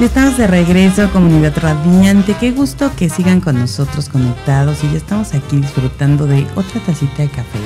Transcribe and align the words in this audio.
Ya 0.00 0.06
estamos 0.06 0.38
de 0.38 0.46
regreso, 0.46 1.10
comunidad 1.12 1.52
radiante. 1.58 2.34
Qué 2.40 2.52
gusto 2.52 2.90
que 2.96 3.10
sigan 3.10 3.42
con 3.42 3.58
nosotros 3.58 4.08
conectados 4.08 4.82
y 4.82 4.90
ya 4.90 4.96
estamos 4.96 5.34
aquí 5.34 5.58
disfrutando 5.58 6.26
de 6.26 6.46
otra 6.56 6.80
tacita 6.86 7.22
de 7.22 7.28
café 7.28 7.58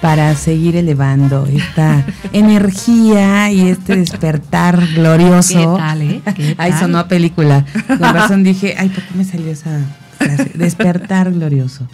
para 0.00 0.34
seguir 0.36 0.76
elevando 0.76 1.44
esta 1.44 2.02
energía 2.32 3.50
y 3.52 3.68
este 3.68 3.94
despertar 3.94 4.86
glorioso. 4.94 5.76
¿Qué 5.76 5.82
tal, 5.82 6.02
eh? 6.02 6.22
¿Qué 6.34 6.54
Ay, 6.56 6.70
tal? 6.70 6.80
sonó 6.80 6.98
a 6.98 7.08
película. 7.08 7.66
Con 7.86 7.98
razón 8.14 8.42
dije, 8.42 8.74
ay, 8.78 8.88
¿por 8.88 9.04
qué 9.04 9.14
me 9.14 9.24
salió 9.24 9.50
esa? 9.50 9.78
Despertar 10.54 11.32
glorioso. 11.32 11.86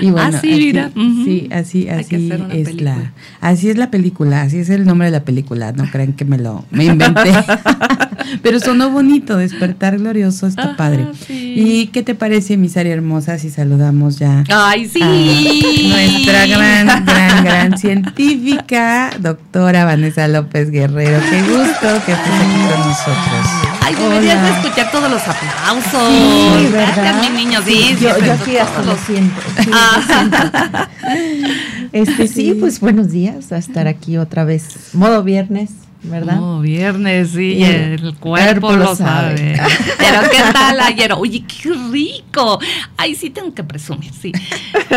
Y 0.00 0.10
bueno, 0.10 0.36
Así, 0.36 0.52
aquí- 0.52 0.64
mira, 0.66 0.90
ujú. 0.94 1.24
sí, 1.24 1.48
así, 1.52 1.88
así 1.88 2.30
es 2.50 2.66
película. 2.68 2.96
la, 2.96 3.12
así 3.48 3.70
es 3.70 3.76
la 3.76 3.90
película, 3.90 4.42
así 4.42 4.58
es 4.58 4.70
el 4.70 4.84
nombre 4.84 5.06
de 5.06 5.12
la 5.12 5.24
película. 5.24 5.72
No 5.72 5.84
crean 5.90 6.12
que 6.12 6.24
me 6.24 6.38
lo, 6.38 6.64
me 6.70 6.84
inventé. 6.84 7.32
Pero 8.42 8.58
sonó 8.58 8.90
bonito, 8.90 9.36
despertar 9.36 9.98
glorioso, 9.98 10.46
está 10.46 10.62
Ajá, 10.62 10.76
padre. 10.76 11.06
sí. 11.26 11.54
¿Y 11.56 11.86
qué 11.88 12.02
te 12.02 12.14
parece, 12.14 12.56
Misaria 12.56 12.92
hermosa, 12.94 13.38
si 13.38 13.50
saludamos 13.50 14.18
ya? 14.18 14.44
Ay, 14.50 14.88
sí. 14.88 15.00
a 15.02 15.88
nuestra 15.88 16.46
gran, 16.46 17.04
gran, 17.04 17.44
gran 17.44 17.78
científica, 17.78 19.10
doctora 19.20 19.84
Vanessa 19.84 20.26
López 20.28 20.70
Guerrero. 20.70 21.18
Qué 21.30 21.42
gusto 21.42 22.04
que 22.06 22.12
estés 22.12 22.32
aquí 22.32 22.60
con 22.70 22.88
nosotros. 22.88 23.46
Ay, 23.82 23.94
deberías 23.94 24.42
de 24.42 24.48
escuchar 24.50 24.90
todos 24.90 25.10
los 25.10 25.20
aplausos. 25.22 26.08
Sí, 26.10 26.72
¿verdad? 26.72 26.94
Gracias, 26.96 27.30
mi 27.30 27.44
niño. 27.44 27.60
Sí, 27.66 27.73
sí, 27.74 27.96
yo, 28.00 28.18
yo 28.18 28.32
aquí 28.32 28.56
hasta 28.56 28.82
lo 28.82 28.96
siento. 28.96 29.40
sí, 29.62 29.70
Ah. 29.72 30.00
lo 30.00 30.14
siento. 30.14 31.88
Este, 31.92 32.28
sí, 32.28 32.56
pues 32.58 32.80
buenos 32.80 33.10
días 33.10 33.52
a 33.52 33.58
estar 33.58 33.86
aquí 33.86 34.16
otra 34.16 34.44
vez. 34.44 34.94
Modo 34.94 35.22
viernes, 35.22 35.70
¿verdad? 36.02 36.38
Oh, 36.40 36.60
viernes, 36.60 37.30
sí, 37.30 37.54
Y 37.54 37.64
el 37.64 38.14
cuerpo 38.16 38.72
lo 38.72 38.94
sabe. 38.96 39.60
Pero 39.98 40.22
¿qué 40.30 40.42
tal 40.52 40.80
ayer? 40.80 41.12
Oye, 41.12 41.44
qué 41.46 41.70
rico. 41.92 42.58
Ay, 42.96 43.14
sí 43.14 43.30
tengo 43.30 43.54
que 43.54 43.62
presumir, 43.64 44.12
sí. 44.12 44.32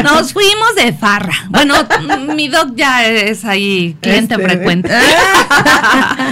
Nos 0.03 0.33
fuimos 0.33 0.75
de 0.75 0.91
farra. 0.93 1.33
Bueno, 1.49 1.75
mi 2.35 2.47
doc 2.47 2.73
ya 2.75 3.05
es 3.05 3.45
ahí 3.45 3.95
cliente 4.01 4.33
Este, 4.35 4.45
frecuente. 4.47 4.89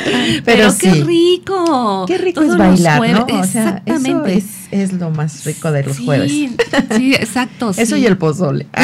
Pero 0.06 0.42
Pero, 0.46 0.74
qué 0.80 0.92
sí. 0.94 1.04
rico. 1.04 2.06
Qué 2.08 2.18
rico 2.18 2.42
Todos 2.42 2.54
es 2.54 2.58
bailar. 2.58 3.10
¿no? 3.12 3.40
O 3.40 3.44
sea, 3.44 3.82
eso 3.86 3.96
Exactamente. 3.98 4.34
es, 4.38 4.46
es 4.82 4.94
lo 4.94 5.10
más 5.12 5.44
rico 5.46 5.72
de 5.72 5.84
los 5.84 5.98
Sí, 5.98 6.06
jueves. 6.06 6.32
Sí, 6.32 7.14
exacto. 7.16 7.70
Eso 7.78 7.96
sí. 7.96 8.02
y 8.02 8.06
el 8.06 8.18
pozole. 8.18 8.68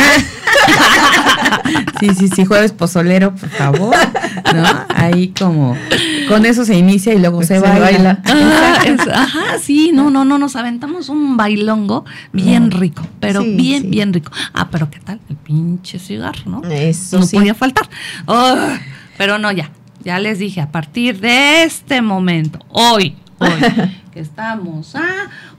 Sí, 2.00 2.10
sí, 2.18 2.28
sí, 2.30 2.46
jueves 2.46 2.72
pozolero, 2.72 3.36
por 3.36 3.50
favor. 3.50 3.96
¿No? 4.56 4.64
Ahí 4.96 5.30
como 5.38 5.78
con 6.28 6.46
eso 6.46 6.66
se 6.66 6.76
inicia 6.78 7.14
y 7.14 7.20
luego 7.20 7.42
se, 7.42 7.56
Se 7.56 7.60
baila. 7.60 7.80
baila. 7.80 8.22
Ah, 8.26 8.80
es- 8.86 9.08
ajá, 9.08 9.60
sí, 9.62 9.92
no, 9.94 10.10
no, 10.10 10.26
no, 10.26 10.38
nos 10.40 10.56
aventamos 10.56 11.10
un 11.10 11.38
bailongo 11.38 12.06
bien 12.34 12.72
rico, 12.72 13.06
pero 13.20 13.42
Sí, 13.44 13.56
bien, 13.56 13.84
sí. 13.84 13.88
bien 13.90 14.14
rico. 14.14 14.32
Ah, 14.54 14.70
pero 14.72 14.90
¿qué 14.90 15.00
tal? 15.00 15.20
El 15.30 15.36
pinche 15.36 16.00
cigarro, 16.00 16.42
¿no? 16.46 16.64
Eso 16.70 17.20
no 17.20 17.26
sí. 17.26 17.38
podía 17.38 17.54
faltar. 17.54 17.88
Pero 19.18 19.38
no, 19.38 19.52
ya, 19.52 19.70
ya 20.04 20.20
les 20.20 20.40
dije, 20.40 20.62
a 20.62 20.72
partir 20.72 21.20
de 21.20 21.64
este 21.64 22.02
momento, 22.02 22.60
hoy, 22.70 23.16
hoy, 23.38 23.50
que 24.14 24.20
estamos 24.20 24.96
a 24.96 25.06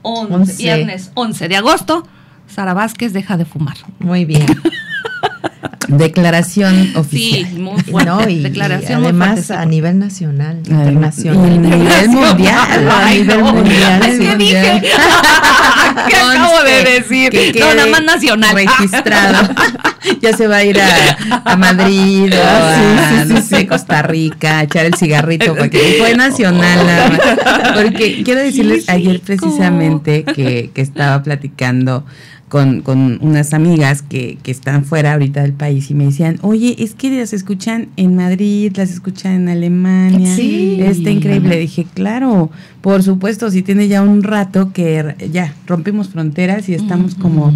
11, 0.03 0.33
Once. 0.33 0.63
viernes 0.63 1.11
11 1.15 1.47
de 1.47 1.55
agosto, 1.55 2.07
Sara 2.47 2.73
Vázquez 2.73 3.13
deja 3.13 3.37
de 3.37 3.45
fumar. 3.45 3.77
Muy 3.99 4.25
bien. 4.25 4.45
Declaración 5.87 6.91
oficial. 6.95 7.49
Sí, 7.49 7.55
muy 7.59 7.81
fuerte. 7.81 8.09
No, 8.09 8.29
y, 8.29 8.39
Declaración 8.41 8.91
y 8.99 9.01
muy 9.01 9.05
además 9.09 9.27
fuerte, 9.29 9.43
sí. 9.47 9.53
a 9.53 9.65
nivel 9.65 9.99
nacional, 9.99 10.61
Y 10.65 10.71
a 10.71 10.75
internacional. 10.77 11.61
nivel 11.61 12.09
mundial. 12.09 12.89
A 12.89 13.09
nivel 13.11 13.39
no, 13.39 13.53
mundial. 13.53 14.01
¿qué 14.19 14.35
dije? 14.37 14.81
ya. 14.83 16.05
¿Qué 16.07 16.15
acabo 16.15 16.63
de 16.63 16.83
decir? 16.99 17.29
que 17.31 17.59
No, 17.59 17.73
nada 17.75 17.87
más 17.87 18.03
nacional. 18.03 18.55
Registrado. 18.55 19.49
ya 20.21 20.35
se 20.35 20.47
va 20.47 20.57
a 20.57 20.63
ir 20.63 20.79
a, 20.79 21.41
a 21.45 21.55
Madrid 21.55 22.33
o 22.33 22.41
Ah, 22.43 22.75
sí, 22.75 23.03
a, 23.03 23.23
sí, 23.25 23.29
no 23.33 23.41
sí, 23.41 23.47
sé, 23.47 23.57
sí. 23.59 23.67
Costa 23.67 24.01
Rica, 24.01 24.59
a 24.59 24.63
echar 24.63 24.85
el 24.85 24.95
cigarrito, 24.95 25.55
porque 25.55 25.95
fue 25.99 26.15
nacional. 26.15 26.85
más. 26.85 27.73
Porque 27.75 28.23
quiero 28.23 28.41
decirles 28.41 28.89
ayer 28.89 29.19
precisamente 29.21 30.23
que, 30.23 30.71
que 30.73 30.81
estaba 30.81 31.23
platicando 31.23 32.05
con, 32.53 32.81
con 32.81 33.17
unas 33.23 33.55
amigas 33.55 34.03
que, 34.03 34.37
que 34.43 34.51
están 34.51 34.85
fuera 34.85 35.13
ahorita 35.13 35.41
del 35.41 35.53
país 35.53 35.89
y 35.89 35.95
me 35.95 36.05
decían, 36.05 36.37
oye, 36.43 36.75
es 36.77 36.93
que 36.93 37.09
las 37.09 37.33
escuchan 37.33 37.87
en 37.97 38.15
Madrid, 38.15 38.71
las 38.75 38.91
escuchan 38.91 39.31
en 39.31 39.49
Alemania. 39.49 40.35
Sí. 40.35 40.77
Está 40.79 41.09
increíble. 41.09 41.57
Dije, 41.57 41.87
claro, 41.95 42.51
por 42.81 43.01
supuesto, 43.01 43.49
si 43.49 43.63
tiene 43.63 43.87
ya 43.87 44.03
un 44.03 44.21
rato 44.21 44.71
que 44.71 45.15
ya 45.31 45.55
rompimos 45.65 46.09
fronteras 46.09 46.69
y 46.69 46.75
estamos 46.75 47.15
como 47.15 47.51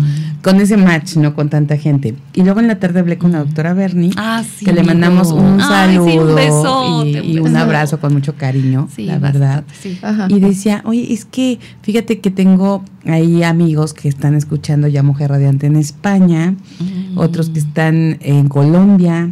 con 0.52 0.62
ese 0.62 0.78
match, 0.78 1.18
¿no? 1.18 1.36
Con 1.36 1.50
tanta 1.50 1.76
gente. 1.78 2.16
Y 2.34 2.44
luego 2.44 2.60
en 2.62 2.68
la 2.68 2.80
tarde 2.80 3.02
hablé 3.02 3.18
con 3.18 3.34
la 3.34 3.40
doctora 3.40 3.74
Bernie, 3.74 4.12
Ah, 4.16 4.44
sí, 4.58 4.64
que 4.66 4.72
le 4.72 4.82
mandamos 4.84 5.32
un 5.34 5.60
Ay, 5.60 5.92
sí, 5.92 5.98
un 6.00 6.08
saludo 6.10 6.36
besote, 6.36 7.10
y, 7.10 7.18
un 7.20 7.26
y 7.26 7.38
un 7.40 7.44
besote. 7.44 7.60
abrazo 7.62 8.00
con 8.00 8.14
mucho 8.14 8.36
cariño, 8.36 8.88
Sí, 8.96 9.04
la 9.06 9.20
verdad. 9.20 9.64
bastante, 9.66 9.74
sí. 9.82 10.00
Ajá. 10.02 10.28
Y 10.30 10.40
decía, 10.40 10.82
oye, 10.86 11.12
es 11.12 11.26
que 11.26 11.60
fíjate 11.82 12.20
que 12.20 12.32
tengo 12.32 12.84
ahí 13.06 13.44
amigos 13.44 13.94
que 13.94 14.08
están 14.08 14.36
escuchando 14.36 14.88
ya 14.88 15.04
Mujer 15.04 15.32
Radiante 15.32 15.68
en 15.68 15.76
España, 15.76 16.56
Mm. 16.80 17.18
otros 17.18 17.50
que 17.50 17.60
están 17.60 18.18
en 18.22 18.48
Colombia. 18.48 19.32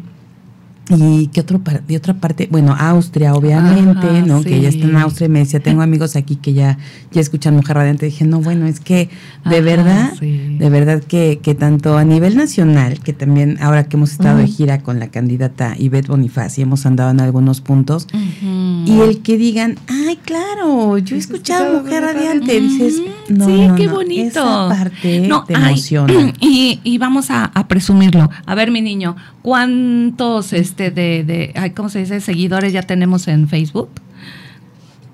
Y 0.87 1.27
que 1.27 1.41
otro 1.41 1.59
par- 1.59 1.81
de 1.83 1.97
otra 1.97 2.13
parte, 2.13 2.47
bueno, 2.51 2.75
Austria, 2.77 3.33
obviamente, 3.33 4.07
Ajá, 4.07 4.25
¿no? 4.25 4.43
Que 4.43 4.61
ya 4.61 4.69
está 4.69 4.85
en 4.85 4.95
Austria 4.97 5.25
y 5.25 5.29
me 5.29 5.39
decía, 5.39 5.59
tengo 5.59 5.81
amigos 5.81 6.15
aquí 6.15 6.35
que 6.35 6.53
ya, 6.53 6.77
ya 7.11 7.21
escuchan 7.21 7.55
Mujer 7.55 7.75
Radiante. 7.77 8.05
Dije, 8.05 8.23
no, 8.23 8.39
bueno, 8.39 8.67
es 8.67 8.79
que 8.79 9.09
de 9.45 9.55
Ajá, 9.57 9.61
verdad, 9.65 10.13
sí. 10.19 10.57
de 10.59 10.69
verdad 10.69 11.01
que, 11.03 11.39
que 11.41 11.55
tanto 11.55 11.97
a 11.97 12.03
nivel 12.03 12.37
nacional, 12.37 12.99
que 12.99 13.13
también 13.13 13.57
ahora 13.61 13.85
que 13.85 13.97
hemos 13.97 14.11
estado 14.11 14.37
de 14.37 14.47
gira 14.47 14.79
con 14.83 14.99
la 14.99 15.07
candidata 15.07 15.75
Ivette 15.77 16.07
Bonifaz 16.07 16.59
y 16.59 16.61
hemos 16.61 16.85
andado 16.85 17.09
en 17.09 17.19
algunos 17.19 17.61
puntos, 17.61 18.07
y 18.13 18.99
el 19.01 19.21
que 19.23 19.37
digan, 19.37 19.77
ay, 19.87 20.17
claro, 20.23 20.99
yo 20.99 21.15
he 21.15 21.19
escuchado 21.19 21.81
Mujer 21.81 22.03
Radiante, 22.03 22.61
dices, 22.61 23.01
no, 23.29 23.45
sí, 23.47 23.67
no, 23.67 23.75
qué 23.75 23.87
no, 23.87 23.93
bonito. 23.93 24.39
Esa 24.39 24.67
parte 24.69 25.27
No, 25.27 25.45
te 25.45 25.55
ay, 25.55 25.63
emociona. 25.69 26.13
Y, 26.39 26.79
y 26.83 26.97
vamos 26.99 27.31
a, 27.31 27.45
a 27.45 27.67
presumirlo. 27.67 28.29
A 28.45 28.53
ver, 28.55 28.69
mi 28.69 28.81
niño, 28.81 29.15
¿cuántos 29.45 30.53
este 30.53 30.89
de, 30.89 31.23
de 31.23 31.53
ay, 31.55 31.69
¿cómo 31.69 31.87
se 31.89 31.99
dice? 31.99 32.19
seguidores 32.19 32.73
ya 32.73 32.81
tenemos 32.81 33.27
en 33.27 33.47
Facebook? 33.47 33.89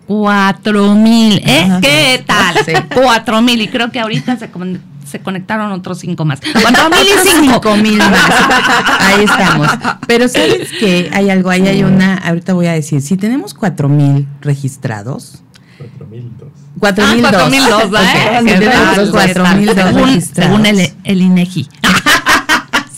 Cuatro 0.07 0.95
mil, 0.95 1.41
¿eh? 1.45 1.63
Ajá. 1.65 1.81
¿Qué 1.81 2.23
tal? 2.25 2.55
Sí. 2.65 2.71
Cuatro 2.95 3.41
mil, 3.41 3.61
y 3.61 3.67
creo 3.67 3.91
que 3.91 3.99
ahorita 3.99 4.37
se, 4.37 4.49
con- 4.49 4.81
se 5.05 5.19
conectaron 5.19 5.69
otros 5.73 5.99
cinco 5.99 6.23
más. 6.23 6.39
Cuatro 6.61 6.89
mil 6.89 6.99
y 7.01 7.27
cinco. 7.29 7.53
Cinco 7.61 7.75
mil 7.75 7.97
más. 7.97 8.11
Ahí 9.01 9.25
estamos. 9.25 9.67
Pero 10.07 10.29
sabes 10.29 10.69
que 10.79 11.09
hay 11.13 11.29
algo, 11.29 11.49
ahí 11.49 11.67
hay 11.67 11.83
una, 11.83 12.15
ahorita 12.17 12.53
voy 12.53 12.67
a 12.67 12.71
decir, 12.73 13.01
si 13.01 13.17
tenemos 13.17 13.53
cuatro 13.53 13.89
mil 13.89 14.27
registrados, 14.39 15.43
4002. 15.77 16.49
cuatro 16.79 17.03
Ah, 17.05 17.13
mil 17.13 17.21
dos. 17.23 17.31
4002, 17.31 18.01
¿eh? 18.01 18.39
Ok, 18.39 18.45
¿Qué 18.45 18.53
si 18.53 18.59
tenemos 18.59 18.95
tal? 18.95 19.11
cuatro 19.11 19.43
¿Qué 19.43 19.49
tal? 19.49 19.57
mil 19.57 19.65
dos 19.67 19.75
Según, 19.75 20.03
registrados. 20.07 20.51
según 20.51 20.65
el, 20.65 20.93
el 21.03 21.21
INEGI. 21.21 21.69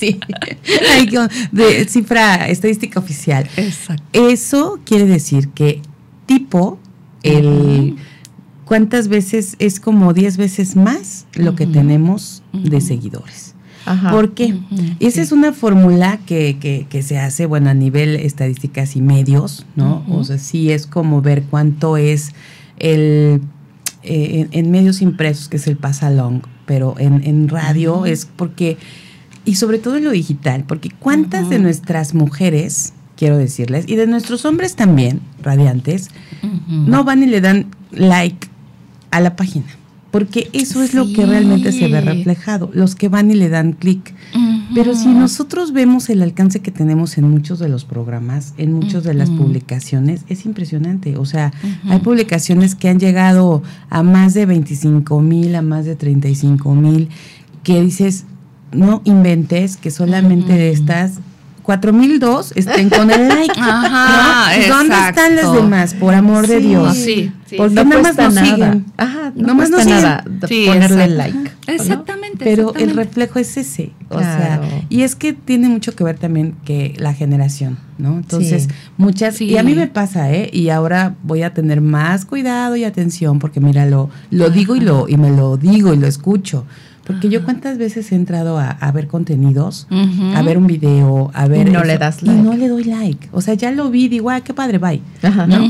Sí. 0.03 0.19
De 1.51 1.85
cifra 1.87 2.47
estadística 2.49 2.99
oficial. 2.99 3.47
Exacto. 3.57 4.03
Eso 4.13 4.79
quiere 4.85 5.05
decir 5.05 5.49
que 5.49 5.81
tipo 6.25 6.79
el 7.23 7.95
cuántas 8.65 9.07
veces 9.07 9.55
es 9.59 9.79
como 9.79 10.13
10 10.13 10.37
veces 10.37 10.75
más 10.75 11.27
lo 11.35 11.55
que 11.55 11.67
tenemos 11.67 12.43
de 12.53 12.81
seguidores. 12.81 13.55
Ajá. 13.85 14.11
¿Por 14.11 14.33
qué? 14.33 14.57
Esa 14.99 15.15
sí. 15.15 15.21
es 15.21 15.31
una 15.31 15.51
fórmula 15.51 16.19
que, 16.25 16.57
que, 16.59 16.87
que 16.89 17.01
se 17.01 17.19
hace, 17.19 17.45
bueno, 17.45 17.69
a 17.69 17.73
nivel 17.73 18.15
estadísticas 18.15 18.95
y 18.95 19.01
medios, 19.01 19.65
¿no? 19.75 20.05
O 20.09 20.23
sea, 20.23 20.37
sí 20.37 20.71
es 20.71 20.87
como 20.87 21.21
ver 21.21 21.43
cuánto 21.43 21.97
es 21.97 22.31
el, 22.79 23.41
eh, 24.03 24.47
en, 24.51 24.65
en 24.65 24.71
medios 24.71 25.01
impresos, 25.01 25.49
que 25.49 25.57
es 25.57 25.67
el 25.67 25.75
pasalong, 25.75 26.41
pero 26.65 26.95
en, 26.97 27.23
en 27.25 27.49
radio 27.49 28.05
es 28.05 28.25
porque, 28.25 28.77
y 29.45 29.55
sobre 29.55 29.77
todo 29.77 29.97
en 29.97 30.05
lo 30.05 30.11
digital, 30.11 30.63
porque 30.67 30.89
cuántas 30.89 31.49
de 31.49 31.59
nuestras 31.59 32.13
mujeres 32.13 32.93
quiero 33.15 33.37
decirles, 33.37 33.85
y 33.87 33.95
de 33.95 34.07
nuestros 34.07 34.45
hombres 34.45 34.75
también, 34.75 35.21
radiantes, 35.41 36.09
no 36.67 37.03
van 37.03 37.23
y 37.23 37.27
le 37.27 37.41
dan 37.41 37.67
like 37.91 38.47
a 39.11 39.19
la 39.19 39.35
página, 39.35 39.67
porque 40.11 40.49
eso 40.53 40.81
es 40.83 40.93
lo 40.93 41.11
que 41.11 41.25
realmente 41.25 41.71
se 41.71 41.87
ve 41.87 42.01
reflejado, 42.01 42.69
los 42.73 42.95
que 42.95 43.09
van 43.09 43.31
y 43.31 43.35
le 43.35 43.49
dan 43.49 43.73
clic. 43.73 44.13
Pero 44.73 44.95
si 44.95 45.09
nosotros 45.09 45.71
vemos 45.71 46.09
el 46.09 46.23
alcance 46.23 46.61
que 46.61 46.71
tenemos 46.71 47.17
en 47.19 47.29
muchos 47.29 47.59
de 47.59 47.69
los 47.69 47.85
programas, 47.85 48.55
en 48.57 48.73
muchas 48.73 49.03
de 49.03 49.13
las 49.13 49.29
publicaciones, 49.29 50.21
es 50.29 50.45
impresionante. 50.45 51.17
O 51.17 51.25
sea, 51.25 51.53
hay 51.87 51.99
publicaciones 51.99 52.73
que 52.73 52.89
han 52.89 52.99
llegado 52.99 53.61
a 53.89 54.01
más 54.01 54.33
de 54.33 54.47
25 54.47 55.21
mil, 55.21 55.55
a 55.55 55.61
más 55.61 55.85
de 55.85 55.95
35 55.95 56.73
mil, 56.73 57.09
que 57.61 57.81
dices, 57.81 58.25
no 58.73 59.01
inventes 59.05 59.77
que 59.77 59.91
solamente 59.91 60.53
de 60.53 60.71
estas 60.71 61.19
4002 61.63 62.53
estén 62.55 62.89
con 62.89 63.09
el 63.09 63.27
like. 63.27 63.53
Ajá, 63.57 64.51
¿Dónde 64.67 64.95
están 65.09 65.35
las 65.35 65.53
demás? 65.53 65.93
Por 65.95 66.13
amor 66.13 66.45
de 66.45 66.59
Dios. 66.59 66.95
Sí, 66.95 67.31
sí. 67.47 67.55
Porque 67.57 67.75
no 67.75 67.85
nada 67.85 68.01
más 68.01 68.17
nos 68.17 68.33
nada. 68.33 68.47
siguen. 68.47 68.85
Ajá, 68.97 69.31
no 69.35 69.55
más 69.55 69.69
nos 69.69 69.85
nada 69.85 70.23
ponerle 70.41 71.07
like. 71.07 71.51
Exactamente. 71.67 72.43
Pero 72.43 72.75
el 72.75 72.95
reflejo 72.95 73.39
es 73.39 73.57
ese. 73.57 73.91
O 74.09 74.19
sea, 74.19 74.61
y 74.89 75.01
es 75.01 75.15
que 75.15 75.33
tiene 75.33 75.69
mucho 75.69 75.95
que 75.95 76.03
ver 76.03 76.19
también 76.19 76.55
que 76.65 76.93
la 76.97 77.13
generación, 77.13 77.77
¿no? 77.97 78.17
Entonces, 78.17 78.67
muchas 78.97 79.41
y 79.41 79.57
a 79.57 79.63
mí 79.63 79.73
me 79.73 79.87
pasa, 79.87 80.31
¿eh? 80.31 80.49
Y 80.53 80.69
ahora 80.69 81.15
voy 81.23 81.43
a 81.43 81.53
tener 81.53 81.81
más 81.81 82.25
cuidado 82.25 82.75
y 82.75 82.83
atención 82.83 83.39
porque 83.39 83.59
mira, 83.59 83.85
lo 83.85 84.09
lo 84.29 84.49
digo 84.49 84.75
y 84.75 84.81
lo 84.81 85.07
y 85.07 85.17
me 85.17 85.31
lo 85.31 85.57
digo 85.57 85.93
y 85.93 85.97
lo 85.97 86.07
escucho 86.07 86.65
porque 87.05 87.29
yo 87.29 87.43
cuántas 87.43 87.77
veces 87.77 88.11
he 88.11 88.15
entrado 88.15 88.57
a, 88.57 88.91
ver 88.91 89.07
contenidos, 89.07 89.87
a 90.35 90.41
ver 90.41 90.57
un 90.57 90.67
video, 90.67 91.31
a 91.33 91.47
ver... 91.47 91.67
Y 91.67 91.71
no 91.71 91.83
le 91.83 91.97
das 91.97 92.23
like. 92.23 92.39
Y 92.39 92.43
no 92.43 92.53
le 92.53 92.69
doy 92.69 92.85
like. 92.85 93.29
O 93.31 93.41
sea, 93.41 93.55
ya 93.55 93.71
lo 93.71 93.89
vi, 93.89 94.07
digo, 94.07 94.29
ah, 94.29 94.41
qué 94.41 94.53
padre, 94.53 94.77
bye. 94.77 95.01
¿no? 95.47 95.63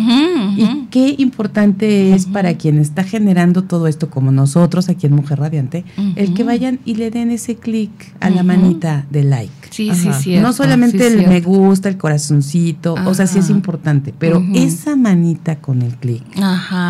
Y 0.56 0.88
qué 0.92 1.16
importante 1.18 2.14
es 2.14 2.28
para 2.28 2.54
quien 2.56 2.78
está 2.78 3.04
generando 3.04 3.64
todo 3.64 3.88
esto, 3.88 4.10
como 4.10 4.32
nosotros 4.32 4.90
aquí 4.90 5.08
en 5.08 5.14
Mujer 5.14 5.40
Radiante, 5.40 5.86
el 6.16 6.34
que 6.34 6.44
vayan 6.44 6.80
y 6.86 6.96
le 6.96 7.10
den 7.10 7.32
ese 7.32 7.56
clic 7.56 7.92
a 8.20 8.30
la 8.30 8.44
manita 8.44 9.06
de 9.10 9.24
like. 9.24 9.52
Sí, 9.72 9.92
sí, 9.96 10.10
sí. 10.20 10.38
No 10.38 10.54
solamente 10.54 11.08
el 11.08 11.28
me 11.28 11.42
gusta, 11.42 11.90
el 11.90 11.98
corazoncito, 11.98 12.96
o 13.06 13.14
sea, 13.14 13.26
sí 13.26 13.40
es 13.40 13.50
importante, 13.50 14.14
pero 14.18 14.44
esa 14.54 14.96
manita 14.96 15.56
con 15.56 15.82
el 15.82 15.96
clic 15.96 16.24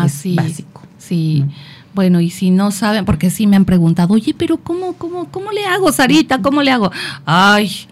es 0.04 0.36
básico. 0.36 0.83
Sí. 1.06 1.44
Bueno, 1.94 2.20
y 2.20 2.30
si 2.30 2.50
no 2.50 2.72
saben, 2.72 3.04
porque 3.04 3.30
sí 3.30 3.46
me 3.46 3.56
han 3.56 3.64
preguntado, 3.64 4.14
oye, 4.14 4.34
pero 4.36 4.56
¿cómo, 4.56 4.94
cómo, 4.94 5.30
cómo 5.30 5.52
le 5.52 5.64
hago, 5.64 5.92
Sarita? 5.92 6.42
¿Cómo 6.42 6.62
le 6.62 6.72
hago? 6.72 6.90
Ay. 7.24 7.86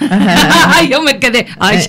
Ay, 0.00 0.88
yo 0.88 1.02
me 1.02 1.18
quedé. 1.18 1.46
Ay. 1.58 1.78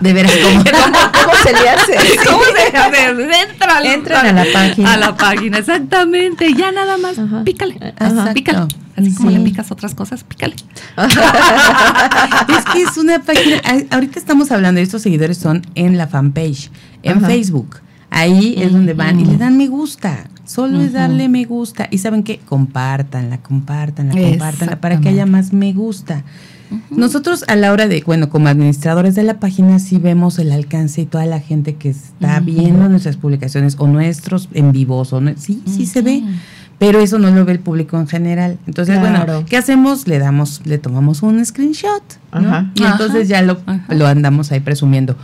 De 0.00 0.12
veras, 0.12 0.32
¿cómo, 0.42 0.64
¿Cómo, 0.64 1.34
se 1.42 1.52
le 1.52 1.68
hace? 1.68 1.92
¿Cómo 2.26 2.42
se 2.44 2.72
le 2.72 2.78
hace? 2.78 3.42
Entra, 3.42 3.82
Entran 3.82 4.26
a 4.26 4.32
la 4.32 4.44
página. 4.52 4.92
A 4.92 4.96
la 4.96 5.16
página, 5.16 5.58
exactamente. 5.58 6.52
Ya 6.54 6.72
nada 6.72 6.96
más, 6.98 7.16
pícale. 7.44 7.78
Pícale. 8.34 8.66
Así 8.96 9.14
como 9.14 9.30
le 9.30 9.40
picas 9.40 9.70
otras 9.70 9.94
cosas, 9.94 10.24
pícale. 10.24 10.56
es 10.56 12.64
que 12.72 12.82
es 12.82 12.96
una 12.96 13.20
página. 13.20 13.60
Ahorita 13.90 14.18
estamos 14.18 14.50
hablando 14.50 14.80
estos 14.80 15.02
seguidores, 15.02 15.38
son 15.38 15.66
en 15.74 15.98
la 15.98 16.06
fanpage, 16.06 16.70
en 17.02 17.24
Facebook. 17.24 17.81
Ahí 18.12 18.54
es 18.58 18.72
donde 18.72 18.92
van 18.92 19.18
y 19.18 19.24
le 19.24 19.38
dan 19.38 19.56
me 19.56 19.68
gusta. 19.68 20.28
Solo 20.44 20.82
es 20.82 20.92
darle 20.92 21.30
me 21.30 21.46
gusta. 21.46 21.88
Y 21.90 21.98
saben 21.98 22.22
qué? 22.22 22.38
Compártanla, 22.38 23.38
compártanla, 23.38 24.12
compártanla 24.12 24.80
para 24.80 25.00
que 25.00 25.08
haya 25.08 25.24
más 25.24 25.52
me 25.54 25.72
gusta. 25.72 26.22
Nosotros 26.90 27.44
a 27.48 27.56
la 27.56 27.72
hora 27.72 27.88
de, 27.88 28.02
bueno, 28.04 28.28
como 28.28 28.48
administradores 28.48 29.14
de 29.14 29.22
la 29.22 29.40
página 29.40 29.78
sí 29.78 29.98
vemos 29.98 30.38
el 30.38 30.52
alcance 30.52 31.02
y 31.02 31.06
toda 31.06 31.26
la 31.26 31.40
gente 31.40 31.74
que 31.76 31.90
está 31.90 32.40
viendo 32.40 32.88
nuestras 32.88 33.16
publicaciones 33.16 33.76
o 33.78 33.86
nuestros 33.88 34.48
en 34.52 34.72
vivos 34.72 35.12
o 35.12 35.20
no, 35.20 35.32
sí, 35.36 35.62
sí 35.66 35.86
se 35.86 36.00
ve, 36.00 36.22
pero 36.78 37.00
eso 37.00 37.18
no 37.18 37.30
lo 37.30 37.44
ve 37.44 37.52
el 37.52 37.60
público 37.60 37.98
en 37.98 38.08
general. 38.08 38.58
Entonces, 38.66 38.98
bueno, 39.00 39.44
¿qué 39.46 39.56
hacemos? 39.58 40.06
Le 40.06 40.18
damos, 40.18 40.62
le 40.64 40.78
tomamos 40.78 41.22
un 41.22 41.44
screenshot, 41.44 42.02
Y 42.74 42.82
entonces 42.84 43.28
ya 43.28 43.42
lo, 43.42 43.58
lo 43.88 44.06
andamos 44.06 44.50
ahí 44.52 44.60
presumiendo 44.60 45.16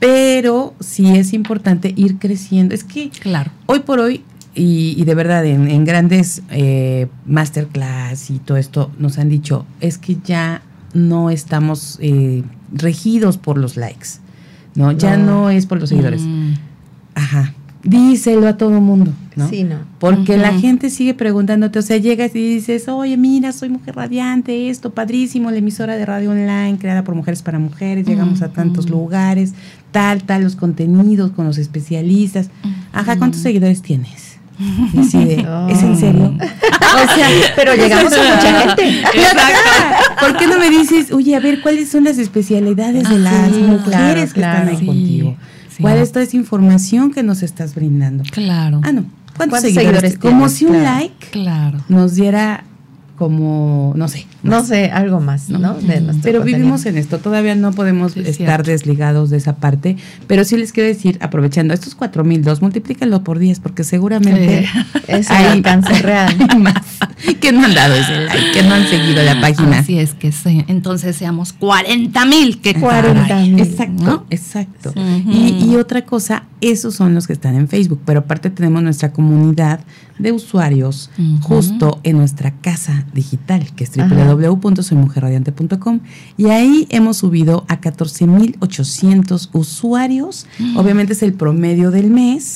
pero 0.00 0.74
sí 0.80 1.16
es 1.16 1.32
importante 1.32 1.92
ir 1.96 2.18
creciendo. 2.18 2.74
Es 2.74 2.82
que 2.82 3.10
claro. 3.10 3.52
hoy 3.66 3.80
por 3.80 4.00
hoy, 4.00 4.24
y, 4.52 5.04
de 5.04 5.14
verdad 5.14 5.46
en, 5.46 5.84
grandes 5.84 6.42
eh, 6.50 7.06
masterclass 7.24 8.30
y 8.30 8.40
todo 8.40 8.58
esto 8.58 8.90
nos 8.98 9.18
han 9.18 9.28
dicho, 9.28 9.64
es 9.80 9.96
que 9.96 10.16
ya 10.24 10.62
no 10.92 11.30
estamos 11.30 11.98
eh, 12.00 12.42
regidos 12.72 13.38
por 13.38 13.56
los 13.56 13.76
likes, 13.76 14.08
¿no? 14.74 14.90
Ya 14.90 15.16
no 15.16 15.50
es 15.50 15.66
por 15.66 15.78
los 15.78 15.90
seguidores. 15.90 16.22
Mm. 16.22 16.54
Ajá 17.14 17.54
díselo 17.82 18.46
a 18.46 18.56
todo 18.56 18.80
mundo, 18.80 19.12
¿no? 19.36 19.48
Sí, 19.48 19.64
no. 19.64 19.76
Porque 19.98 20.36
la 20.36 20.58
gente 20.58 20.90
sigue 20.90 21.14
preguntándote, 21.14 21.78
o 21.78 21.82
sea, 21.82 21.96
llegas 21.96 22.34
y 22.34 22.54
dices, 22.54 22.88
oye, 22.88 23.16
mira, 23.16 23.52
soy 23.52 23.68
mujer 23.68 23.96
radiante, 23.96 24.70
esto, 24.70 24.90
padrísimo, 24.90 25.50
la 25.50 25.58
emisora 25.58 25.96
de 25.96 26.04
radio 26.04 26.30
online 26.30 26.78
creada 26.78 27.04
por 27.04 27.14
mujeres 27.14 27.42
para 27.42 27.58
mujeres, 27.58 28.06
llegamos 28.06 28.42
a 28.42 28.52
tantos 28.52 28.90
lugares, 28.90 29.54
tal, 29.92 30.22
tal, 30.24 30.42
los 30.42 30.56
contenidos 30.56 31.30
con 31.32 31.46
los 31.46 31.58
especialistas. 31.58 32.50
Ajá, 32.92 33.16
¿cuántos 33.18 33.40
seguidores 33.40 33.82
tienes? 33.82 34.30
Decide, 34.92 35.46
¿es 35.70 35.82
en 35.82 35.96
serio? 35.96 36.34
o 36.36 37.14
sea, 37.14 37.28
pero 37.56 37.74
llegamos 37.74 38.12
a 38.12 38.16
mucha 38.16 38.60
gente. 38.74 39.02
¿Por 40.20 40.36
qué 40.36 40.46
no 40.46 40.58
me 40.58 40.68
dices, 40.68 41.12
oye, 41.12 41.34
a 41.34 41.40
ver, 41.40 41.62
cuáles 41.62 41.88
son 41.88 42.04
las 42.04 42.18
especialidades 42.18 43.08
de 43.08 43.18
las 43.18 43.52
mujeres 43.52 44.34
que 44.34 44.40
están 44.40 44.68
ahí 44.68 44.84
contigo? 44.84 45.19
¿Cuál 45.80 45.98
es 45.98 46.12
toda 46.12 46.24
esa 46.24 46.36
información 46.36 47.12
que 47.12 47.22
nos 47.22 47.42
estás 47.42 47.74
brindando? 47.74 48.24
Claro. 48.30 48.80
Ah, 48.84 48.92
no. 48.92 49.04
¿Cuántos, 49.36 49.60
seguidores? 49.60 50.18
como 50.18 50.48
si 50.48 50.66
un 50.66 50.82
like 50.82 51.28
claro. 51.30 51.78
nos 51.88 52.14
diera 52.14 52.64
como, 53.20 53.92
no 53.96 54.08
sé. 54.08 54.26
No 54.42 54.64
sé, 54.64 54.86
algo 54.86 55.20
más, 55.20 55.50
¿no? 55.50 55.76
pero 56.22 56.42
vivimos 56.42 56.86
en 56.86 56.96
esto, 56.96 57.18
todavía 57.18 57.54
no 57.54 57.70
podemos 57.72 58.16
estar 58.16 58.64
desligados 58.64 59.28
de 59.28 59.36
esa 59.36 59.56
parte, 59.56 59.98
pero 60.26 60.42
sí 60.44 60.56
les 60.56 60.72
quiero 60.72 60.88
decir, 60.88 61.18
aprovechando 61.20 61.74
estos 61.74 61.94
cuatro 61.94 62.24
mil 62.24 62.42
dos, 62.42 62.62
multiplícalo 62.62 63.22
por 63.22 63.38
10, 63.38 63.60
porque 63.60 63.84
seguramente 63.84 64.66
es 65.06 65.30
hay 65.30 65.44
alcance 65.48 65.92
real. 66.02 66.34
más 66.60 66.82
que 67.42 67.52
no 67.52 67.62
han 67.62 67.74
dado 67.74 67.94
ese 67.94 68.24
like, 68.24 68.52
que 68.52 68.62
no 68.62 68.72
han 68.72 68.86
seguido 68.86 69.22
la 69.22 69.38
página. 69.38 69.80
Así 69.80 69.98
es 69.98 70.14
que 70.14 70.32
sí, 70.32 70.64
entonces 70.68 71.14
seamos 71.14 71.52
40 71.52 72.24
mil, 72.24 72.62
que 72.62 72.72
40 72.72 73.36
mil. 73.40 73.60
Exacto, 73.60 74.24
exacto. 74.30 74.94
y, 74.96 75.70
y 75.70 75.76
otra 75.76 76.06
cosa, 76.06 76.44
esos 76.62 76.94
son 76.94 77.14
los 77.14 77.26
que 77.26 77.34
están 77.34 77.54
en 77.54 77.68
Facebook, 77.68 78.00
pero 78.06 78.20
aparte 78.20 78.48
tenemos 78.48 78.82
nuestra 78.82 79.12
comunidad 79.12 79.80
de 80.20 80.32
usuarios 80.32 81.10
justo 81.42 82.00
en 82.02 82.16
nuestra 82.16 82.50
casa 82.52 83.04
digital, 83.14 83.66
que 83.74 83.84
es 83.84 83.92
www.soymujerradiante.com. 83.96 86.00
Y 86.36 86.46
ahí 86.46 86.86
hemos 86.90 87.18
subido 87.18 87.64
a 87.68 87.80
14.800 87.80 89.50
usuarios. 89.52 90.46
Obviamente 90.76 91.12
es 91.14 91.22
el 91.22 91.32
promedio 91.32 91.90
del 91.90 92.10
mes, 92.10 92.54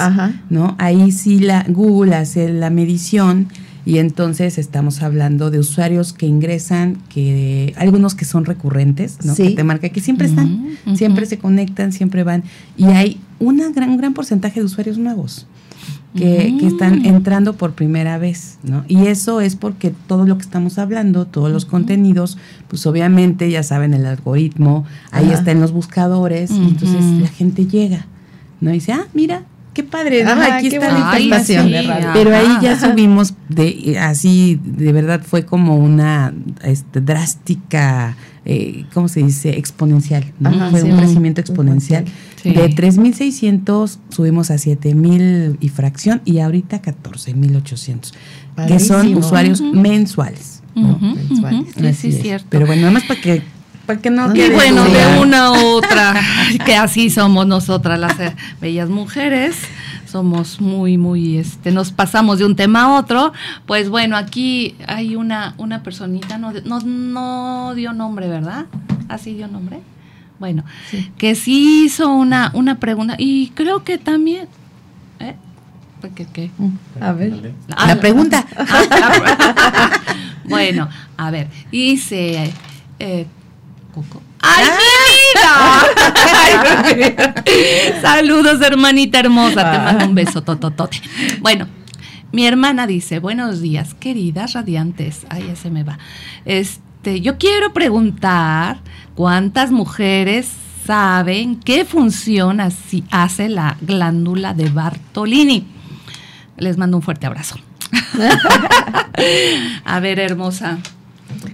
¿no? 0.51 0.77
Ahí 0.79 1.11
sí 1.13 1.41
la 1.41 1.65
Google 1.69 2.15
hace 2.15 2.53
la 2.53 2.71
medición 2.71 3.49
y 3.87 3.99
entonces 3.99 4.57
estamos 4.57 5.03
hablando 5.03 5.51
de 5.51 5.59
usuarios 5.59 6.13
que 6.13 6.27
ingresan, 6.27 6.97
que 7.09 7.75
algunos 7.77 8.15
que 8.15 8.25
son 8.25 8.47
recurrentes, 8.47 9.19
¿no? 9.25 9.35
Que 9.35 9.51
te 9.51 9.65
marca 9.65 9.91
que 9.91 10.01
siempre 10.01 10.27
están, 10.27 10.79
siempre 10.95 11.27
se 11.27 11.39
conectan, 11.39 11.93
siempre 11.93 12.25
van. 12.25 12.45
Y 12.77 12.85
hay 12.85 13.21
una 13.39 13.69
gran, 13.71 13.91
un 13.91 13.99
gran 13.99 14.15
porcentaje 14.15 14.61
de 14.61 14.67
usuarios 14.67 14.97
nuevos 14.97 15.47
que, 16.15 16.67
están 16.67 17.05
entrando 17.05 17.55
por 17.55 17.73
primera 17.73 18.19
vez, 18.19 18.59
¿no? 18.63 18.85
Y 18.89 19.07
eso 19.07 19.41
es 19.41 19.57
porque 19.57 19.93
todo 20.07 20.27
lo 20.27 20.37
que 20.37 20.43
estamos 20.43 20.79
hablando, 20.79 21.27
todos 21.27 21.51
los 21.51 21.65
contenidos, 21.65 22.39
pues 22.69 22.87
obviamente 22.87 23.51
ya 23.51 23.63
saben 23.63 23.95
el 23.95 24.07
algoritmo, 24.07 24.85
ahí 25.11 25.31
está 25.31 25.51
en 25.51 25.61
los 25.61 25.73
buscadores, 25.73 26.51
y 26.51 26.57
entonces 26.57 27.05
la 27.21 27.29
gente 27.29 27.67
llega, 27.67 28.07
¿no? 28.61 28.71
Y 28.71 28.75
dice, 28.75 28.93
ah, 28.93 29.07
mira, 29.13 29.45
qué 29.75 29.83
padre, 29.83 30.25
¿no? 30.25 30.31
Aquí 30.31 30.69
está 30.69 30.93
la 30.93 31.21
información. 31.21 31.71
de 31.71 31.83
radio. 31.83 32.09
Pero 32.15 32.37
ahí 32.37 32.59
ya 32.63 32.79
subimos 32.79 33.35
de 33.49 33.99
así, 34.01 34.61
de 34.65 34.93
verdad 34.93 35.21
fue 35.25 35.45
como 35.45 35.77
una 35.77 36.33
este, 36.63 37.01
drástica, 37.01 38.17
eh, 38.45 38.85
¿cómo 38.95 39.09
se 39.09 39.23
dice? 39.23 39.59
Exponencial, 39.59 40.33
¿no? 40.39 40.71
fue 40.71 40.83
un 40.83 40.97
crecimiento 40.97 41.41
exponencial. 41.41 42.05
De 42.45 42.71
3.600 42.71 43.99
subimos 44.11 44.51
a 44.51 44.55
7.000 44.55 45.57
y 45.61 45.69
fracción 45.71 46.21
y 46.25 46.41
ahorita 46.41 46.83
14.800, 46.83 48.13
que 48.69 48.81
son 48.81 49.15
usuarios 49.15 49.61
mensuales. 49.61 50.63
mensuales. 50.75 51.97
Sí, 51.97 52.13
sí, 52.13 52.13
cierto. 52.13 52.47
Pero 52.51 52.67
bueno, 52.67 52.83
nada 52.83 52.93
más 52.93 53.05
para 53.05 53.21
que 53.21 53.43
para 53.87 54.01
que 54.01 54.11
no 54.11 54.35
y 54.35 54.51
bueno, 54.51 54.85
de 54.85 55.21
una 55.21 55.53
u 55.53 55.77
otra, 55.77 56.15
que 56.65 56.75
así 56.75 57.11
somos 57.11 57.47
nosotras 57.47 57.99
las 57.99 58.19
eh, 58.19 58.35
bellas 58.61 58.89
mujeres, 58.89 59.57
somos 60.07 60.61
muy, 60.61 60.97
muy, 60.97 61.37
este, 61.37 61.71
nos 61.71 61.93
pasamos 61.93 62.39
de 62.39 62.47
un 62.47 62.57
tema 62.57 62.85
a 62.85 62.99
otro. 62.99 63.33
Pues 63.67 63.91
bueno, 63.91 64.17
aquí 64.17 64.75
hay 64.87 65.17
una, 65.17 65.55
una 65.59 65.83
personita, 65.83 66.39
no, 66.39 66.53
no, 66.65 66.81
no 66.81 67.75
dio 67.75 67.93
nombre, 67.93 68.29
¿verdad? 68.29 68.67
¿Así 69.09 69.35
dio 69.35 69.49
nombre? 69.49 69.81
Bueno, 70.45 70.63
que 71.17 71.35
sí 71.37 71.87
hizo 71.87 72.13
una, 72.13 72.51
una 72.53 72.79
pregunta 72.79 73.15
y 73.17 73.49
creo 73.55 73.83
que 73.83 73.97
también... 73.97 74.47
¿eh? 75.19 75.37
¿Qué, 76.15 76.27
qué? 76.31 76.51
A 77.01 77.13
ver. 77.13 77.55
Ah, 77.75 77.87
la 77.87 77.99
pregunta. 77.99 78.45
bueno, 80.45 80.91
a 81.17 81.31
ver, 81.31 81.49
dice... 81.73 82.53
Eh, 82.99 83.27
Coco. 83.95 84.21
¡Ay, 84.43 84.67
mi 84.67 84.83
vida! 87.15 88.03
Saludos, 88.03 88.61
hermanita 88.61 89.21
hermosa. 89.21 89.73
Te 89.73 89.79
mando 89.79 90.05
un 90.05 90.15
beso, 90.15 90.43
tototote. 90.43 91.01
Bueno, 91.41 91.69
mi 92.33 92.47
hermana 92.47 92.87
dice, 92.87 93.19
buenos 93.19 93.63
días, 93.63 93.95
queridas 93.95 94.53
radiantes. 94.53 95.25
Ay, 95.31 95.47
ya 95.49 95.57
se 95.57 95.71
me 95.71 95.85
va. 95.85 95.99
Este, 96.45 96.84
yo 97.21 97.39
quiero 97.39 97.73
preguntar 97.73 98.79
cuántas 99.15 99.71
mujeres 99.71 100.51
saben 100.87 101.57
qué 101.57 101.85
función 101.85 102.61
así 102.61 103.05
hace 103.11 103.49
la 103.49 103.77
glándula 103.81 104.55
de 104.55 104.69
Bartolini. 104.69 105.67
Les 106.57 106.77
mando 106.77 106.97
un 106.97 107.03
fuerte 107.03 107.27
abrazo. 107.27 107.57
a 109.85 110.01
ver, 110.01 110.19
hermosa. 110.19 110.79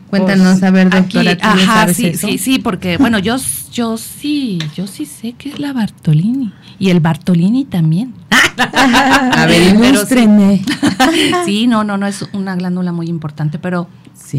Cuéntanos, 0.09 0.63
a 0.63 0.71
ver, 0.71 0.91
doctora. 0.91 1.33
Aquí, 1.33 1.43
ajá, 1.43 1.93
sí, 1.95 2.15
sí, 2.15 2.39
sí, 2.39 2.59
porque, 2.59 2.97
bueno, 2.97 3.19
yo, 3.19 3.37
yo 3.73 3.97
sí, 3.97 4.59
yo 4.75 4.87
sí 4.87 5.07
sé 5.07 5.33
que 5.33 5.51
es 5.51 5.59
la 5.59 5.73
Bartolini. 5.73 6.53
Y 6.79 6.91
el 6.91 7.01
Bartolini 7.01 7.65
también. 7.65 8.15
a 8.31 9.47
ver, 9.47 9.77
sí, 11.45 11.67
no, 11.67 11.85
no, 11.85 11.97
no, 11.97 12.07
es 12.07 12.27
una 12.33 12.57
glándula 12.57 12.93
muy 12.93 13.07
importante, 13.09 13.59
pero... 13.59 13.89
Sí. 14.15 14.39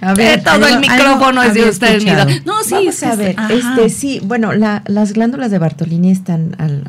A 0.00 0.14
ver, 0.14 0.42
todo 0.42 0.66
el 0.66 0.80
micrófono 0.80 1.42
es 1.42 1.54
de 1.54 1.68
ustedes, 1.68 2.04
No, 2.44 2.62
sí, 2.64 2.74
Vamos 2.74 3.02
a 3.02 3.16
ver, 3.16 3.36
este, 3.50 3.90
sí, 3.90 4.20
bueno, 4.24 4.52
la, 4.52 4.82
las 4.86 5.12
glándulas 5.12 5.50
de 5.50 5.58
Bartolini 5.58 6.10
están 6.10 6.56
al, 6.58 6.84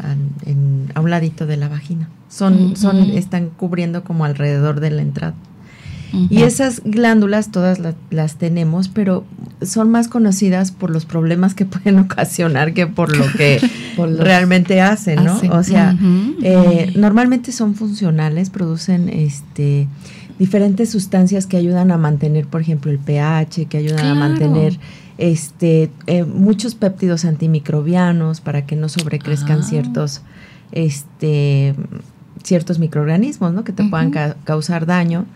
a 0.93 1.00
un 1.01 1.10
ladito 1.10 1.46
de 1.46 1.58
la 1.58 1.67
vagina. 1.67 2.10
Son, 2.29 2.77
son, 2.77 2.98
están 3.12 3.50
cubriendo 3.50 4.03
como 4.03 4.24
alrededor 4.24 4.79
de 4.79 4.91
la 4.91 5.01
entrada. 5.01 5.36
Y 6.29 6.43
esas 6.43 6.81
glándulas 6.84 7.51
todas 7.51 7.79
las 8.10 8.36
tenemos, 8.36 8.89
pero 8.89 9.24
son 9.62 9.89
más 9.91 10.10
conocidas 10.10 10.72
por 10.72 10.89
los 10.89 11.05
problemas 11.05 11.53
que 11.53 11.65
pueden 11.65 12.00
ocasionar 12.00 12.74
que 12.74 12.88
por 12.88 13.15
lo 13.15 13.25
que 13.31 13.62
realmente 14.20 14.81
hacen, 14.81 15.24
¿no? 15.24 15.39
O 15.51 15.63
sea, 15.63 15.96
eh, 16.43 16.91
normalmente 16.96 17.51
son 17.51 17.75
funcionales, 17.75 18.50
producen 18.50 19.10
este 19.10 19.88
diferentes 20.41 20.89
sustancias 20.89 21.45
que 21.45 21.55
ayudan 21.55 21.91
a 21.91 21.98
mantener, 22.00 22.48
por 22.48 22.62
ejemplo, 22.62 22.89
el 22.89 22.98
pH, 22.98 23.67
que 23.67 23.77
ayudan 23.77 24.07
a 24.07 24.15
mantener 24.15 24.79
este 25.19 25.91
eh, 26.07 26.24
muchos 26.24 26.74
péptidos 26.74 27.25
antimicrobianos 27.25 28.41
para 28.41 28.65
que 28.65 28.75
no 28.75 28.89
sobrecrezcan 28.89 29.60
ah. 29.60 29.63
ciertos 29.63 30.24
este 30.71 31.75
ciertos 32.41 32.79
microorganismos, 32.79 33.53
¿no? 33.53 33.63
Que 33.63 33.71
te 33.71 33.83
puedan 33.83 34.10
causar 34.43 34.88
daño, 34.88 35.27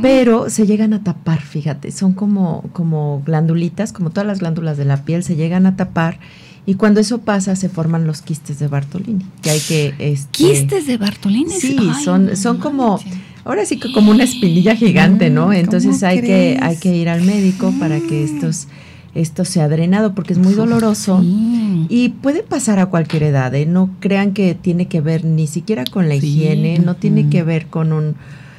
pero 0.00 0.48
se 0.48 0.64
llegan 0.64 0.92
a 0.92 1.02
tapar, 1.02 1.40
fíjate, 1.40 1.90
son 1.90 2.12
como, 2.12 2.70
como 2.72 3.20
glandulitas, 3.26 3.92
como 3.92 4.10
todas 4.10 4.28
las 4.28 4.38
glándulas 4.38 4.76
de 4.76 4.84
la 4.84 4.98
piel, 4.98 5.24
se 5.24 5.34
llegan 5.34 5.66
a 5.66 5.74
tapar 5.74 6.20
y 6.64 6.74
cuando 6.74 7.00
eso 7.00 7.22
pasa 7.22 7.56
se 7.56 7.68
forman 7.68 8.06
los 8.06 8.22
quistes 8.22 8.60
de 8.60 8.68
Bartolini, 8.68 9.26
que 9.42 9.50
hay 9.50 9.58
que... 9.58 9.94
Este, 9.98 10.28
¿Quistes 10.30 10.86
de 10.86 10.98
Bartolini? 10.98 11.50
Sí, 11.50 11.76
son, 12.04 12.36
son 12.36 12.58
como... 12.58 13.00
Ahora 13.46 13.64
sí 13.64 13.78
que 13.78 13.92
como 13.92 14.10
una 14.10 14.24
espinilla 14.24 14.74
gigante, 14.74 15.30
¿no? 15.30 15.48
Mm, 15.48 15.52
Entonces 15.52 16.02
hay 16.02 16.20
que, 16.20 16.58
hay 16.60 16.76
que 16.76 16.94
ir 16.96 17.08
al 17.08 17.22
médico 17.22 17.72
para 17.78 18.00
que 18.00 18.24
estos 18.24 18.66
esto 19.14 19.46
se 19.46 19.62
ha 19.62 19.68
drenado 19.68 20.14
porque 20.14 20.34
es 20.34 20.38
muy 20.38 20.52
doloroso 20.52 21.22
y 21.88 22.10
puede 22.20 22.42
pasar 22.42 22.78
a 22.78 22.86
cualquier 22.86 23.22
edad. 23.22 23.54
¿eh? 23.54 23.64
No 23.64 23.88
crean 23.98 24.32
que 24.32 24.54
tiene 24.54 24.88
que 24.88 25.00
ver 25.00 25.24
ni 25.24 25.46
siquiera 25.46 25.84
con 25.84 26.08
la 26.08 26.16
higiene, 26.16 26.80
no 26.80 26.96
tiene 26.96 27.30
que 27.30 27.42
ver 27.42 27.66
con 27.66 27.92
un 27.92 28.16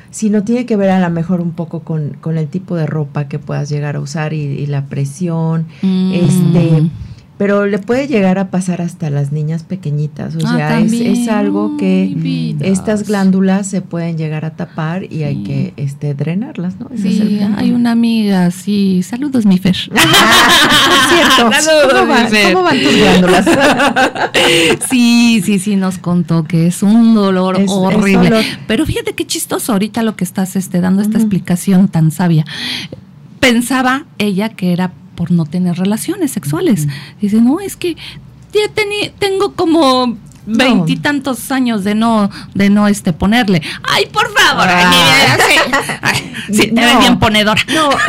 sino 0.10 0.44
tiene 0.44 0.65
que 0.65 0.75
ver 0.77 0.89
a 0.89 1.00
lo 1.00 1.10
mejor 1.13 1.41
un 1.41 1.51
poco 1.51 1.82
con, 1.82 2.17
con 2.22 2.38
el 2.38 2.48
tipo 2.48 2.75
de 2.75 2.88
ropa 2.88 3.27
que 3.27 3.38
puedas 3.38 3.70
llegar 3.70 3.98
a 3.98 4.00
usar 4.00 4.34
y, 4.34 4.65
la 4.65 4.86
presión, 4.86 5.67
mm. 5.84 6.13
este 6.13 6.89
pero 7.38 7.65
le 7.65 7.79
puede 7.79 8.08
llegar 8.08 8.39
a 8.39 8.50
pasar 8.50 8.82
hasta 8.82 9.10
las 9.10 9.32
niñas 9.32 9.63
pequeñitas, 9.63 10.36
o 10.36 10.39
ah, 10.46 10.56
sea, 10.56 10.79
es, 10.79 11.27
algo 11.27 11.77
que 11.77 12.56
estas 12.62 13.08
glándulas 13.08 13.67
se 13.67 13.82
pueden 13.82 14.17
llegar 14.17 14.46
a 14.46 14.56
tapar 14.56 15.12
y 15.12 15.24
hay 15.24 15.44
que 15.44 15.74
este, 15.77 16.13
drenarlas, 16.13 16.79
¿no? 16.79 16.89
sí, 16.96 17.39
hay 17.58 17.72
una 17.72 17.91
amiga, 17.91 18.50
sí, 18.51 19.03
saludos 19.03 19.46
mi 19.46 19.58
Fer. 19.58 19.75
cierto. 21.08 21.51
Saludos, 21.62 21.94
¿Cómo, 22.53 22.63
van 22.63 22.79
tus 22.82 22.96
glándulas? 22.96 23.46
sí, 24.89 25.41
sí, 25.44 25.60
sí, 25.60 25.75
nos 25.75 25.98
contó 25.98 26.44
que 26.44 26.67
es 26.67 26.84
un 26.84 27.15
dolor 27.15 27.60
horrible. 27.67 28.46
Pero 28.67 28.86
fíjate 28.86 29.13
qué 29.13 29.25
chistoso 29.25 29.74
ahorita 29.74 30.03
lo 30.03 30.15
que 30.15 30.24
estás 30.24 30.56
este, 30.56 30.82
dando 30.82 31.01
esta 31.01 31.17
explicación 31.17 31.88
tan 31.88 32.12
sabia. 32.12 32.46
Pensaba 33.39 34.06
ella 34.17 34.50
que 34.50 34.74
era 34.74 34.91
por 35.17 35.31
no 35.31 35.45
tener 35.45 35.75
relaciones 35.75 36.31
sexuales. 36.31 36.88
Dice, 37.19 37.41
no, 37.41 37.59
es 37.59 37.75
que 37.75 37.97
ya 38.53 38.71
tengo 39.17 39.53
como 39.53 40.15
veintitantos 40.45 41.51
años 41.51 41.83
de 41.83 41.93
no 41.93 42.29
de 42.53 42.69
no 42.69 42.88
este 42.88 43.12
ponerle 43.12 43.62
ay 43.83 44.05
por 44.05 44.31
favor 44.31 44.65
ah. 44.65 45.38
sí, 46.47 46.67
te 46.67 46.81
ves 46.81 47.00
bien 47.00 47.19
ponedora. 47.19 47.62
No. 47.74 47.89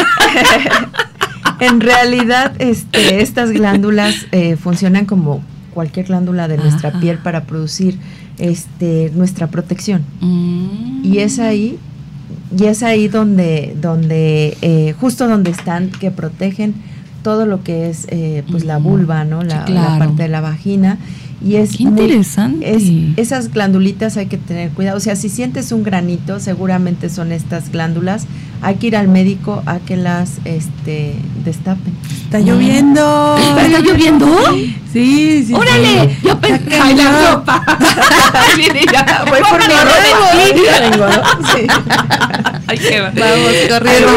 En 1.60 1.80
realidad 1.80 2.52
este 2.60 3.20
estas 3.20 3.50
glándulas 3.50 4.28
eh, 4.30 4.54
funcionan 4.54 5.06
como 5.06 5.42
cualquier 5.74 6.06
glándula 6.06 6.46
de 6.46 6.56
nuestra 6.56 7.00
piel 7.00 7.18
para 7.18 7.44
producir 7.44 7.98
este 8.38 9.10
nuestra 9.16 9.48
protección. 9.48 10.04
Mm. 10.20 11.04
y 11.04 11.18
es 11.18 11.40
ahí 11.40 11.80
y 12.56 12.66
es 12.66 12.84
ahí 12.84 13.08
donde 13.08 13.76
donde 13.80 14.56
eh, 14.62 14.94
justo 15.00 15.26
donde 15.26 15.50
están 15.50 15.90
que 15.90 16.12
protegen 16.12 16.74
todo 17.28 17.44
lo 17.44 17.62
que 17.62 17.90
es 17.90 18.06
eh, 18.08 18.42
pues 18.50 18.64
la 18.64 18.78
vulva, 18.78 19.22
¿no? 19.26 19.42
La, 19.42 19.66
parte 19.98 20.22
de 20.22 20.28
la 20.30 20.40
vagina. 20.40 20.96
Y 21.44 21.56
es 21.56 21.76
Qué 21.76 21.82
interesante. 21.82 22.74
es, 22.74 22.84
esas 23.18 23.52
glandulitas 23.52 24.16
hay 24.16 24.28
que 24.28 24.38
tener 24.38 24.70
cuidado. 24.70 24.96
O 24.96 25.00
sea, 25.00 25.14
si 25.14 25.28
sientes 25.28 25.70
un 25.70 25.82
granito, 25.82 26.40
seguramente 26.40 27.10
son 27.10 27.30
estas 27.32 27.70
glándulas. 27.70 28.24
Hay 28.62 28.76
que 28.76 28.86
ir 28.86 28.96
al 28.96 29.08
médico 29.08 29.62
a 29.66 29.78
que 29.78 29.98
las 29.98 30.38
este, 30.46 31.16
destapen. 31.44 31.92
Está 32.24 32.40
lloviendo. 32.40 33.36
¿Está 33.36 33.78
lloviendo? 33.78 34.26
Sí, 34.90 35.44
sí. 35.46 35.52
¡Órale! 35.52 36.16
Yo 36.24 36.40
pensé 36.40 36.78
en 36.78 36.96
la 36.96 37.34
ropa. 37.34 37.62
Voy 39.28 39.40
por 39.50 39.58
mi 39.58 39.66
ropa. 40.96 41.28
Ay, 42.68 42.78
qué 42.78 43.00
Vamos, 43.00 43.16
corriendo. 43.68 44.10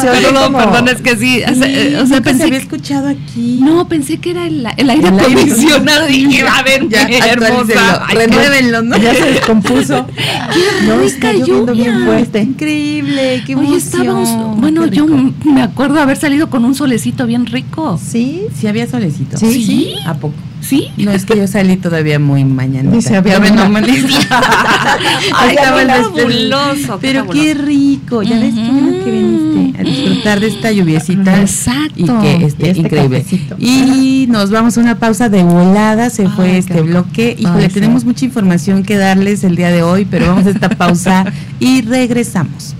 Perdón, 0.00 0.52
perdón, 0.52 0.88
es 0.88 1.02
que 1.02 1.16
sí. 1.16 1.42
O 1.42 2.06
sea, 2.06 2.20
pensé. 2.20 2.38
Se 2.38 2.44
había 2.44 2.58
escuchado 2.58 3.08
aquí. 3.08 3.58
No, 3.60 3.88
pensé 3.88 4.18
que 4.18 4.30
era 4.30 4.46
el, 4.46 4.64
el 4.76 4.90
aire 4.90 5.08
acondicionado. 5.08 6.06
Dije, 6.06 6.46
a 6.46 6.62
ver, 6.62 6.88
ya, 6.88 7.02
hermosa. 7.02 8.06
Renuévenlo, 8.08 8.82
¿no? 8.82 8.96
Ya 8.96 9.14
se 9.14 9.32
descompuso. 9.32 10.06
Qué 10.16 10.86
no, 10.86 11.00
está 11.00 11.32
lloviendo 11.32 11.72
bien 11.72 12.04
fuerte. 12.04 12.40
Increíble, 12.40 13.42
qué 13.44 13.52
emoción. 13.52 13.72
Oye, 13.72 13.78
estábamos, 13.78 14.60
bueno, 14.60 14.86
yo 14.86 15.06
me 15.06 15.62
acuerdo 15.62 16.00
haber 16.00 16.16
salido 16.16 16.48
con 16.48 16.64
un 16.64 16.74
solecito 16.74 17.26
bien 17.26 17.46
rico. 17.46 17.98
Sí, 18.02 18.46
sí 18.54 18.66
había 18.66 18.86
solecito. 18.86 19.36
Sí, 19.36 19.64
sí. 19.64 19.94
¿A 20.06 20.14
poco? 20.14 20.34
¿Sí? 20.60 20.90
No, 20.96 21.10
es 21.12 21.24
que 21.24 21.36
yo 21.36 21.46
salí 21.46 21.76
todavía 21.76 22.18
muy 22.18 22.44
mañana. 22.44 22.90
Dice, 22.90 23.16
había 23.16 23.36
Ay, 25.34 25.56
fabuloso. 25.56 26.98
Pero 27.00 27.26
qué 27.28 27.54
rico. 27.54 28.22
Ya 28.22 28.38
ves 28.38 28.54
que 28.54 29.10
viniste 29.10 29.80
a 29.80 29.82
disfrutar 29.82 30.40
de 30.40 30.48
esta 30.48 30.70
lluviecita. 30.72 31.40
Exacto. 31.40 31.94
Y 31.96 32.04
que 32.04 32.44
este, 32.44 32.70
este 32.70 32.82
increíble. 32.82 33.24
Y 33.58 34.26
nos 34.28 34.50
vamos 34.50 34.76
a 34.76 34.80
una 34.80 34.98
pausa 34.98 35.28
de 35.28 35.42
volada. 35.42 36.10
Se 36.10 36.28
fue 36.28 36.58
este 36.58 36.82
bloque. 36.82 37.36
y 37.38 37.46
le 37.46 37.68
tenemos 37.68 38.04
mucha 38.04 38.24
información 38.24 38.82
que 38.82 38.96
darles 38.96 39.44
el 39.44 39.56
día 39.56 39.70
de 39.70 39.82
hoy, 39.82 40.04
pero 40.04 40.26
vamos 40.28 40.46
a 40.46 40.50
esta 40.50 40.68
pausa 40.68 41.24
y 41.60 41.82
regresamos. 41.82 42.74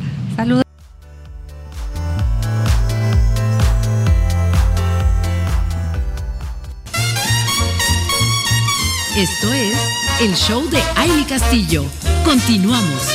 El 10.31 10.37
show 10.37 10.63
de 10.71 10.79
Aile 10.95 11.27
Castillo. 11.29 11.85
Continuamos. 12.25 13.09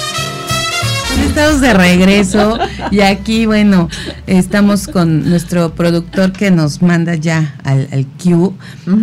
Estamos 1.25 1.62
de 1.62 1.74
regreso 1.74 2.60
y 2.91 3.00
aquí, 3.00 3.45
bueno, 3.45 3.88
estamos 4.27 4.88
con 4.89 5.29
nuestro 5.29 5.75
productor 5.75 6.34
que 6.34 6.51
nos 6.51 6.81
manda 6.81 7.15
ya 7.15 7.55
al, 7.63 7.88
al 7.93 8.05
Q, 8.22 8.53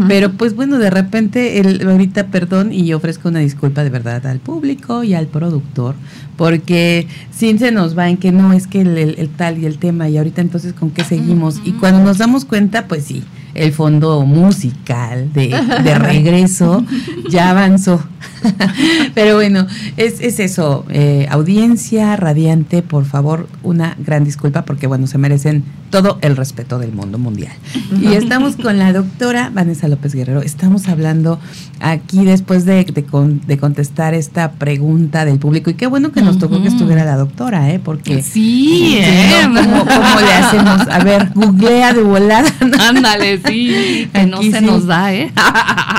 pero 0.09 0.31
pues 0.33 0.55
bueno, 0.55 0.79
de 0.79 0.91
repente, 0.91 1.59
el, 1.59 1.89
ahorita 1.89 2.27
perdón 2.27 2.71
y 2.71 2.85
yo 2.85 2.99
ofrezco 2.99 3.31
una 3.31 3.39
disculpa 3.39 3.83
de 3.83 3.89
verdad 3.89 4.27
al 4.27 4.41
público 4.41 5.03
y 5.05 5.15
al 5.15 5.29
productor, 5.29 5.95
porque 6.37 7.07
sin 7.31 7.59
se 7.59 7.71
nos 7.71 7.97
va 7.97 8.09
en 8.09 8.17
que 8.17 8.33
no 8.33 8.53
es 8.53 8.67
que 8.67 8.81
el, 8.81 8.97
el 8.97 9.29
tal 9.29 9.59
y 9.59 9.67
el 9.67 9.79
tema 9.79 10.09
y 10.09 10.19
ahorita 10.19 10.41
entonces 10.41 10.73
con 10.73 10.91
qué 10.91 11.05
seguimos 11.05 11.61
y 11.65 11.73
cuando 11.73 12.03
nos 12.03 12.19
damos 12.19 12.45
cuenta, 12.45 12.89
pues 12.89 13.05
sí, 13.05 13.23
el 13.55 13.73
fondo 13.73 14.25
musical 14.25 15.33
de, 15.33 15.49
de 15.85 15.95
regreso 15.99 16.85
ya 17.29 17.51
avanzó. 17.51 18.03
Pero 19.15 19.37
bueno, 19.37 19.67
es, 19.97 20.21
es 20.21 20.41
eso. 20.41 20.85
Eh, 20.89 21.27
audiencia 21.31 22.17
radiante, 22.17 22.83
por 22.83 23.05
favor, 23.05 23.49
una 23.63 23.97
gran 23.99 24.25
disculpa 24.25 24.65
porque, 24.65 24.87
bueno, 24.87 25.07
se 25.07 25.19
merecen 25.19 25.65
todo 25.91 26.19
el 26.23 26.37
respeto 26.37 26.79
del 26.79 26.93
mundo 26.93 27.19
mundial. 27.19 27.53
Y 28.01 28.15
estamos 28.15 28.57
con 28.57 28.79
la 28.79 28.93
doctora 28.93 29.51
Vanessa 29.53 29.89
López 29.89 30.15
Guerrero. 30.15 30.41
Estamos 30.41 30.89
hablando 30.89 31.39
aquí 31.81 32.25
después 32.25 32.65
de, 32.65 32.85
de, 32.85 33.59
contestar 33.59 34.15
esta 34.15 34.53
pregunta 34.53 35.25
del 35.25 35.39
público. 35.39 35.71
Y 35.71 35.75
qué 35.75 35.87
bueno 35.87 36.11
que 36.11 36.22
nos 36.23 36.39
tocó 36.39 36.61
que 36.63 36.69
estuviera 36.69 37.05
la 37.05 37.17
doctora, 37.17 37.71
¿eh? 37.71 37.81
Porque. 37.83 38.23
Sí, 38.23 38.99
¿eh? 39.01 39.43
¿cómo, 39.45 40.21
le 40.21 40.33
hacemos? 40.33 40.89
A 40.89 40.99
ver, 41.01 41.31
googlea 41.35 41.93
de 41.93 42.03
volada. 42.03 42.49
Ándale, 42.81 43.41
sí. 43.45 44.09
Que 44.13 44.27
no 44.27 44.43
se 44.43 44.61
nos 44.61 44.87
da, 44.87 45.13
¿eh? 45.13 45.33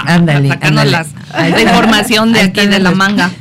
Ándale. 0.05 0.49
Sacarnos 0.53 0.85
la 0.85 1.61
información 1.61 2.33
de 2.33 2.41
aquí 2.41 2.65
de 2.65 2.79
la 2.79 2.91
manga. 2.91 3.31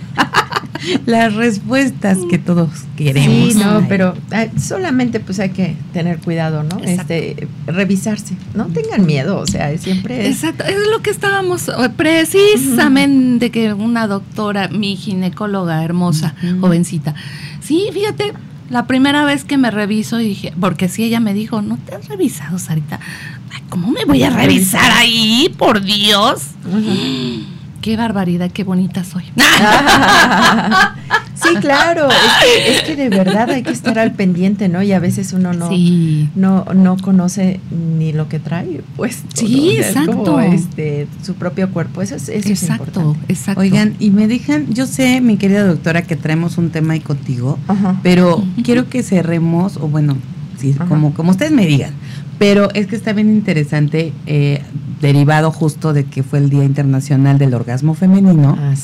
las 1.06 1.34
respuestas 1.34 2.18
que 2.28 2.38
todos 2.38 2.70
queremos. 2.96 3.52
Sí, 3.52 3.58
no, 3.58 3.86
pero 3.88 4.14
solamente 4.58 5.20
pues 5.20 5.38
hay 5.40 5.50
que 5.50 5.76
tener 5.92 6.18
cuidado, 6.18 6.62
¿no? 6.62 6.78
Este, 6.84 7.48
revisarse, 7.66 8.36
no 8.54 8.66
tengan 8.66 9.06
miedo, 9.06 9.38
o 9.38 9.46
sea, 9.46 9.76
siempre 9.78 10.28
es. 10.28 10.36
Exacto, 10.36 10.64
es 10.64 10.76
lo 10.90 11.02
que 11.02 11.10
estábamos 11.10 11.68
eh, 11.68 11.72
precisamente 11.96 13.50
que 13.50 13.72
una 13.72 14.06
doctora, 14.06 14.68
mi 14.68 14.96
ginecóloga 14.96 15.84
hermosa, 15.84 16.34
jovencita. 16.60 17.14
Sí, 17.60 17.88
fíjate, 17.92 18.32
la 18.70 18.86
primera 18.86 19.24
vez 19.24 19.44
que 19.44 19.58
me 19.58 19.70
reviso 19.70 20.20
y 20.20 20.28
dije, 20.28 20.52
porque 20.58 20.88
si 20.88 21.04
ella 21.04 21.20
me 21.20 21.34
dijo, 21.34 21.62
no 21.62 21.76
te 21.78 21.94
has 21.94 22.08
revisado, 22.08 22.58
Sarita. 22.58 23.00
¿Cómo 23.68 23.90
me 23.90 24.04
voy 24.04 24.22
a 24.22 24.30
revisar 24.30 24.90
ahí? 24.92 25.54
Por 25.58 25.82
Dios 25.82 26.42
qué 27.82 27.96
barbaridad, 27.96 28.50
qué 28.50 28.64
bonita 28.64 29.04
soy. 29.04 29.24
sí, 31.34 31.54
claro, 31.60 32.08
es 32.66 32.82
que, 32.82 32.96
de 32.96 33.10
verdad 33.10 33.50
hay 33.50 33.62
que 33.62 33.72
estar 33.72 33.98
al 33.98 34.12
pendiente, 34.12 34.68
¿no? 34.68 34.82
Y 34.82 34.92
a 34.92 35.00
veces 35.00 35.34
uno 35.34 35.52
no, 35.52 35.68
no, 36.34 36.64
no 36.72 36.96
conoce 36.96 37.60
ni 37.98 38.12
lo 38.12 38.28
que 38.28 38.38
trae, 38.38 38.82
pues. 38.96 39.22
Sí, 39.34 39.76
exacto. 39.76 40.40
este, 40.40 41.08
su 41.22 41.34
propio 41.34 41.70
cuerpo, 41.70 42.00
eso 42.00 42.14
es, 42.14 42.28
eso 42.30 42.48
exacto, 42.48 43.16
Exacto. 43.28 43.60
Oigan, 43.60 43.96
y 43.98 44.10
me 44.10 44.28
dejan, 44.28 44.72
yo 44.72 44.86
sé, 44.86 45.20
mi 45.20 45.36
querida 45.36 45.66
doctora, 45.66 46.02
que 46.02 46.16
traemos 46.16 46.56
un 46.56 46.70
tema 46.70 46.94
ahí 46.94 47.00
contigo, 47.00 47.58
pero 48.02 48.42
quiero 48.64 48.88
que 48.88 49.02
cerremos, 49.02 49.76
o 49.76 49.88
bueno, 49.88 50.16
sí, 50.56 50.74
como, 50.88 51.12
como 51.12 51.32
ustedes 51.32 51.52
me 51.52 51.66
digan, 51.66 51.92
pero 52.42 52.70
es 52.74 52.88
que 52.88 52.96
está 52.96 53.12
bien 53.12 53.28
interesante, 53.28 54.12
eh, 54.26 54.60
derivado 55.00 55.52
justo 55.52 55.92
de 55.92 56.06
que 56.06 56.24
fue 56.24 56.40
el 56.40 56.50
Día 56.50 56.64
Internacional 56.64 57.38
del 57.38 57.54
Orgasmo 57.54 57.94
Femenino. 57.94 58.58
Ah, 58.60 58.74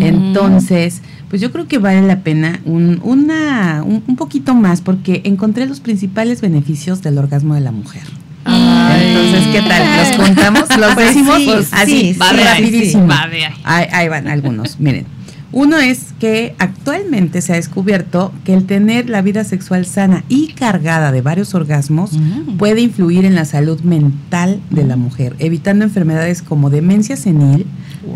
Entonces, 0.00 1.00
pues 1.30 1.40
yo 1.40 1.52
creo 1.52 1.68
que 1.68 1.78
vale 1.78 2.02
la 2.02 2.24
pena 2.24 2.58
un, 2.64 2.98
una, 3.04 3.84
un, 3.84 4.16
poquito 4.16 4.56
más, 4.56 4.80
porque 4.80 5.20
encontré 5.22 5.66
los 5.66 5.78
principales 5.78 6.40
beneficios 6.40 7.02
del 7.02 7.18
orgasmo 7.18 7.54
de 7.54 7.60
la 7.60 7.70
mujer. 7.70 8.02
Entonces, 8.46 9.46
¿qué 9.52 9.62
tal? 9.62 9.96
¿Los 9.96 10.16
contamos? 10.16 10.76
¿Los 10.76 10.94
pues 10.94 11.06
decimos? 11.06 11.40
Pues 11.44 11.68
así, 11.72 12.14
rapidísimo. 12.18 13.14
ahí 13.62 14.08
van 14.08 14.26
algunos. 14.26 14.80
Miren, 14.80 15.06
uno 15.54 15.78
es 15.78 16.12
que 16.18 16.56
actualmente 16.58 17.40
se 17.40 17.52
ha 17.52 17.56
descubierto 17.56 18.32
que 18.44 18.54
el 18.54 18.66
tener 18.66 19.08
la 19.08 19.22
vida 19.22 19.44
sexual 19.44 19.86
sana 19.86 20.24
y 20.28 20.48
cargada 20.48 21.12
de 21.12 21.22
varios 21.22 21.54
orgasmos 21.54 22.12
mm. 22.14 22.56
puede 22.56 22.80
influir 22.80 23.24
en 23.24 23.36
la 23.36 23.44
salud 23.44 23.80
mental 23.82 24.60
de 24.70 24.82
la 24.82 24.96
mujer, 24.96 25.36
evitando 25.38 25.84
enfermedades 25.84 26.42
como 26.42 26.70
demencia 26.70 27.16
senil, 27.16 27.66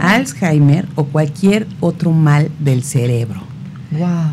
Alzheimer 0.00 0.86
o 0.96 1.04
cualquier 1.04 1.68
otro 1.78 2.10
mal 2.10 2.50
del 2.58 2.82
cerebro. 2.82 3.47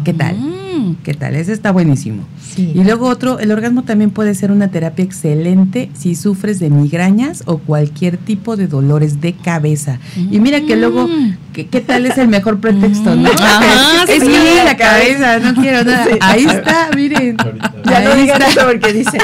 ¿Qué 0.03 0.13
tal? 0.13 0.35
Mm. 0.37 0.97
¿Qué 1.03 1.13
tal? 1.13 1.35
Ese 1.35 1.53
está 1.53 1.71
buenísimo. 1.71 2.25
Y 2.57 2.83
luego 2.83 3.07
otro, 3.07 3.39
el 3.39 3.51
orgasmo 3.51 3.83
también 3.83 4.11
puede 4.11 4.33
ser 4.35 4.51
una 4.51 4.69
terapia 4.69 5.03
excelente 5.03 5.89
si 5.93 6.15
sufres 6.15 6.59
de 6.59 6.69
migrañas 6.69 7.43
o 7.45 7.57
cualquier 7.57 8.17
tipo 8.17 8.55
de 8.55 8.67
dolores 8.67 9.19
de 9.19 9.33
cabeza. 9.33 9.99
Y 10.15 10.39
mira 10.39 10.61
que 10.61 10.75
luego, 10.75 11.07
mm. 11.07 11.37
¿qué, 11.53 11.81
tal 11.81 12.05
es 12.05 12.17
el 12.17 12.27
mejor 12.27 12.59
pretexto, 12.59 13.15
no? 13.15 13.29
es 14.07 14.23
que 14.23 14.63
la 14.63 14.77
cabeza, 14.77 15.39
no 15.39 15.53
quiero 15.61 15.83
nada. 15.83 16.07
Ahí 16.21 16.45
está, 16.45 16.89
miren. 16.95 17.37
Ya 17.85 18.01
no 18.01 18.15
digan 18.15 18.41
eso 18.41 18.61
porque 18.65 18.93
dicen, 18.93 19.21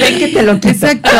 ven 0.00 0.18
que 0.18 0.28
te 0.28 0.42
lo 0.42 0.54
quito. 0.54 0.68
Exacto. 0.68 1.10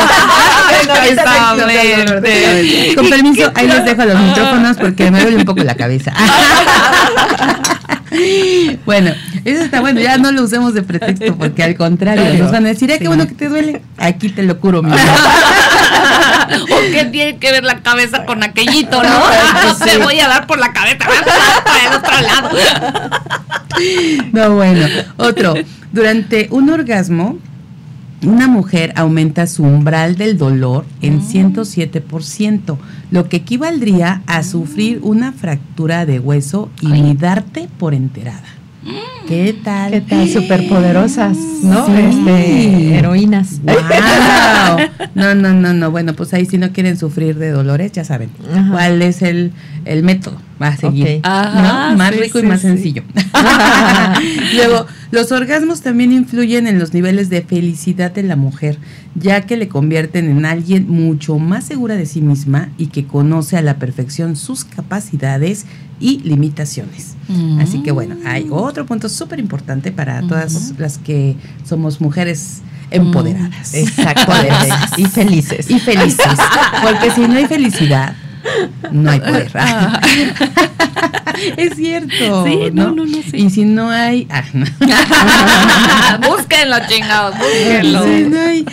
Con 2.96 3.09
permiso, 3.09 3.50
ahí 3.55 3.68
les 3.68 3.85
dejo 3.85 4.05
los 4.05 4.20
micrófonos 4.20 4.76
porque 4.76 5.11
me 5.11 5.20
duele 5.20 5.37
un 5.38 5.44
poco 5.44 5.62
la 5.62 5.74
cabeza. 5.74 6.12
bueno, 8.87 9.12
eso 9.44 9.64
está 9.64 9.81
bueno, 9.81 10.00
ya 10.00 10.18
no 10.18 10.33
lo 10.33 10.42
usemos 10.42 10.74
de 10.74 10.83
pretexto 10.83 11.37
porque 11.37 11.62
al 11.62 11.76
contrario, 11.76 12.42
nos 12.42 12.52
van 12.52 12.66
a 12.66 12.68
decir, 12.68 12.92
qué 12.98 13.09
bueno 13.09 13.26
que 13.26 13.35
te 13.35 13.48
duele, 13.48 13.83
aquí 13.98 14.28
te 14.28 14.42
lo 14.42 14.59
curo, 14.61 14.83
mi 14.83 14.92
¿O 16.52 16.81
qué 16.92 17.09
tiene 17.11 17.38
que 17.38 17.50
ver 17.50 17.64
la 17.64 17.81
cabeza 17.81 18.24
con 18.24 18.42
aquellito, 18.42 19.02
no? 19.02 19.09
No 19.64 19.76
te 19.76 19.98
voy 19.98 20.20
a 20.20 20.28
dar 20.28 20.46
por 20.46 20.59
la 20.59 20.72
cabeza, 20.72 21.07
para 21.64 21.88
el 21.88 21.94
otro 21.96 22.20
lado. 22.20 22.50
No, 24.33 24.57
bueno, 24.57 24.87
otro, 25.16 25.55
durante 25.92 26.48
un 26.50 26.70
orgasmo, 26.70 27.38
una 28.24 28.48
mujer 28.48 28.92
aumenta 28.96 29.46
su 29.46 29.64
umbral 29.64 30.16
del 30.16 30.38
dolor 30.38 30.85
en 31.00 31.20
107%, 31.20 32.78
ah. 32.80 32.85
lo 33.11 33.28
que 33.28 33.38
equivaldría 33.38 34.22
a 34.26 34.42
sufrir 34.42 35.00
una 35.02 35.32
fractura 35.32 36.06
de 36.06 36.20
hueso 36.20 36.70
y 36.80 37.14
darte 37.14 37.68
por 37.78 37.94
enterada. 37.94 38.62
¿Qué 39.28 39.54
tal? 39.64 39.92
¿Qué 39.92 40.00
tal? 40.00 40.28
Superpoderosas, 40.28 41.36
¿no? 41.62 41.86
Este, 41.96 42.96
heroínas. 42.96 43.60
No, 45.14 45.34
no, 45.34 45.52
no, 45.52 45.74
no. 45.74 45.90
Bueno, 45.90 46.14
pues 46.14 46.32
ahí 46.32 46.46
si 46.46 46.56
no 46.56 46.72
quieren 46.72 46.96
sufrir 46.96 47.36
de 47.36 47.50
dolores, 47.50 47.92
ya 47.92 48.02
saben 48.02 48.30
cuál 48.70 49.02
es 49.02 49.20
el, 49.20 49.52
el 49.84 50.02
método. 50.02 50.38
Va 50.60 50.68
a 50.68 50.76
seguir. 50.76 51.20
Más 51.22 52.16
rico 52.16 52.38
y 52.38 52.42
más 52.44 52.62
sencillo. 52.62 53.02
Luego, 54.56 54.86
los 55.10 55.30
orgasmos 55.30 55.82
también 55.82 56.12
influyen 56.12 56.66
en 56.66 56.78
los 56.78 56.94
niveles 56.94 57.28
de 57.28 57.42
felicidad 57.42 58.10
de 58.10 58.22
la 58.22 58.36
mujer, 58.36 58.78
ya 59.14 59.42
que 59.42 59.58
le 59.58 59.68
convierten 59.68 60.30
en 60.30 60.46
alguien 60.46 60.88
mucho 60.88 61.38
más 61.38 61.64
segura 61.64 61.96
de 61.96 62.06
sí 62.06 62.22
misma 62.22 62.70
y 62.78 62.86
que 62.86 63.06
conoce 63.06 63.58
a 63.58 63.62
la 63.62 63.76
perfección 63.76 64.36
sus 64.36 64.64
capacidades 64.64 65.66
y 66.02 66.18
limitaciones. 66.18 67.14
Así 67.60 67.82
que 67.82 67.92
bueno, 67.92 68.16
hay 68.26 68.48
otro 68.50 68.84
punto 68.84 69.08
súper 69.08 69.38
importante 69.38 69.92
para 69.92 70.20
todas 70.22 70.74
las 70.76 70.98
que 70.98 71.36
somos 71.64 72.00
mujeres 72.00 72.60
empoderadas. 72.90 73.72
Exacto. 73.72 74.32
y 74.98 75.06
felices. 75.06 75.70
Y 75.70 75.78
felices. 75.78 76.26
Porque 76.82 77.10
si 77.12 77.22
no 77.22 77.36
hay 77.36 77.46
felicidad, 77.46 78.14
no 78.90 79.11
hay 79.11 79.20
poder. 79.20 79.52
es 81.57 81.76
cierto. 81.76 82.44
Sí, 82.44 82.59
no, 82.72 82.92
no, 82.92 83.07
no. 83.07 83.18
Y 83.33 83.50
si 83.50 83.64
no 83.64 83.90
hay. 83.90 84.26
Ah, 84.31 86.18
búsquenlo, 86.26 86.76
chingados, 86.88 87.37
búsquenlo. 87.38 88.02
Si 88.02 88.22
no 88.24 88.40
hay 88.40 88.66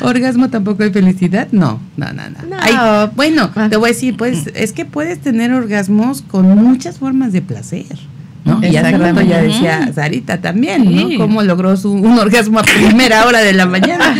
orgasmo, 0.00 0.50
tampoco 0.50 0.82
hay 0.82 0.90
felicidad. 0.90 1.48
No, 1.52 1.80
no, 1.96 2.12
no. 2.12 2.22
no. 2.28 3.10
bueno, 3.14 3.50
ah. 3.54 3.68
te 3.68 3.76
voy 3.76 3.90
a 3.90 3.92
decir, 3.92 4.16
pues, 4.16 4.48
es 4.54 4.72
que 4.72 4.84
puedes 4.84 5.20
tener 5.20 5.52
orgasmos 5.52 6.22
con 6.22 6.48
muchas 6.48 6.98
formas 6.98 7.32
de 7.32 7.42
placer. 7.42 8.07
¿No? 8.48 8.66
Y 8.66 8.76
hace 8.76 8.96
rato 8.96 9.20
ya 9.20 9.42
decía 9.42 9.90
Sarita 9.94 10.40
también, 10.40 10.84
¿no? 10.94 11.18
Cómo 11.18 11.42
logró 11.42 11.76
su, 11.76 11.92
un 11.92 12.18
orgasmo 12.18 12.58
a 12.58 12.62
primera 12.62 13.26
hora 13.26 13.40
de 13.40 13.52
la 13.52 13.66
mañana. 13.66 14.14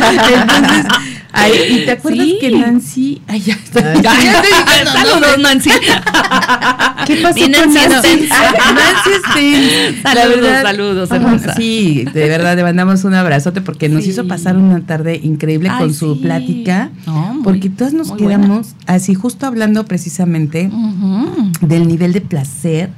Entonces, 1.33 1.69
¿y 1.69 1.85
te 1.85 1.91
acuerdas 1.91 2.27
que 2.39 2.51
Nancy? 2.51 3.21
Ay, 3.27 3.41
ya 3.41 3.53
está. 3.53 3.81
saludos, 4.91 5.37
Nancy. 5.39 5.69
¿Qué 7.05 7.15
pasó 7.17 7.39
con 7.39 7.51
Nancy? 7.51 8.29
Nancy 8.75 10.01
Saludos, 10.01 10.61
saludos, 10.61 11.11
hermosa. 11.11 11.55
Sí, 11.55 12.05
de 12.13 12.29
verdad, 12.29 12.55
le 12.55 12.63
mandamos 12.63 13.03
un 13.03 13.13
abrazote 13.13 13.61
porque 13.61 13.89
nos 13.89 14.05
hizo 14.07 14.27
pasar 14.27 14.57
una 14.57 14.81
tarde 14.81 15.19
increíble 15.21 15.69
con 15.77 15.93
su 15.93 16.19
plática. 16.21 16.89
porque 17.43 17.69
todos 17.69 17.93
nos 17.93 18.11
quedamos 18.11 18.75
así, 18.85 19.13
justo 19.15 19.45
hablando 19.45 19.85
precisamente 19.85 20.69
del 21.61 21.87
nivel 21.87 22.13
de 22.13 22.21
placer. 22.21 22.89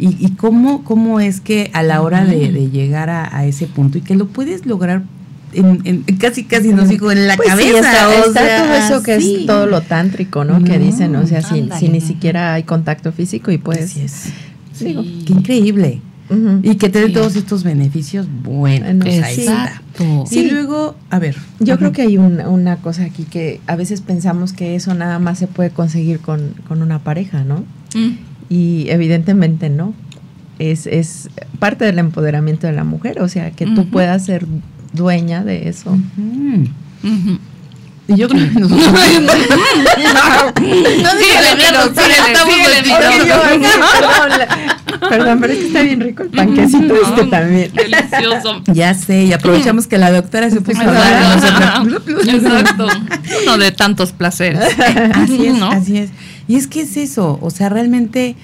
Y, 0.00 0.30
cómo, 0.36 0.84
cómo 0.84 1.18
es 1.18 1.40
que 1.40 1.70
a 1.74 1.82
la 1.82 2.02
hora 2.02 2.24
de, 2.24 2.70
llegar 2.70 3.10
a, 3.10 3.36
a, 3.36 3.46
ese 3.46 3.66
punto 3.66 3.98
y 3.98 4.00
que 4.00 4.14
lo 4.14 4.28
puedes 4.28 4.64
lograr 4.64 5.02
en, 5.52 6.02
casi 6.18 6.44
casi 6.44 6.72
nos 6.72 6.88
dijo 6.88 7.10
en 7.10 7.26
la 7.26 7.36
pues 7.36 7.48
cabeza. 7.48 7.78
está, 8.26 8.64
todo 8.64 8.74
eso 8.74 9.02
que 9.02 9.16
es 9.16 9.46
todo 9.46 9.66
lo 9.66 9.80
tántrico, 9.80 10.44
¿no? 10.44 10.62
que 10.62 10.78
dicen, 10.78 11.14
o 11.16 11.26
sea, 11.26 11.42
si, 11.42 11.88
ni 11.88 12.00
siquiera 12.00 12.54
hay 12.54 12.64
contacto 12.64 13.12
físico 13.12 13.50
y 13.50 13.58
pues... 13.58 13.96
es. 13.96 14.32
qué 14.78 15.32
increíble. 15.32 16.00
y 16.62 16.74
que 16.76 16.88
te 16.88 17.00
dé 17.00 17.08
todos 17.08 17.36
estos 17.36 17.64
beneficios, 17.64 18.26
bueno, 18.42 18.86
pues 19.00 19.22
ahí 19.22 19.40
está. 19.40 19.82
Sí. 20.26 20.40
Y 20.40 20.50
luego, 20.50 20.94
a 21.10 21.18
ver. 21.18 21.36
Yo 21.58 21.78
creo 21.78 21.92
que 21.92 22.02
hay 22.02 22.18
una 22.18 22.76
cosa 22.76 23.04
aquí 23.04 23.24
que 23.24 23.60
a 23.66 23.76
veces 23.76 24.00
pensamos 24.00 24.52
que 24.52 24.74
eso 24.74 24.94
nada 24.94 25.18
más 25.18 25.38
se 25.38 25.46
puede 25.46 25.70
conseguir 25.70 26.20
con, 26.20 26.54
una 26.68 26.98
pareja, 27.00 27.44
¿no? 27.44 27.64
Mm. 27.94 28.27
Y 28.48 28.88
evidentemente 28.88 29.70
no. 29.70 29.94
Es, 30.58 30.86
es 30.86 31.30
parte 31.60 31.84
del 31.84 31.98
empoderamiento 31.98 32.66
de 32.66 32.72
la 32.72 32.82
mujer, 32.82 33.20
o 33.20 33.28
sea, 33.28 33.52
que 33.52 33.66
tú 33.66 33.88
puedas 33.90 34.24
ser 34.24 34.44
dueña 34.92 35.44
de 35.44 35.68
eso. 35.68 35.96
Yo 38.16 38.28
creo 38.28 38.52
que 38.52 38.60
nosotros. 38.60 38.90
no, 38.90 38.98
Perdón, 45.08 45.40
pero 45.40 45.52
es 45.52 45.58
que 45.58 45.66
está 45.66 45.82
bien 45.82 46.00
rico 46.00 46.22
el 46.22 46.30
panquecito 46.30 46.94
este 46.94 47.24
también. 47.24 47.72
Delicioso. 47.72 48.62
Ya 48.66 48.94
sé, 48.94 49.24
y 49.24 49.32
aprovechamos 49.32 49.86
que 49.86 49.98
la 49.98 50.10
doctora 50.10 50.50
se 50.50 50.60
puso 50.60 50.80
a 50.80 50.84
hablar 50.84 51.86
Exacto. 52.26 52.88
Uno 53.44 53.58
de 53.58 53.72
tantos 53.72 54.12
placeres. 54.12 54.60
Así 55.14 55.46
es, 55.46 55.62
así 55.62 55.98
es. 55.98 56.10
Y 56.48 56.56
es 56.56 56.66
que 56.66 56.80
es 56.80 56.96
eso, 56.96 57.38
o 57.42 57.50
sea, 57.50 57.68
realmente 57.68 58.34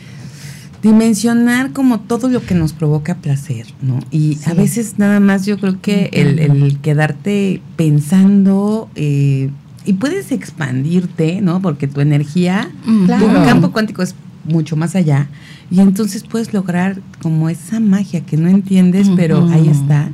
dimensionar 0.85 1.73
como 1.73 1.99
todo 2.01 2.29
lo 2.29 2.44
que 2.44 2.55
nos 2.55 2.75
provoca 2.75 3.14
placer, 3.14 3.66
¿no? 3.81 4.01
Y 4.11 4.38
a 4.44 4.53
veces 4.53 4.99
nada 4.99 5.18
más 5.18 5.47
yo 5.47 5.59
creo 5.59 5.81
que 5.81 6.11
el, 6.12 6.79
quedarte 6.83 7.62
pensando 7.77 8.90
eh, 8.94 9.51
y 9.87 9.94
puedes 9.94 10.31
expandirte, 10.31 11.40
¿no? 11.40 11.62
Porque 11.62 11.88
tu 11.88 12.03
energía, 12.03 12.70
tu 12.85 13.07
campo 13.47 13.73
cuántico 13.73 14.03
es 14.03 14.14
mucho 14.44 14.77
más 14.77 14.94
allá 14.94 15.29
y 15.70 15.81
entonces 15.81 16.23
puedes 16.23 16.53
lograr 16.53 17.01
como 17.23 17.49
esa 17.49 17.81
magia 17.81 18.20
que 18.20 18.37
no 18.37 18.51
entiendes, 18.51 19.09
pero 19.16 19.49
ahí 19.49 19.68
está. 19.68 20.11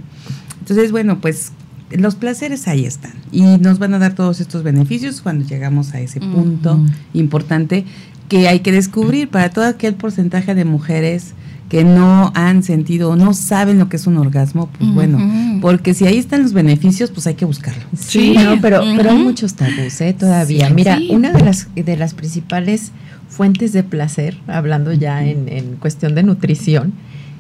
Entonces, 0.60 0.92
bueno, 0.92 1.20
pues 1.20 1.50
los 1.90 2.14
placeres 2.14 2.68
ahí 2.68 2.84
están 2.84 3.14
y 3.32 3.42
nos 3.42 3.80
van 3.80 3.94
a 3.94 3.98
dar 3.98 4.14
todos 4.14 4.40
estos 4.40 4.62
beneficios 4.62 5.20
cuando 5.20 5.44
llegamos 5.44 5.94
a 5.94 6.00
ese 6.00 6.20
punto 6.20 6.78
importante 7.12 7.84
que 8.30 8.48
hay 8.48 8.60
que 8.60 8.70
descubrir 8.70 9.28
para 9.28 9.50
todo 9.50 9.66
aquel 9.66 9.94
porcentaje 9.94 10.54
de 10.54 10.64
mujeres 10.64 11.34
que 11.68 11.84
no 11.84 12.32
han 12.34 12.62
sentido 12.62 13.10
o 13.10 13.16
no 13.16 13.34
saben 13.34 13.78
lo 13.78 13.88
que 13.88 13.96
es 13.96 14.06
un 14.06 14.16
orgasmo, 14.16 14.70
pues 14.78 14.94
bueno, 14.94 15.60
porque 15.60 15.94
si 15.94 16.06
ahí 16.06 16.16
están 16.16 16.42
los 16.42 16.52
beneficios, 16.52 17.10
pues 17.10 17.26
hay 17.26 17.34
que 17.34 17.44
buscarlo. 17.44 17.82
Sí, 17.96 18.36
pero, 18.62 18.82
pero 18.96 19.10
hay 19.10 19.18
muchos 19.18 19.54
tabús 19.54 20.00
¿eh? 20.00 20.14
todavía. 20.18 20.70
Mira, 20.70 20.98
una 21.10 21.32
de 21.32 21.42
las, 21.42 21.68
de 21.74 21.96
las 21.96 22.14
principales 22.14 22.92
fuentes 23.28 23.72
de 23.72 23.82
placer, 23.82 24.36
hablando 24.46 24.92
ya 24.92 25.24
en, 25.24 25.48
en 25.48 25.76
cuestión 25.76 26.14
de 26.14 26.22
nutrición, 26.22 26.92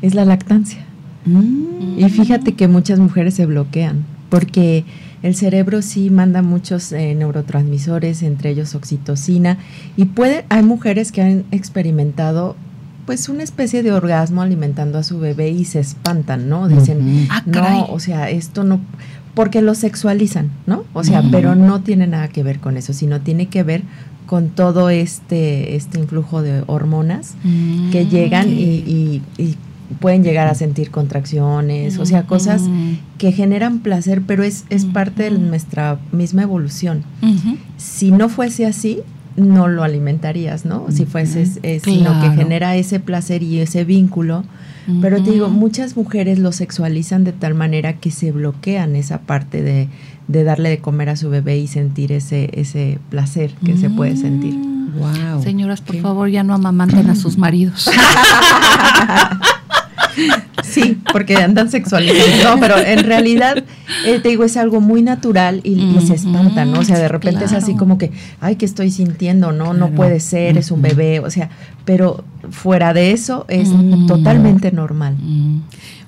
es 0.02 0.14
la 0.14 0.24
lactancia. 0.24 0.84
Mm. 1.24 1.98
Y 1.98 2.08
fíjate 2.08 2.54
que 2.54 2.66
muchas 2.68 2.98
mujeres 2.98 3.34
se 3.34 3.46
bloquean 3.46 4.04
porque 4.28 4.84
el 5.22 5.34
cerebro 5.34 5.82
sí 5.82 6.10
manda 6.10 6.42
muchos 6.42 6.92
eh, 6.92 7.14
neurotransmisores, 7.14 8.22
entre 8.22 8.50
ellos 8.50 8.74
oxitocina, 8.74 9.58
y 9.96 10.06
puede, 10.06 10.44
hay 10.48 10.62
mujeres 10.62 11.12
que 11.12 11.22
han 11.22 11.44
experimentado 11.50 12.56
pues 13.06 13.28
una 13.28 13.42
especie 13.42 13.82
de 13.82 13.92
orgasmo 13.92 14.40
alimentando 14.40 14.98
a 14.98 15.02
su 15.02 15.18
bebé 15.18 15.50
y 15.50 15.64
se 15.64 15.80
espantan, 15.80 16.48
¿no? 16.48 16.68
Dicen, 16.68 17.26
ah, 17.28 17.42
no, 17.44 17.86
o 17.86 17.98
sea, 17.98 18.30
esto 18.30 18.62
no, 18.62 18.80
porque 19.34 19.62
lo 19.62 19.74
sexualizan, 19.74 20.50
¿no? 20.66 20.84
O 20.92 21.02
sea, 21.02 21.24
pero 21.30 21.56
no 21.56 21.80
tiene 21.80 22.06
nada 22.06 22.28
que 22.28 22.44
ver 22.44 22.60
con 22.60 22.76
eso, 22.76 22.92
sino 22.92 23.20
tiene 23.20 23.46
que 23.46 23.64
ver 23.64 23.82
con 24.26 24.50
todo 24.50 24.90
este, 24.90 25.74
este 25.74 25.98
influjo 25.98 26.40
de 26.40 26.62
hormonas 26.68 27.34
que 27.90 28.04
mm, 28.04 28.08
llegan 28.08 28.48
y, 28.48 29.22
pueden 29.98 30.22
llegar 30.22 30.46
a 30.46 30.54
sentir 30.54 30.90
contracciones, 30.90 31.98
o 31.98 32.06
sea, 32.06 32.24
cosas 32.24 32.62
que 33.18 33.32
generan 33.32 33.80
placer, 33.80 34.22
pero 34.26 34.44
es, 34.44 34.64
es 34.70 34.84
parte 34.84 35.24
de 35.24 35.30
nuestra 35.32 35.98
misma 36.12 36.42
evolución. 36.42 37.02
Si 37.76 38.12
no 38.12 38.28
fuese 38.28 38.66
así, 38.66 39.00
no 39.36 39.68
lo 39.68 39.82
alimentarías, 39.82 40.64
¿no? 40.64 40.86
Si 40.90 41.06
fuese, 41.06 41.48
eh, 41.62 41.80
sino 41.82 42.20
que 42.20 42.30
genera 42.30 42.76
ese 42.76 43.00
placer 43.00 43.42
y 43.42 43.58
ese 43.58 43.84
vínculo. 43.84 44.44
Pero 45.00 45.22
te 45.22 45.30
digo, 45.30 45.48
muchas 45.50 45.96
mujeres 45.96 46.40
lo 46.40 46.50
sexualizan 46.50 47.22
de 47.22 47.32
tal 47.32 47.54
manera 47.54 47.92
que 47.94 48.10
se 48.10 48.32
bloquean 48.32 48.96
esa 48.96 49.20
parte 49.20 49.62
de, 49.62 49.88
de 50.26 50.42
darle 50.42 50.68
de 50.68 50.78
comer 50.78 51.10
a 51.10 51.16
su 51.16 51.30
bebé 51.30 51.58
y 51.58 51.68
sentir 51.68 52.10
ese, 52.10 52.50
ese 52.54 52.98
placer 53.08 53.52
que 53.64 53.76
se 53.76 53.88
puede 53.88 54.16
sentir. 54.16 54.54
Wow. 54.54 55.42
Señoras, 55.44 55.80
por 55.80 55.96
favor, 56.00 56.28
ya 56.28 56.42
no 56.42 56.54
amamanten 56.54 57.08
a 57.08 57.14
sus 57.14 57.38
maridos. 57.38 57.88
Sí, 60.62 60.98
porque 61.12 61.36
andan 61.36 61.70
sexualizando. 61.70 62.44
No, 62.44 62.60
pero 62.60 62.78
en 62.78 63.04
realidad, 63.04 63.64
eh, 64.06 64.20
te 64.20 64.28
digo, 64.28 64.44
es 64.44 64.56
algo 64.56 64.80
muy 64.80 65.02
natural 65.02 65.60
y, 65.64 65.98
se 66.06 66.14
espanta, 66.14 66.64
¿no? 66.64 66.80
O 66.80 66.84
sea, 66.84 66.98
de 66.98 67.08
repente 67.08 67.44
es 67.44 67.52
así 67.52 67.74
como 67.76 67.98
que, 67.98 68.12
ay, 68.40 68.56
¿qué 68.56 68.66
estoy 68.66 68.90
sintiendo? 68.90 69.52
No, 69.52 69.74
no 69.74 69.90
puede 69.90 70.20
ser, 70.20 70.58
es 70.58 70.70
un 70.70 70.82
bebé. 70.82 71.20
O 71.20 71.30
sea, 71.30 71.50
pero 71.84 72.24
fuera 72.50 72.92
de 72.92 73.12
eso 73.12 73.46
es 73.48 73.70
totalmente 74.06 74.72
normal. 74.72 75.16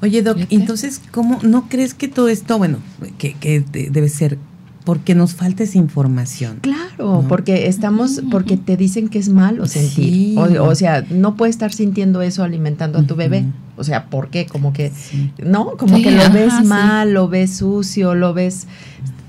Oye, 0.01 0.23
Doc, 0.23 0.39
entonces, 0.51 1.01
¿cómo 1.11 1.39
no 1.43 1.69
crees 1.69 1.95
que 1.95 2.09
todo 2.09 2.29
esto, 2.29 2.59
bueno, 2.59 2.79
que, 3.19 3.35
que 3.35 3.61
debe 3.61 4.09
ser 4.09 4.39
porque 4.85 5.15
nos 5.15 5.35
falta 5.35 5.63
esa 5.63 5.79
información. 5.79 6.59
Claro, 6.61 7.25
porque 7.29 7.69
estamos, 7.69 8.23
porque 8.31 8.57
te 8.57 8.77
dicen 8.77 9.09
que 9.09 9.19
es 9.19 9.29
malo 9.29 9.67
sentir. 9.67 10.39
O, 10.39 10.75
sea, 10.75 11.05
no 11.11 11.37
puedes 11.37 11.55
estar 11.55 11.73
sintiendo 11.73 12.23
eso 12.23 12.43
alimentando 12.43 12.99
a 12.99 13.03
tu 13.03 13.15
bebé. 13.15 13.45
O 13.77 13.85
sea, 13.85 14.07
¿por 14.07 14.29
qué? 14.29 14.47
Como 14.47 14.73
que, 14.73 14.93
¿no? 15.39 15.77
Como 15.77 16.03
que 16.03 16.11
lo 16.11 16.31
ves 16.31 16.65
mal, 16.65 17.13
lo 17.13 17.29
ves 17.29 17.57
sucio, 17.57 18.15
lo 18.15 18.35
ves, 18.35 18.67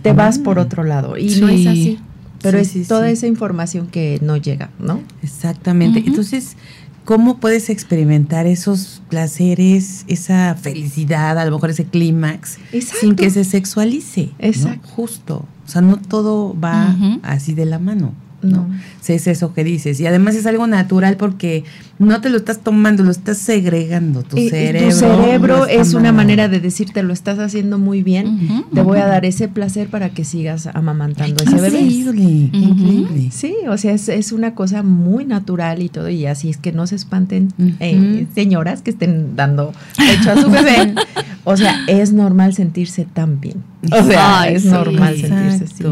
te 0.02 0.14
vas 0.14 0.40
por 0.40 0.60
otro 0.60 0.84
lado. 0.84 1.18
Y 1.18 1.36
no 1.36 1.50
es 1.50 1.68
así. 1.68 2.00
Pero 2.42 2.58
es 2.58 2.88
toda 2.88 3.10
esa 3.10 3.26
información 3.26 3.88
que 3.88 4.20
no 4.22 4.36
llega, 4.36 4.70
¿no? 4.80 5.02
Exactamente. 5.22 6.04
Entonces, 6.06 6.58
¿cómo 7.06 7.38
puedes 7.38 7.70
experimentar 7.70 8.48
esos 8.48 9.02
placeres, 9.10 10.06
esa 10.08 10.56
felicidad, 10.56 11.38
a 11.38 11.46
lo 11.46 11.52
mejor 11.52 11.70
ese 11.70 11.86
clímax, 11.86 12.58
sin 13.02 13.16
que 13.16 13.30
se 13.30 13.44
sexualice? 13.44 14.32
Exacto. 14.40 14.88
Justo. 14.90 15.46
O 15.66 15.70
sea, 15.70 15.82
no 15.82 15.98
todo 15.98 16.60
va 16.60 16.96
así 17.24 17.54
de 17.54 17.66
la 17.66 17.80
mano. 17.80 18.14
¿no? 18.42 18.70
es 19.08 19.28
eso 19.28 19.54
que 19.54 19.64
dices. 19.64 20.00
Y 20.00 20.06
además 20.06 20.36
es 20.36 20.46
algo 20.46 20.68
natural 20.68 21.18
porque 21.18 21.64
no 22.00 22.22
te 22.22 22.30
lo 22.30 22.38
estás 22.38 22.60
tomando, 22.60 23.04
lo 23.04 23.12
estás 23.12 23.38
segregando. 23.38 24.24
Tu 24.24 24.38
cerebro. 24.50 24.90
Tu 24.90 24.96
cerebro 24.96 25.66
es 25.68 25.94
una 25.94 26.12
manera 26.12 26.48
de 26.48 26.60
decirte 26.60 27.04
lo 27.04 27.14
estás 27.14 27.40
haciendo 27.40 27.78
muy 27.78 28.04
bien. 28.04 28.66
te 28.74 28.82
voy 28.82 29.00
a 29.00 29.08
dar 29.08 29.26
ese 29.26 29.48
placer 29.48 29.88
para 29.88 30.10
que 30.10 30.26
sigas 30.26 30.68
amamantando 30.68 31.44
ese 31.44 31.56
bebé. 31.56 31.80
Increíble, 31.80 33.30
Sí, 33.32 33.56
o 33.70 33.78
sea, 33.78 33.94
es, 33.94 34.32
una 34.32 34.56
cosa 34.56 34.84
muy 34.84 35.26
natural 35.26 35.82
y 35.82 35.90
todo. 35.90 36.10
Y 36.10 36.26
así 36.26 36.50
es 36.50 36.58
que 36.58 36.72
no 36.72 36.88
se 36.88 36.96
espanten, 36.96 37.54
eh, 37.80 38.26
señoras 38.34 38.82
que 38.82 38.92
estén 38.92 39.36
dando 39.36 39.74
pecho 39.98 40.32
a 40.32 40.42
su 40.42 40.50
bebé. 40.52 40.96
o 41.44 41.56
sea, 41.58 41.76
es 41.88 42.14
normal 42.14 42.54
sentirse 42.54 43.06
tan 43.06 43.40
bien. 43.40 43.64
O 43.92 44.04
sea, 44.04 44.50
es 44.50 44.66
normal 44.66 45.18
sentirse 45.18 45.66
así. 45.66 45.84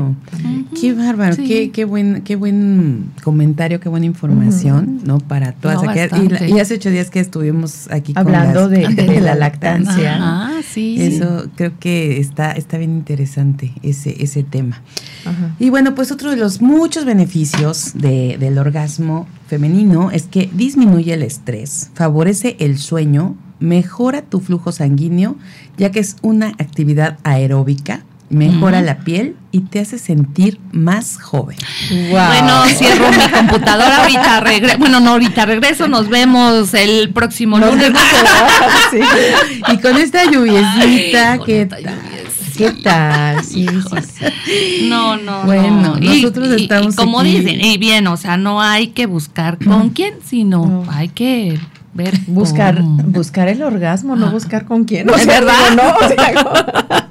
Qué 0.80 0.94
bárbaro, 0.94 1.36
qué, 1.36 1.72
qué 1.72 1.86
buen, 1.86 2.22
qué 2.24 2.36
buen 2.36 3.12
comentario, 3.24 3.80
qué 3.80 3.90
buena 3.90 4.06
información, 4.06 5.02
¿no? 5.04 5.20
Para 5.20 5.52
todas 5.52 5.84
y, 5.96 6.60
hace 6.60 6.76
ocho 6.76 6.90
días 6.90 7.10
que 7.10 7.20
estuvimos 7.20 7.90
aquí 7.92 8.14
hablando 8.16 8.70
de, 8.70 9.22
la 9.22 9.36
lactancia. 9.36 10.18
Ah, 10.20 10.62
sí. 10.68 10.98
Eso 11.00 11.48
creo 11.56 11.74
que 11.80 12.20
está, 12.20 12.52
está 12.52 12.78
bien 12.78 12.92
interesante 12.92 13.74
ese, 13.84 14.24
ese 14.24 14.44
tema. 14.44 14.82
Y 15.60 15.70
bueno, 15.70 15.94
pues 15.96 16.12
otro 16.12 16.32
de 16.32 16.38
los 16.38 16.62
muchos 16.62 17.06
beneficios 17.06 17.94
del 17.96 18.58
orgasmo 18.58 19.28
femenino 19.48 20.12
es 20.12 20.24
que 20.24 20.50
disminuye 20.54 21.14
el 21.14 21.24
estrés, 21.24 21.92
favorece 21.94 22.56
el 22.60 22.78
sueño, 22.78 23.36
mejora 23.60 24.24
tu 24.24 24.40
flujo 24.40 24.72
sanguíneo, 24.72 25.36
ya 25.78 25.92
que 25.92 26.00
es 26.00 26.16
una 26.22 26.48
actividad 26.48 27.20
aeróbica 27.24 28.04
mejora 28.32 28.82
la 28.82 29.00
piel 29.00 29.36
y 29.52 29.62
te 29.62 29.80
hace 29.80 30.00
sentir 30.00 30.60
más 30.72 31.22
joven. 31.22 31.58
Bueno, 31.90 32.66
cierro 32.68 33.10
mi 33.12 33.30
computadora 33.30 34.04
ahorita 34.04 34.40
regreso. 34.40 34.78
Bueno, 34.80 35.00
no 35.00 35.12
ahorita 35.12 35.46
regreso, 35.46 35.88
nos 35.88 36.10
vemos 36.10 36.74
el 36.74 37.12
próximo 37.12 37.58
lunes. 37.60 37.92
Y 39.72 39.78
con 39.78 39.98
esta 39.98 40.30
lluviecita 40.30 41.38
que 41.40 41.68
¿Qué 42.58 42.72
tal? 42.72 43.44
Sí, 43.44 43.66
No, 44.84 45.18
no. 45.18 45.44
Bueno, 45.44 45.98
nosotros 46.00 46.50
estamos. 46.50 46.96
como 46.96 47.24
dicen, 47.24 47.60
y 47.62 47.78
bien, 47.78 48.08
o 48.08 48.18
sea, 48.18 48.38
no 48.38 48.62
hay 48.62 48.88
que 48.88 49.06
buscar 49.06 49.58
con 49.58 49.90
quién, 49.90 50.16
sino 50.24 50.84
hay 50.90 51.10
que 51.10 51.60
ver. 51.94 52.18
Buscar, 52.28 52.82
buscar 52.82 53.48
el 53.48 53.64
orgasmo, 53.64 54.16
no 54.16 54.32
buscar 54.32 54.66
con 54.66 54.84
quién. 54.84 55.10
¿Es 55.10 55.26
verdad? 55.26 55.56
no. 55.76 57.08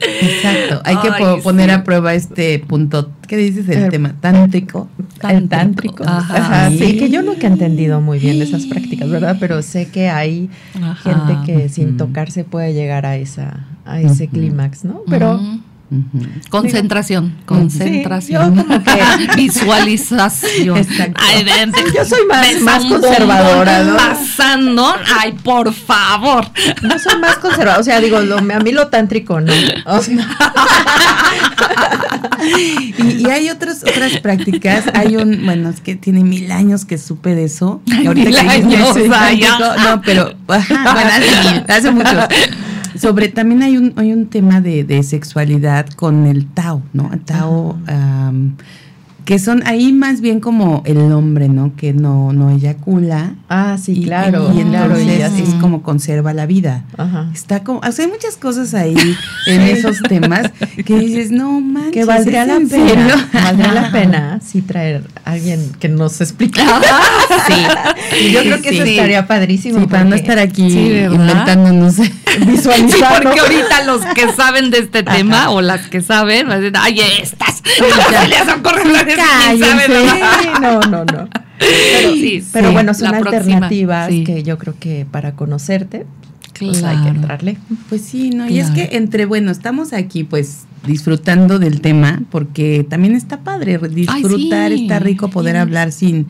Exacto, 0.00 0.80
hay 0.84 0.96
que 0.96 1.42
poner 1.42 1.70
a 1.70 1.84
prueba 1.84 2.14
este 2.14 2.58
punto. 2.58 3.10
¿Qué 3.26 3.36
dices 3.36 3.66
del 3.66 3.88
tema? 3.90 4.14
Tántrico. 4.20 4.88
El 5.28 5.48
tántrico. 5.48 6.04
Ajá, 6.06 6.70
sí. 6.70 6.98
que 6.98 7.10
yo 7.10 7.22
nunca 7.22 7.46
he 7.46 7.50
entendido 7.50 8.00
muy 8.00 8.18
bien 8.18 8.40
esas 8.42 8.66
prácticas, 8.66 9.08
¿verdad? 9.08 9.36
Pero 9.40 9.62
sé 9.62 9.88
que 9.88 10.08
hay 10.08 10.50
gente 11.02 11.38
que 11.46 11.68
sin 11.68 11.96
tocarse 11.96 12.44
puede 12.44 12.74
llegar 12.74 13.06
a 13.06 13.16
esa 13.16 13.66
a 13.84 14.00
ese 14.00 14.28
clímax, 14.28 14.84
¿no? 14.84 15.02
Pero 15.08 15.40
Concentración, 16.48 17.36
concentración. 17.44 18.66
Visualización. 19.36 20.86
yo 21.94 22.04
soy 22.04 22.20
más, 22.62 22.84
conservadora. 22.84 23.94
Pasando, 23.96 24.94
ay, 25.20 25.32
por 25.32 25.72
favor. 25.72 26.46
No 26.82 26.98
soy 26.98 27.18
más 27.20 27.36
conservadora, 27.36 27.78
o 27.80 27.84
sea, 27.84 28.00
digo, 28.00 28.16
a 28.16 28.60
mí 28.60 28.72
lo 28.72 28.88
tántrico 28.88 29.40
no. 29.40 29.52
y, 32.58 33.28
hay 33.28 33.50
otras 33.50 33.82
otras 33.82 34.18
prácticas. 34.18 34.84
Hay 34.94 35.16
un, 35.16 35.44
bueno, 35.44 35.68
es 35.68 35.80
que 35.80 35.96
tiene 35.96 36.24
mil 36.24 36.50
años 36.50 36.84
que 36.84 36.98
supe 36.98 37.34
de 37.34 37.44
eso. 37.44 37.82
ahorita 38.06 38.30
mil 38.30 38.36
años, 38.36 38.96
no, 39.84 40.02
pero 40.02 40.34
hace, 40.48 41.64
hace 41.68 41.90
mucho 41.90 42.16
sobre 42.96 43.28
también 43.28 43.62
hay 43.62 43.76
un, 43.76 43.92
hay 43.96 44.12
un 44.12 44.26
tema 44.26 44.60
de, 44.60 44.84
de 44.84 45.02
sexualidad 45.02 45.88
con 45.90 46.26
el 46.26 46.46
Tao, 46.46 46.82
¿no? 46.92 47.10
El 47.12 47.20
Tao 47.20 47.76
que 49.24 49.38
son 49.38 49.66
ahí 49.66 49.92
más 49.92 50.20
bien 50.20 50.40
como 50.40 50.82
el 50.84 50.98
hombre, 51.12 51.48
¿no? 51.48 51.74
Que 51.76 51.92
no, 51.94 52.32
no 52.32 52.50
eyacula. 52.50 53.34
Ah, 53.48 53.78
sí, 53.80 54.02
claro. 54.02 54.52
Y, 54.54 54.60
entonces 54.60 55.48
es 55.48 55.54
como 55.54 55.82
conserva 55.82 56.34
la 56.34 56.46
vida. 56.46 56.84
Ajá. 56.96 57.30
Está 57.32 57.64
como, 57.64 57.80
o 57.80 57.92
sea, 57.92 58.04
hay 58.04 58.10
muchas 58.10 58.36
cosas 58.36 58.74
ahí 58.74 58.96
en 59.46 59.60
esos 59.62 60.00
temas 60.02 60.52
que 60.84 60.98
dices, 60.98 61.30
no 61.30 61.60
manches. 61.60 61.92
Que 61.92 62.04
valdría 62.04 62.44
la 62.44 62.58
pena. 62.58 63.30
Valdría 63.32 63.72
la 63.72 63.90
pena 63.90 64.40
sí 64.44 64.60
traer 64.60 65.04
alguien 65.24 65.72
que 65.80 65.88
nos 65.88 66.20
explique. 66.20 66.60
sí. 67.46 68.30
Yo 68.32 68.40
creo 68.42 68.62
que 68.62 68.68
eso 68.70 68.82
estaría 68.84 69.26
padrísimo. 69.26 69.80
Sí, 69.80 69.86
para 69.86 70.04
no 70.04 70.14
estar 70.14 70.38
aquí 70.38 70.62
inventando, 70.62 71.72
no 71.72 71.90
sé, 71.90 72.12
visualizando. 72.46 72.92
Sí, 72.92 73.22
porque 73.22 73.40
ahorita 73.40 73.84
los 73.84 74.04
que 74.14 74.32
saben 74.32 74.70
de 74.70 74.78
este 74.78 75.02
tema 75.02 75.50
o 75.50 75.60
las 75.60 75.88
que 75.88 76.00
saben, 76.00 76.48
van 76.48 76.58
a 76.58 76.60
decir, 76.60 76.76
ay, 76.78 77.00
estas. 77.22 77.62
Ya 78.12 78.28
les 78.28 78.42
ocurre 78.42 78.84
no, 80.60 80.80
no, 80.80 81.04
no. 81.04 81.28
Pero, 82.52 82.72
bueno, 82.72 82.94
son 82.94 83.14
alternativas 83.14 84.08
que 84.08 84.42
yo 84.42 84.58
creo 84.58 84.74
que 84.78 85.06
para 85.10 85.32
conocerte 85.32 86.06
pues 86.58 86.82
hay 86.82 87.02
que 87.02 87.08
entrarle. 87.08 87.58
Pues 87.88 88.02
sí, 88.02 88.30
no, 88.30 88.48
y 88.48 88.58
es 88.58 88.70
que 88.70 88.90
entre, 88.92 89.26
bueno, 89.26 89.50
estamos 89.50 89.92
aquí 89.92 90.24
pues 90.24 90.64
disfrutando 90.86 91.58
del 91.58 91.80
tema, 91.80 92.22
porque 92.30 92.86
también 92.88 93.14
está 93.14 93.40
padre 93.40 93.78
disfrutar, 93.78 94.72
está 94.72 94.98
rico 94.98 95.28
poder 95.28 95.56
hablar 95.56 95.92
sin 95.92 96.26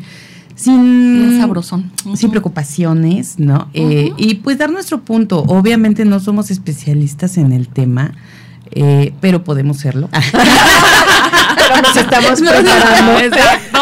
sin 0.54 1.38
sabrosón. 1.40 1.90
sin 2.14 2.30
preocupaciones, 2.30 3.38
¿no? 3.38 3.68
Eh, 3.74 4.12
y 4.16 4.36
pues 4.36 4.56
dar 4.58 4.70
nuestro 4.70 5.02
punto. 5.02 5.40
Obviamente 5.40 6.04
no 6.04 6.20
somos 6.20 6.50
especialistas 6.50 7.38
en 7.38 7.52
el 7.52 7.68
tema, 7.68 8.12
eh, 8.70 9.12
pero 9.20 9.42
podemos 9.42 9.78
serlo. 9.78 10.08
pero 11.68 11.82
nos 11.82 11.96
estamos 11.96 12.40
preparando. 12.40 13.18
Exacto. 13.20 13.80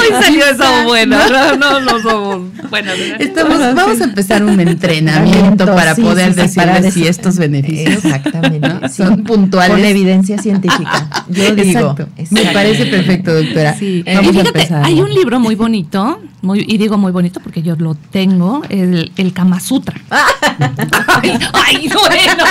hoy 0.00 0.22
salió 0.22 0.46
eso 0.46 0.64
bueno. 0.84 1.18
No, 1.28 1.56
no, 1.56 1.80
no 1.80 2.02
somos. 2.02 2.56
Bueno, 2.70 2.92
Estamos, 3.18 3.58
vamos 3.58 4.00
a 4.00 4.04
empezar 4.04 4.44
un 4.44 4.58
entrenamiento 4.60 5.66
para 5.66 5.94
poder 5.94 6.34
decirles 6.34 6.94
si 6.94 7.06
estos 7.06 7.36
beneficios 7.38 8.04
exactamente 8.04 8.88
son 8.88 9.24
puntuales. 9.24 9.76
Con 9.76 9.84
evidencia 9.84 10.38
científica. 10.38 11.24
Yo 11.28 11.54
digo. 11.54 11.96
Me 12.30 12.46
parece 12.46 12.86
perfecto, 12.86 13.34
doctora. 13.34 13.74
Sí. 13.74 14.04
Vamos 14.06 14.34
y 14.34 14.38
fíjate, 14.38 14.68
hay 14.74 15.00
un 15.00 15.12
libro 15.12 15.40
muy 15.40 15.54
bonito, 15.54 16.20
muy, 16.42 16.64
y 16.66 16.78
digo 16.78 16.96
muy 16.98 17.12
bonito 17.12 17.40
porque 17.40 17.62
yo 17.62 17.74
lo 17.76 17.94
tengo, 17.94 18.62
el, 18.68 19.12
el 19.16 19.32
Kama 19.32 19.60
Sutra. 19.60 19.94
ay, 20.10 21.38
ay, 21.52 21.88
bueno. 21.88 22.44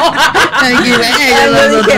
Ay, 0.54 0.76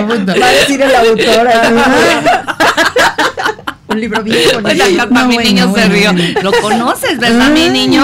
bueno, 0.06 0.34
va 0.40 0.48
a 0.48 0.52
decir 0.52 0.82
el 0.82 0.96
autor. 0.96 1.48
Un 3.90 4.02
libro 4.02 4.22
bonito. 4.22 4.62
Bueno, 4.62 4.84
mi 5.28 5.38
niño 5.38 5.74
se 5.74 5.88
rió. 5.88 6.12
¿Lo 6.44 6.52
conoces, 6.62 7.18
verdad, 7.20 7.50
mi 7.52 7.70
niño? 7.70 8.04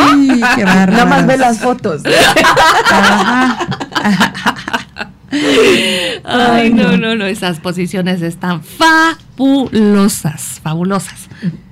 Qué 0.56 0.63
Nada 0.65 1.06
más 1.06 1.28
ve 1.28 1.38
las 1.38 1.60
fotos. 1.60 2.04
Ay, 6.23 6.73
no, 6.73 6.95
no, 6.97 7.15
no. 7.15 7.26
Esas 7.26 7.60
posiciones 7.60 8.21
están 8.21 8.63
fabulosas, 8.63 10.62
fabulosas. 10.63 11.28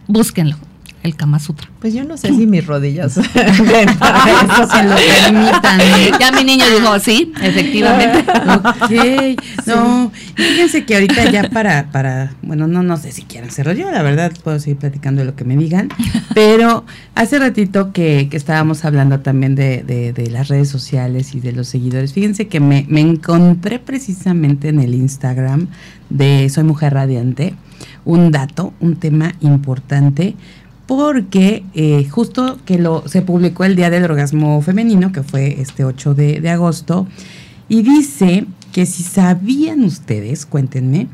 Búsquenlo 0.08 0.58
el 1.04 1.16
Kama 1.16 1.40
Sutra. 1.40 1.68
Pues 1.80 1.94
yo 1.94 2.04
no 2.04 2.18
sé 2.18 2.30
si 2.30 2.46
mis 2.46 2.66
rodillas 2.66 3.18
eso 3.18 3.24
se 3.26 4.84
lo 4.84 4.96
permitan. 4.96 5.80
Ya 6.20 6.32
mi 6.32 6.44
niño 6.44 6.66
dijo, 6.70 7.00
sí, 7.00 7.32
efectivamente. 7.42 8.20
ok, 8.20 9.42
no, 9.66 10.12
fíjense 10.36 10.86
que 10.86 10.96
ahorita 10.96 11.32
ya 11.32 11.50
para, 11.50 11.92
para, 11.92 12.34
bueno, 12.42 12.68
no, 12.68 12.84
no 12.84 12.98
sé 12.98 13.12
si 13.12 13.24
quieren 13.24 13.50
hacerlo 13.50 13.74
yo, 13.74 13.90
la 13.92 14.02
verdad 14.02 14.32
puedo 14.44 14.60
seguir 14.60 14.78
platicando 14.78 15.22
de 15.22 15.26
lo 15.26 15.36
que 15.36 15.44
me 15.44 15.56
digan, 15.58 15.90
pero 16.34 16.86
hace 17.16 17.40
ratito 17.40 17.92
que, 17.92 18.28
que 18.30 18.38
estábamos 18.38 18.86
hablando 18.86 19.20
también 19.20 19.56
de, 19.56 19.84
de, 19.84 20.14
de, 20.14 20.30
las 20.30 20.48
redes 20.48 20.70
sociales 20.70 21.36
y 21.36 21.40
de 21.40 21.52
los 21.52 21.68
seguidores, 21.68 22.14
fíjense 22.14 22.48
que 22.48 22.60
me, 22.60 22.86
me 22.90 23.02
encontré 23.02 23.80
precisamente 23.80 24.70
en 24.70 24.80
el 24.80 24.94
Instagram 24.94 25.68
de 26.10 26.50
Soy 26.50 26.64
Mujer 26.64 26.94
Radiante 26.94 27.56
un 28.06 28.32
dato, 28.32 28.74
un 28.80 28.96
tema 28.96 29.34
importante 29.42 30.36
porque 30.92 31.64
eh, 31.74 32.06
justo 32.10 32.60
que 32.66 32.78
lo 32.78 33.08
se 33.08 33.22
publicó 33.22 33.64
el 33.64 33.78
Día 33.78 33.90
del 33.90 34.04
Orgasmo 34.04 34.62
Femenino, 34.62 35.14
que 35.14 35.24
fue 35.24 35.62
este 35.62 35.86
8 35.86 36.16
de, 36.16 36.50
agosto, 36.50 37.08
y 37.70 37.82
dice 37.82 38.46
que 38.74 38.86
si 38.86 39.02
sabían 39.02 39.86
ustedes, 39.86 40.46
cuéntenme, 40.46 41.08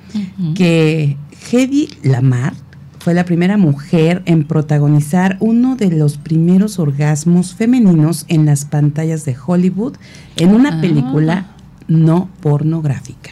que 0.55 1.15
Hedy 1.51 1.89
Lamar 2.01 2.55
fue 2.97 3.13
la 3.13 3.23
primera 3.23 3.57
mujer 3.57 4.23
en 4.25 4.45
protagonizar 4.45 5.37
uno 5.41 5.75
de 5.75 5.91
los 5.91 6.17
primeros 6.17 6.79
orgasmos 6.79 7.53
femeninos 7.53 8.25
en 8.29 8.47
las 8.47 8.65
pantallas 8.65 9.25
de 9.25 9.35
Hollywood 9.45 9.97
en 10.37 10.55
una 10.55 10.79
ah. 10.79 10.81
película 10.81 11.51
no 11.87 12.31
pornográfica. 12.41 13.29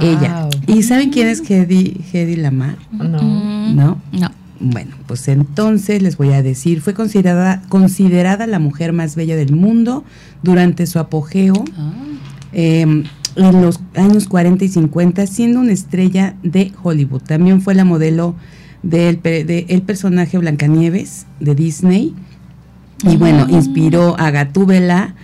Ella. 0.00 0.48
¿Y 0.66 0.84
saben 0.84 1.10
quién 1.10 1.28
es 1.28 1.42
Hedy, 1.50 2.00
Hedy 2.10 2.36
Lamar? 2.36 2.78
No. 2.92 3.20
¿No? 3.74 4.00
No. 4.10 4.45
Bueno, 4.58 4.96
pues 5.06 5.28
entonces 5.28 6.02
les 6.02 6.16
voy 6.16 6.32
a 6.32 6.42
decir, 6.42 6.80
fue 6.80 6.94
considerada, 6.94 7.62
considerada 7.68 8.46
la 8.46 8.58
mujer 8.58 8.92
más 8.92 9.14
bella 9.14 9.36
del 9.36 9.54
mundo 9.54 10.04
durante 10.42 10.86
su 10.86 10.98
apogeo 10.98 11.64
ah. 11.76 11.92
em, 12.52 13.04
en 13.36 13.62
los 13.62 13.80
años 13.94 14.26
40 14.28 14.64
y 14.64 14.68
50, 14.68 15.26
siendo 15.26 15.60
una 15.60 15.72
estrella 15.72 16.36
de 16.42 16.72
Hollywood. 16.82 17.22
También 17.22 17.60
fue 17.60 17.74
la 17.74 17.84
modelo 17.84 18.34
del 18.82 19.20
de 19.22 19.82
personaje 19.86 20.38
Blancanieves 20.38 21.26
de 21.40 21.54
Disney. 21.54 22.14
Y 23.04 23.16
bueno, 23.16 23.46
ah. 23.46 23.52
inspiró 23.52 24.18
a 24.18 24.30
Gatúbela. 24.30 25.14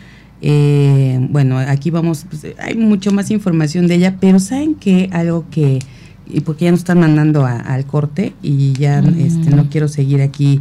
Eh, 0.42 1.26
bueno, 1.30 1.56
aquí 1.58 1.90
vamos, 1.90 2.26
pues, 2.28 2.46
hay 2.58 2.74
mucho 2.74 3.12
más 3.12 3.30
información 3.30 3.86
de 3.86 3.94
ella, 3.94 4.16
pero 4.20 4.40
¿saben 4.40 4.74
qué? 4.74 5.08
Algo 5.12 5.46
que 5.50 5.78
y 6.26 6.40
porque 6.40 6.66
ya 6.66 6.70
nos 6.70 6.80
están 6.80 7.00
mandando 7.00 7.44
al 7.46 7.85
corte 7.87 8.35
y 8.42 8.72
ya 8.72 9.00
este, 9.00 9.50
no 9.50 9.68
quiero 9.68 9.88
seguir 9.88 10.22
aquí. 10.22 10.61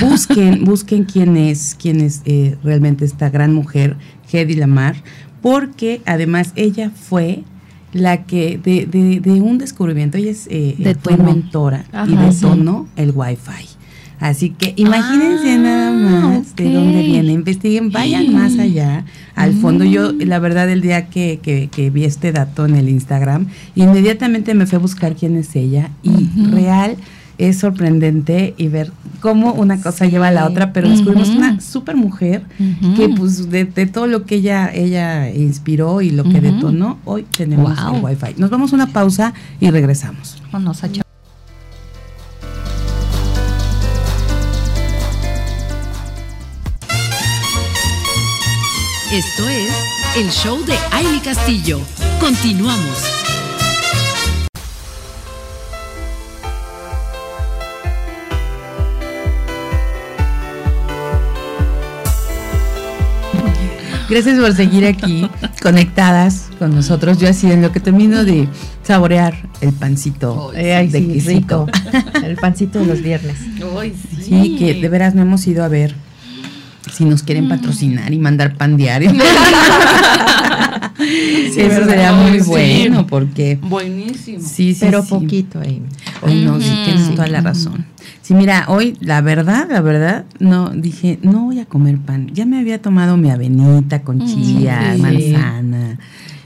Busquen, 0.00 0.64
busquen 0.64 1.04
quién 1.04 1.36
es, 1.36 1.76
quién 1.80 2.00
es 2.00 2.22
eh, 2.24 2.56
realmente 2.62 3.04
esta 3.04 3.30
gran 3.30 3.54
mujer, 3.54 3.96
Hedy 4.30 4.54
Lamar, 4.54 4.96
porque 5.42 6.00
además 6.06 6.52
ella 6.56 6.90
fue 6.90 7.44
la 7.92 8.24
que 8.24 8.58
de, 8.58 8.86
de, 8.86 9.20
de 9.20 9.40
un 9.40 9.58
descubrimiento, 9.58 10.16
ella 10.16 10.30
es 10.30 10.46
eh, 10.50 10.96
fue 11.02 11.16
mentora 11.16 11.84
y 12.06 12.14
detonó 12.14 12.88
el 12.96 13.12
Wi-Fi. 13.14 13.79
Así 14.20 14.50
que 14.50 14.74
imagínense 14.76 15.54
ah, 15.54 15.58
nada 15.58 15.92
más 15.92 16.54
de 16.54 16.72
dónde 16.72 17.02
viene, 17.02 17.32
investiguen, 17.32 17.90
vayan 17.90 18.32
más 18.32 18.58
allá, 18.58 19.04
al 19.34 19.54
fondo. 19.54 19.84
Yo, 19.84 20.12
la 20.12 20.38
verdad, 20.38 20.68
el 20.68 20.82
día 20.82 21.08
que, 21.08 21.40
que, 21.40 21.90
vi 21.90 22.04
este 22.04 22.30
dato 22.30 22.66
en 22.66 22.76
el 22.76 22.90
Instagram, 22.90 23.46
inmediatamente 23.74 24.54
me 24.54 24.66
fui 24.66 24.76
a 24.76 24.78
buscar 24.78 25.16
quién 25.16 25.36
es 25.36 25.56
ella 25.56 25.90
y 26.02 26.28
real 26.50 26.96
es 27.38 27.58
sorprendente 27.58 28.54
y 28.58 28.68
ver 28.68 28.92
cómo 29.20 29.54
una 29.54 29.80
cosa 29.80 30.04
lleva 30.04 30.28
a 30.28 30.30
la 30.30 30.46
otra, 30.46 30.74
pero 30.74 30.90
descubrimos 30.90 31.30
una 31.30 31.58
super 31.60 31.96
mujer 31.96 32.42
que 32.96 33.08
pues 33.08 33.50
de, 33.50 33.64
todo 33.64 34.06
lo 34.06 34.26
que 34.26 34.36
ella 34.36 34.70
ella 34.72 35.30
inspiró 35.30 36.02
y 36.02 36.10
lo 36.10 36.24
que 36.24 36.42
detonó, 36.42 36.98
hoy 37.06 37.22
tenemos 37.22 37.78
el 37.78 38.04
Wi-Fi. 38.04 38.34
Nos 38.36 38.50
vamos 38.50 38.72
a 38.72 38.76
una 38.76 38.88
pausa 38.88 39.32
y 39.58 39.70
regresamos. 39.70 40.42
Vamos 40.52 40.84
a 40.84 40.88
Esto 49.12 49.48
es 49.48 49.72
el 50.16 50.30
show 50.30 50.64
de 50.64 50.74
Aile 50.92 51.20
Castillo. 51.20 51.80
Continuamos. 52.20 52.96
Gracias 64.08 64.38
por 64.38 64.54
seguir 64.54 64.86
aquí 64.86 65.28
conectadas 65.60 66.48
con 66.60 66.72
nosotros. 66.72 67.18
Yo 67.18 67.28
así 67.28 67.50
en 67.50 67.62
lo 67.62 67.72
que 67.72 67.80
termino 67.80 68.24
de 68.24 68.48
saborear 68.84 69.34
el 69.60 69.72
pancito 69.72 70.52
de 70.52 70.88
quesito. 70.88 71.66
El 72.22 72.36
pancito 72.36 72.78
de 72.78 72.86
los 72.86 73.02
viernes. 73.02 73.38
sí. 74.22 74.54
que 74.56 74.74
de 74.74 74.88
veras 74.88 75.16
no 75.16 75.22
hemos 75.22 75.44
ido 75.48 75.64
a 75.64 75.68
ver 75.68 75.96
si 76.92 77.04
nos 77.04 77.22
quieren 77.22 77.46
mm. 77.46 77.48
patrocinar 77.48 78.12
y 78.12 78.18
mandar 78.18 78.56
pan 78.56 78.76
diario. 78.76 79.12
Eso 81.00 81.84
sería 81.84 82.12
muy 82.12 82.40
bueno 82.40 83.06
porque... 83.06 83.58
Buenísimo. 83.60 84.40
Sí, 84.40 84.74
sí, 84.74 84.80
Pero 84.80 85.04
poquito, 85.04 85.60
Amy. 85.60 85.82
no, 86.44 86.60
sí 86.60 86.70
tienes 86.84 87.14
toda 87.14 87.26
la 87.28 87.40
razón. 87.40 87.86
Sí, 88.22 88.34
mira, 88.34 88.66
hoy 88.68 88.96
la 89.00 89.20
verdad, 89.20 89.66
la 89.70 89.80
verdad, 89.80 90.24
no, 90.38 90.70
dije, 90.70 91.18
no 91.22 91.46
voy 91.46 91.60
a 91.60 91.66
comer 91.66 91.98
pan. 91.98 92.30
Ya 92.32 92.46
me 92.46 92.58
había 92.58 92.80
tomado 92.80 93.16
mi 93.16 93.30
avenita 93.30 94.02
con 94.02 94.24
chía, 94.26 94.96
manzana. 94.98 95.98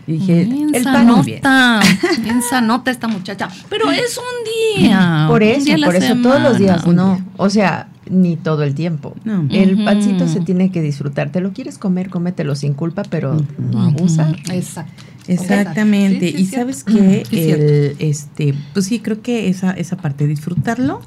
Dije, 0.07 0.43
el 0.43 0.85
pan 0.85 1.07
sanota, 1.07 1.81
bien 2.23 2.43
sanota 2.43 2.90
esta 2.90 3.09
muchacha. 3.09 3.49
Pero 3.69 3.90
es 3.90 4.19
un 4.19 4.83
día. 4.83 5.27
Por 5.29 5.43
eso, 5.43 5.73
por 5.85 5.97
eso 5.97 6.14
todos 6.23 6.40
los 6.40 6.59
días, 6.59 6.87
no. 6.87 7.21
O 7.37 7.49
sea, 7.49 7.88
ni 8.09 8.37
todo 8.37 8.62
el 8.62 8.75
tiempo. 8.75 9.14
El 9.51 9.85
pancito 9.85 10.29
se 10.29 10.40
tiene 10.40 10.71
que 10.71 10.83
disfrutar. 10.83 11.31
Te 11.31 11.40
lo 11.40 11.53
quieres 11.53 11.79
comer, 11.79 12.11
cómetelo 12.11 12.55
sin 12.55 12.75
culpa, 12.75 13.03
pero 13.09 13.37
no 13.59 13.83
abusar. 13.83 14.37
Exacto. 14.51 15.05
Exactamente. 15.27 16.29
y 16.29 16.45
sabes 16.47 16.85
que 16.85 17.25
el, 17.31 17.97
este, 17.99 18.55
pues 18.73 18.87
sí, 18.87 19.01
creo 19.01 19.23
que 19.23 19.49
esa, 19.49 19.73
esa 19.73 19.97
parte, 19.97 20.27
disfrutarlo. 20.27 21.01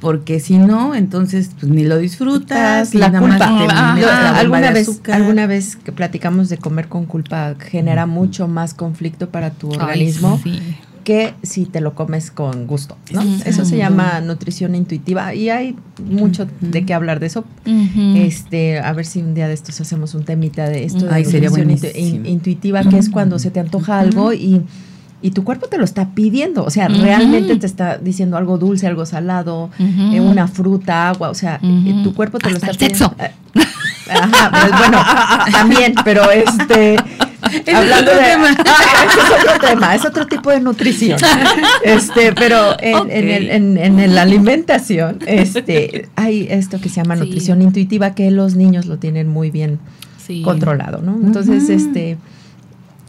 Porque 0.00 0.40
si 0.40 0.58
no, 0.58 0.94
entonces 0.94 1.50
pues, 1.58 1.70
ni 1.70 1.84
lo 1.84 1.98
disfrutas. 1.98 2.94
La 2.94 3.12
culpa. 3.12 4.36
alguna 4.38 4.70
vez, 4.70 5.00
alguna 5.12 5.46
vez 5.46 5.76
que 5.76 5.92
platicamos 5.92 6.48
de 6.48 6.58
comer 6.58 6.88
con 6.88 7.06
culpa 7.06 7.54
genera 7.58 8.06
mucho 8.06 8.48
más 8.48 8.74
conflicto 8.74 9.28
para 9.28 9.50
tu 9.50 9.70
organismo. 9.70 10.40
que 11.04 11.34
si 11.42 11.64
te 11.64 11.80
lo 11.80 11.94
comes 11.94 12.30
con 12.30 12.66
gusto, 12.66 12.96
¿no? 13.12 13.22
Eso 13.44 13.64
se 13.64 13.76
llama 13.76 14.20
nutrición 14.20 14.74
intuitiva 14.74 15.34
y 15.34 15.48
hay 15.48 15.76
mucho 16.04 16.46
de 16.60 16.84
qué 16.84 16.94
hablar 16.94 17.20
de 17.20 17.26
eso. 17.26 17.44
Este, 18.16 18.78
a 18.78 18.92
ver 18.92 19.06
si 19.06 19.20
un 19.20 19.34
día 19.34 19.48
de 19.48 19.54
estos 19.54 19.80
hacemos 19.80 20.14
un 20.14 20.24
temita 20.24 20.68
de 20.68 20.84
esto 20.84 21.06
de 21.06 21.22
nutrición 21.24 22.26
intuitiva, 22.26 22.84
que 22.84 22.98
es 22.98 23.08
cuando 23.08 23.38
se 23.38 23.50
te 23.50 23.60
antoja 23.60 23.98
algo 23.98 24.32
y 24.32 24.62
y 25.22 25.32
tu 25.32 25.44
cuerpo 25.44 25.66
te 25.66 25.78
lo 25.78 25.84
está 25.84 26.10
pidiendo, 26.14 26.64
o 26.64 26.70
sea, 26.70 26.88
realmente 26.88 27.56
te 27.56 27.66
está 27.66 27.98
diciendo 27.98 28.36
algo 28.36 28.58
dulce, 28.58 28.86
algo 28.86 29.04
salado, 29.06 29.70
eh, 29.78 30.20
una 30.20 30.48
fruta, 30.48 31.10
agua, 31.10 31.30
o 31.30 31.34
sea, 31.34 31.60
eh, 31.62 32.00
tu 32.02 32.14
cuerpo 32.14 32.38
te 32.38 32.50
lo 32.50 32.56
está 32.56 32.72
pidiendo. 32.72 33.14
Eh, 33.18 33.30
ajá, 34.08 34.50
pues, 34.50 34.78
bueno, 34.78 34.98
también, 35.52 35.94
pero 36.04 36.30
este 36.30 36.96
hablando 37.74 38.12
de 38.12 38.18
tema. 38.18 38.50
es 38.50 39.44
otro 39.44 39.68
tema, 39.68 39.94
es 39.94 40.04
otro 40.04 40.26
tipo 40.26 40.50
de 40.50 40.60
nutrición. 40.60 41.18
Este, 41.84 42.32
pero 42.32 42.76
en, 42.80 43.10
en, 43.10 43.28
el, 43.28 43.78
en, 43.78 44.14
la 44.14 44.22
alimentación, 44.22 45.18
este, 45.26 46.08
hay 46.16 46.46
esto 46.50 46.80
que 46.80 46.88
se 46.88 46.96
llama 46.96 47.16
nutrición 47.16 47.62
intuitiva 47.62 48.14
que 48.14 48.30
los 48.30 48.56
niños 48.56 48.86
lo 48.86 48.98
tienen 48.98 49.28
muy 49.28 49.50
bien 49.50 49.78
controlado, 50.44 51.02
¿no? 51.02 51.18
Entonces, 51.22 51.68
este 51.68 52.16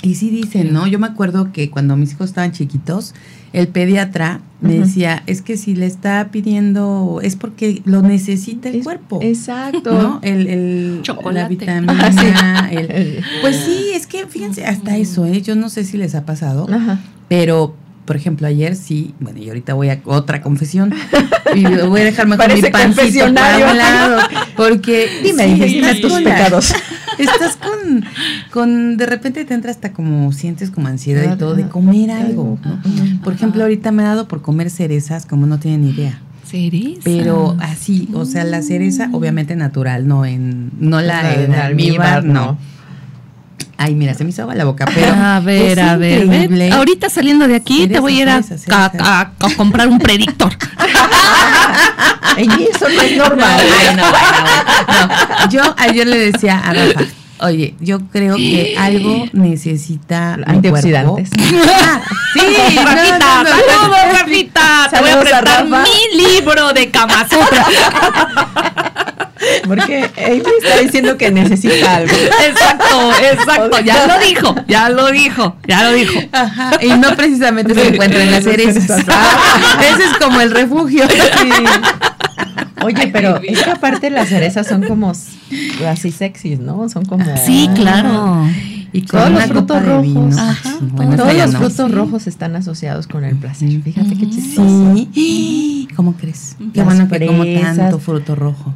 y 0.02 0.16
sí 0.16 0.30
dicen, 0.30 0.74
¿no? 0.74 0.88
Yo 0.88 1.00
me 1.00 1.08
acuerdo 1.08 1.52
que 1.52 1.70
cuando 1.70 1.96
mis 1.96 2.14
hijos 2.14 2.30
estaban 2.30 2.52
chiquitos, 2.52 3.14
el 3.54 3.68
pediatra 3.68 4.42
me 4.62 4.80
decía, 4.80 5.24
es 5.28 5.42
que 5.42 5.58
si 5.58 5.76
le 5.76 5.86
está 5.86 6.30
pidiendo, 6.32 7.20
es 7.22 7.36
porque 7.36 7.82
lo 7.86 8.02
necesita 8.02 8.70
el 8.70 8.84
cuerpo. 8.84 9.20
Exacto. 9.22 9.94
¿No? 9.94 10.20
El, 10.22 10.48
el 10.48 11.00
Chocolate. 11.02 11.40
la 11.40 11.48
vitamina, 11.48 12.70
el, 12.72 13.24
pues 13.42 13.58
sí, 13.58 13.92
es 13.94 14.08
que 14.08 14.28
fíjense, 14.28 14.66
hasta 14.66 14.98
eso, 14.98 15.26
¿eh? 15.26 15.42
Yo 15.42 15.56
no 15.56 15.70
sé 15.70 15.84
si 15.84 15.98
les 15.98 16.16
ha 16.16 16.26
pasado, 16.26 16.68
pero 17.28 17.76
por 18.06 18.16
ejemplo, 18.16 18.48
ayer 18.48 18.76
sí, 18.76 19.14
bueno, 19.20 19.40
y 19.40 19.48
ahorita 19.48 19.74
voy 19.74 19.90
a 19.90 20.02
otra 20.06 20.42
confesión. 20.42 20.94
Y 21.54 21.64
voy 21.64 22.02
a 22.02 22.06
dejar 22.06 22.28
mejor 22.28 22.54
mi 22.54 22.62
pancito 22.62 23.34
para 23.34 23.72
un 23.72 23.78
lado. 23.78 24.22
Porque. 24.56 25.10
Dime, 25.24 25.54
dime 25.56 25.96
tus 25.96 26.14
pecados. 26.14 26.74
Estás 27.18 27.58
con, 27.58 28.06
con. 28.52 28.98
De 28.98 29.06
repente 29.06 29.44
te 29.46 29.54
entra 29.54 29.72
hasta 29.72 29.92
como. 29.92 30.32
Sientes 30.32 30.72
como 30.72 30.88
ansiedad 30.88 31.34
y 31.34 31.38
todo 31.38 31.56
de 31.56 31.68
comer 31.68 32.12
algo. 32.12 32.58
Por 33.24 33.34
ejemplo, 33.34 33.64
ahorita 33.64 33.92
me 33.92 34.04
ha 34.04 34.08
dado 34.08 34.28
por 34.28 34.42
comer 34.42 34.70
cerezas, 34.70 35.26
como 35.26 35.46
no 35.46 35.60
tienen 35.60 35.86
idea. 35.86 36.22
Cereza. 36.46 37.02
Pero 37.04 37.56
así, 37.60 38.10
o 38.14 38.26
sea, 38.26 38.44
la 38.44 38.62
cereza, 38.62 39.10
obviamente 39.12 39.56
natural, 39.56 40.08
no 40.08 40.26
en. 40.26 40.72
No 40.80 41.02
la, 41.02 41.34
en 41.34 41.54
almíbar, 41.54 42.24
no 42.24 42.58
Ay, 43.84 43.96
mira, 43.96 44.14
se 44.14 44.24
me 44.24 44.30
hizo 44.30 44.44
agua 44.44 44.54
la 44.54 44.66
boca, 44.66 44.86
pero. 44.94 45.12
A 45.12 45.40
ver, 45.40 45.80
a 45.80 45.98
ver, 45.98 46.72
Ahorita 46.72 47.10
saliendo 47.10 47.48
de 47.48 47.56
aquí 47.56 47.88
te 47.88 48.00
voy 48.00 48.20
a 48.20 48.22
ir 48.22 48.30
a, 48.30 49.32
comprar 49.58 49.88
un 49.88 49.98
predictor. 49.98 50.52
eso 52.38 52.90
no 52.90 53.02
es 53.02 53.18
normal. 53.18 53.60
Yo 55.50 55.64
ayer 55.78 56.06
le 56.06 56.32
decía 56.32 56.60
a 56.60 56.74
Rafa, 56.74 57.06
Oye, 57.40 57.74
yo 57.80 58.02
creo 58.12 58.36
que 58.36 58.76
algo 58.78 59.26
necesita 59.34 60.38
antioxidantes. 60.46 61.32
Ah, 61.84 62.02
sí, 62.34 62.40
Rafita, 62.78 63.44
saludos, 63.44 64.20
Rafita. 64.20 64.88
Te 64.92 65.00
voy 65.02 65.10
a 65.10 65.20
prestar 65.20 65.66
mi 65.66 66.24
libro 66.24 66.72
de 66.72 66.92
Kama 66.92 67.28
Porque 69.72 70.04
Amy 70.18 70.44
está 70.62 70.82
diciendo 70.82 71.18
que 71.18 71.32
necesita 71.32 71.96
algo. 71.96 72.14
Exacto, 72.14 73.12
exacto. 73.32 73.80
Ya 73.80 74.06
lo 74.06 74.20
dijo, 74.20 74.56
ya 74.68 74.90
lo 74.90 75.10
dijo, 75.12 75.56
ya 75.66 75.90
lo 75.90 75.94
dijo. 75.94 76.20
Ajá. 76.34 76.72
Y 76.82 76.90
no 76.90 77.16
precisamente 77.16 77.74
se 77.74 77.88
encuentra 77.88 78.22
en 78.22 78.32
las 78.32 78.44
cerezas. 78.44 78.90
Ese 78.90 80.04
es 80.04 80.18
como 80.20 80.42
el 80.42 80.52
refugio. 80.52 81.06
Oye, 82.84 83.08
pero 83.14 83.40
es 83.42 83.64
que 83.64 83.72
aparte 83.72 84.10
las 84.10 84.28
cerezas 84.28 84.68
son 84.68 84.84
como 84.84 85.14
así 85.88 86.12
sexys, 86.12 86.60
¿no? 86.60 86.90
Son 86.90 87.06
como. 87.06 87.24
Sí, 87.38 87.70
claro. 87.74 88.46
Y 88.92 89.04
todos 89.04 89.32
los 89.32 89.46
frutos 89.46 89.86
rojos. 89.86 90.38
Ajá. 90.38 90.70
todos 91.16 91.34
los 91.34 91.56
frutos 91.56 91.92
rojos 91.92 92.28
están 92.28 92.58
asociados 92.58 93.08
con 93.08 93.24
el 93.24 93.38
placer. 93.38 93.70
Fíjate 93.82 94.18
qué 94.18 94.30
chistoso. 94.30 94.96
Sí. 95.14 95.88
¿Cómo 95.96 96.14
crees? 96.16 96.58
Qué 96.74 96.84
bueno 96.84 97.08
que 97.08 97.26
como 97.26 97.46
tanto 97.46 98.00
fruto 98.00 98.36
rojo. 98.36 98.74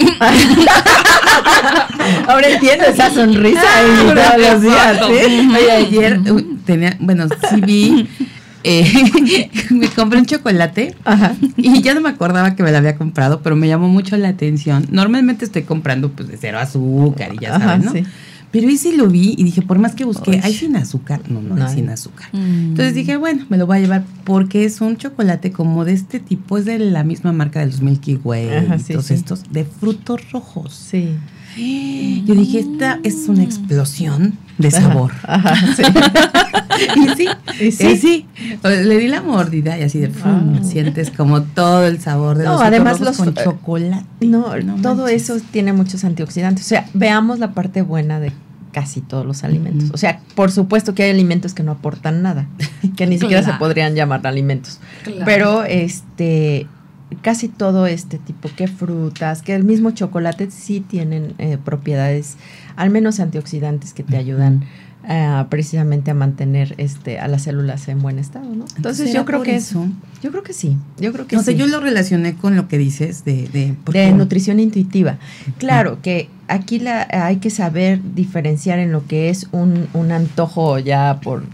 Ahora 2.28 2.48
entiendo 2.48 2.86
esa 2.86 3.10
sonrisa 3.10 3.62
todos 3.96 4.38
los 4.38 4.62
días. 4.62 5.02
Oye, 5.02 5.70
ayer 5.70 6.20
tenía, 6.64 6.96
bueno, 7.00 7.26
sí 7.28 7.60
vi, 7.60 8.08
eh, 8.64 9.50
me 9.70 9.88
compré 9.88 10.18
un 10.18 10.26
chocolate 10.26 10.94
y 11.56 11.82
ya 11.82 11.94
no 11.94 12.00
me 12.00 12.10
acordaba 12.10 12.54
que 12.54 12.62
me 12.62 12.70
lo 12.70 12.78
había 12.78 12.96
comprado, 12.96 13.40
pero 13.42 13.56
me 13.56 13.68
llamó 13.68 13.88
mucho 13.88 14.16
la 14.16 14.28
atención. 14.28 14.86
Normalmente 14.90 15.44
estoy 15.44 15.62
comprando 15.62 16.10
pues 16.10 16.28
de 16.28 16.36
cero 16.36 16.58
azúcar 16.58 17.34
y 17.34 17.38
ya 17.38 17.58
sabes, 17.58 17.84
¿no? 17.84 17.92
Pero 18.50 18.68
ese 18.68 18.96
lo 18.96 19.06
vi 19.06 19.34
y 19.38 19.44
dije, 19.44 19.62
por 19.62 19.78
más 19.78 19.94
que 19.94 20.04
busqué, 20.04 20.40
¿hay 20.42 20.54
sin 20.54 20.74
azúcar? 20.74 21.20
No, 21.28 21.40
no, 21.40 21.64
hay 21.64 21.72
sin 21.72 21.88
azúcar. 21.88 22.28
Mm. 22.32 22.70
Entonces 22.70 22.94
dije, 22.94 23.16
bueno, 23.16 23.46
me 23.48 23.56
lo 23.56 23.66
voy 23.66 23.78
a 23.78 23.80
llevar 23.80 24.04
porque 24.24 24.64
es 24.64 24.80
un 24.80 24.96
chocolate 24.96 25.52
como 25.52 25.84
de 25.84 25.92
este 25.92 26.18
tipo, 26.18 26.58
es 26.58 26.64
de 26.64 26.78
la 26.78 27.04
misma 27.04 27.32
marca 27.32 27.60
de 27.60 27.66
los 27.66 27.80
Milky 27.80 28.16
Way, 28.16 28.82
todos 28.88 29.10
estos, 29.12 29.44
de 29.52 29.64
frutos 29.64 30.32
rojos. 30.32 30.74
Sí. 30.74 31.10
Yo 32.26 32.34
dije, 32.34 32.60
esta 32.60 33.00
es 33.02 33.28
una 33.28 33.42
explosión 33.42 34.38
de 34.58 34.70
sabor. 34.70 35.12
y 36.96 37.08
sí, 37.16 37.28
y 37.60 37.72
sí, 37.72 37.96
sí. 37.96 38.26
Le 38.62 38.98
di 38.98 39.08
la 39.08 39.22
mordida 39.22 39.78
y 39.78 39.82
así 39.82 39.98
de 39.98 40.10
sientes 40.62 41.10
como 41.10 41.42
todo 41.42 41.86
el 41.86 42.00
sabor 42.00 42.38
de 42.38 42.44
los 42.44 42.60
además 42.60 43.00
los 43.00 43.16
con 43.16 43.34
chocolate. 43.34 44.04
No, 44.26 44.54
todo 44.82 45.08
eso 45.08 45.36
tiene 45.50 45.72
muchos 45.72 46.04
antioxidantes. 46.04 46.64
O 46.66 46.68
sea, 46.68 46.86
veamos 46.94 47.38
la 47.38 47.52
parte 47.52 47.82
buena 47.82 48.20
de 48.20 48.32
casi 48.72 49.00
todos 49.00 49.26
los 49.26 49.44
alimentos. 49.44 49.90
O 49.92 49.96
sea, 49.96 50.20
por 50.34 50.52
supuesto 50.52 50.94
que 50.94 51.04
hay 51.04 51.10
alimentos 51.10 51.54
que 51.54 51.62
no 51.62 51.72
aportan 51.72 52.22
nada, 52.22 52.46
que 52.96 53.06
ni 53.06 53.18
siquiera 53.18 53.42
se 53.42 53.52
podrían 53.54 53.94
llamar 53.94 54.26
alimentos. 54.26 54.80
Pero 55.24 55.64
este 55.64 56.66
casi 57.22 57.48
todo 57.48 57.86
este 57.86 58.18
tipo, 58.18 58.48
que 58.56 58.68
frutas, 58.68 59.42
que 59.42 59.54
el 59.54 59.64
mismo 59.64 59.90
chocolate 59.90 60.50
sí 60.50 60.80
tienen 60.80 61.34
eh, 61.38 61.58
propiedades, 61.62 62.36
al 62.76 62.90
menos 62.90 63.20
antioxidantes, 63.20 63.92
que 63.92 64.02
te 64.02 64.16
ayudan 64.16 64.64
eh, 65.08 65.44
precisamente 65.48 66.10
a 66.10 66.14
mantener 66.14 66.74
este 66.76 67.18
a 67.18 67.26
las 67.26 67.42
células 67.42 67.88
en 67.88 68.00
buen 68.00 68.18
estado, 68.18 68.54
¿no? 68.54 68.66
Entonces 68.76 69.12
yo 69.12 69.24
creo 69.24 69.42
que 69.42 69.56
eso, 69.56 69.86
yo 70.22 70.30
creo 70.30 70.42
que 70.42 70.52
sí, 70.52 70.76
yo 70.98 71.12
creo 71.12 71.26
que 71.26 71.36
no 71.36 71.42
sé, 71.42 71.56
yo 71.56 71.66
lo 71.66 71.80
relacioné 71.80 72.36
con 72.36 72.54
lo 72.54 72.68
que 72.68 72.76
dices 72.76 73.24
de 73.24 73.48
de, 73.48 73.74
de 73.92 74.12
nutrición 74.12 74.60
intuitiva. 74.60 75.18
Claro 75.58 76.02
que 76.02 76.28
aquí 76.48 76.78
la 76.80 77.08
hay 77.10 77.36
que 77.36 77.48
saber 77.48 78.00
diferenciar 78.14 78.78
en 78.78 78.92
lo 78.92 79.06
que 79.06 79.30
es 79.30 79.48
un, 79.52 79.88
un 79.94 80.12
antojo 80.12 80.78
ya 80.78 81.20
por 81.22 81.44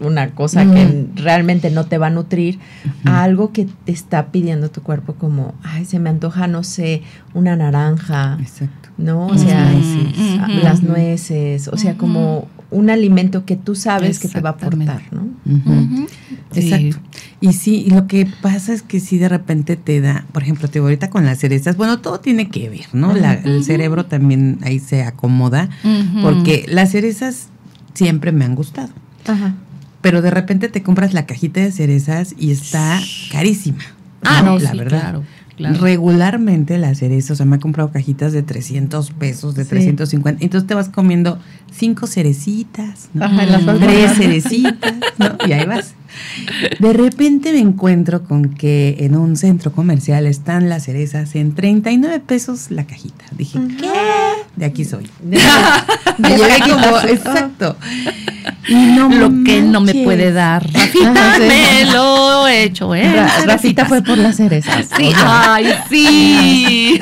una 0.00 0.30
cosa 0.30 0.64
que 0.64 1.06
realmente 1.14 1.70
no 1.70 1.84
te 1.84 1.98
va 1.98 2.08
a 2.08 2.10
nutrir, 2.10 2.58
a 3.04 3.22
algo 3.22 3.52
que 3.52 3.66
te 3.84 3.92
está 3.92 4.26
pidiendo 4.32 4.70
tu 4.70 4.82
cuerpo 4.82 5.14
como, 5.14 5.54
ay, 5.62 5.84
se 5.84 5.98
me 5.98 6.10
antoja, 6.10 6.46
no 6.46 6.64
sé, 6.64 7.02
una 7.34 7.56
naranja, 7.56 8.38
Exacto. 8.40 8.88
¿no? 8.98 9.26
O 9.26 9.38
sea, 9.38 9.72
las 10.62 10.82
nueces, 10.82 11.68
o 11.68 11.76
sea, 11.76 11.96
como 11.96 12.48
un 12.70 12.90
alimento 12.90 13.44
que 13.44 13.56
tú 13.56 13.74
sabes 13.74 14.18
que 14.18 14.28
te 14.28 14.40
va 14.40 14.50
a 14.50 14.52
aportar, 14.52 15.02
¿no? 15.10 15.28
Exacto. 16.54 16.98
Y 17.40 17.52
sí, 17.52 17.84
y 17.86 17.90
lo 17.90 18.06
que 18.06 18.26
pasa 18.42 18.72
es 18.72 18.82
que 18.82 19.00
si 19.00 19.18
de 19.18 19.28
repente 19.28 19.76
te 19.76 20.00
da, 20.00 20.26
por 20.32 20.42
ejemplo, 20.42 20.68
te 20.68 20.80
ahorita 20.80 21.08
con 21.08 21.24
las 21.24 21.38
cerezas, 21.38 21.76
bueno, 21.76 22.00
todo 22.00 22.20
tiene 22.20 22.48
que 22.48 22.68
ver, 22.68 22.86
¿no? 22.92 23.14
el 23.14 23.64
cerebro 23.64 24.06
también 24.06 24.58
ahí 24.62 24.78
se 24.78 25.02
acomoda, 25.02 25.70
porque 26.22 26.66
las 26.68 26.90
cerezas 26.90 27.48
siempre 27.94 28.32
me 28.32 28.44
han 28.44 28.54
gustado. 28.54 28.90
Ajá 29.26 29.54
pero 30.08 30.22
de 30.22 30.30
repente 30.30 30.70
te 30.70 30.82
compras 30.82 31.12
la 31.12 31.26
cajita 31.26 31.60
de 31.60 31.70
cerezas 31.70 32.34
y 32.38 32.50
está 32.50 32.98
carísima. 33.30 33.84
Ah, 34.22 34.40
no, 34.42 34.58
la 34.58 34.72
verdad. 34.72 35.20
Regularmente 35.58 36.78
las 36.78 37.00
cerezas, 37.00 37.32
o 37.32 37.34
sea, 37.34 37.44
me 37.44 37.56
he 37.56 37.58
comprado 37.58 37.92
cajitas 37.92 38.32
de 38.32 38.42
300 38.42 39.10
pesos, 39.10 39.54
de 39.54 39.66
350. 39.66 40.42
Entonces 40.42 40.66
te 40.66 40.72
vas 40.72 40.88
comiendo 40.88 41.38
cinco 41.70 42.06
cerecitas, 42.06 43.10
tres 43.80 44.16
cerecitas, 44.16 44.94
¿no? 45.18 45.36
Y 45.46 45.52
ahí 45.52 45.66
vas. 45.66 45.94
De 46.78 46.92
repente 46.92 47.52
me 47.52 47.60
encuentro 47.60 48.24
con 48.24 48.54
que 48.54 48.96
en 49.00 49.16
un 49.16 49.36
centro 49.36 49.72
comercial 49.72 50.26
están 50.26 50.68
las 50.68 50.84
cerezas 50.84 51.34
en 51.34 51.54
39 51.54 52.20
pesos 52.20 52.70
la 52.70 52.86
cajita. 52.86 53.24
Dije, 53.32 53.58
¿qué? 53.78 53.90
De 54.56 54.66
aquí 54.66 54.84
soy. 54.84 55.08
De, 55.22 55.38
como, 56.68 56.98
exacto. 57.00 57.76
Y 58.66 58.74
no 58.74 59.08
lo 59.08 59.44
que 59.44 59.62
no 59.62 59.80
me 59.80 59.94
puede 59.94 60.32
dar. 60.32 60.66
Rafita 60.72 61.38
me 61.38 61.84
lo 61.86 62.46
he 62.48 62.64
hecho, 62.64 62.94
¿eh? 62.94 63.26
Rafita 63.46 63.86
fue 63.86 64.02
por 64.02 64.18
las 64.18 64.36
cerezas. 64.36 64.86
Sí, 64.96 65.12
ay, 65.16 65.74
sí. 65.88 67.00